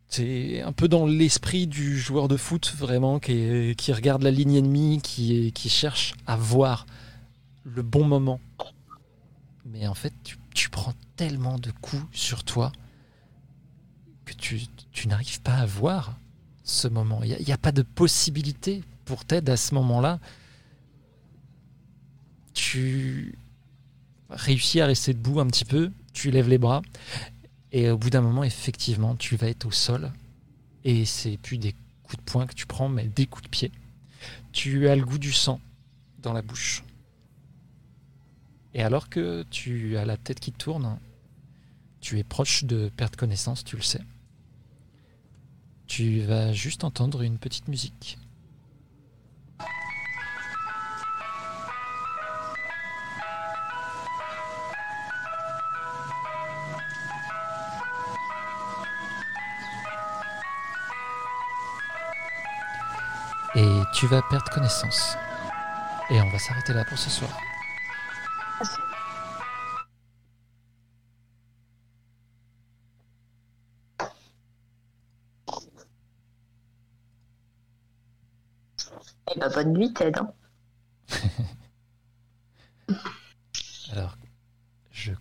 [0.10, 5.02] C'est un peu dans l'esprit du joueur de foot, vraiment, qui, regarde la ligne ennemie,
[5.04, 6.88] qui, cherche à voir
[7.64, 8.40] le bon moment.
[9.68, 10.14] Mais en fait,
[10.54, 12.72] tu, prends tellement de coups sur toi
[14.26, 14.68] que tu,
[15.06, 16.18] n'arrives pas à voir
[16.64, 17.22] ce moment.
[17.24, 20.20] Il n'y a, pas de possibilité pour Ted à ce moment-là.
[22.56, 23.38] Tu
[24.32, 26.82] réussis à rester debout un petit peu, tu lèves les bras,
[27.72, 30.12] et au bout d'un moment, effectivement, tu vas être au sol,
[30.84, 31.74] et c'est plus des
[32.04, 33.72] coups de poing que tu prends, mais des coups de pied.
[34.52, 35.62] Tu as le goût du sang
[36.22, 36.84] dans la bouche.
[38.74, 41.00] Et alors que tu as la tête qui tourne,
[42.02, 44.02] tu es proche de perdre connaissance, tu le sais.
[45.88, 48.18] Tu vas juste entendre une petite musique.
[63.56, 65.18] et tu vas perdre connaissance.
[66.10, 67.30] Et on va s'arrêter là pour ce soir.
[79.36, 80.20] Eh ben, bonne nuit, Ted.
[80.20, 80.34] Hein.
[83.92, 84.18] Alors,
[84.92, 85.14] je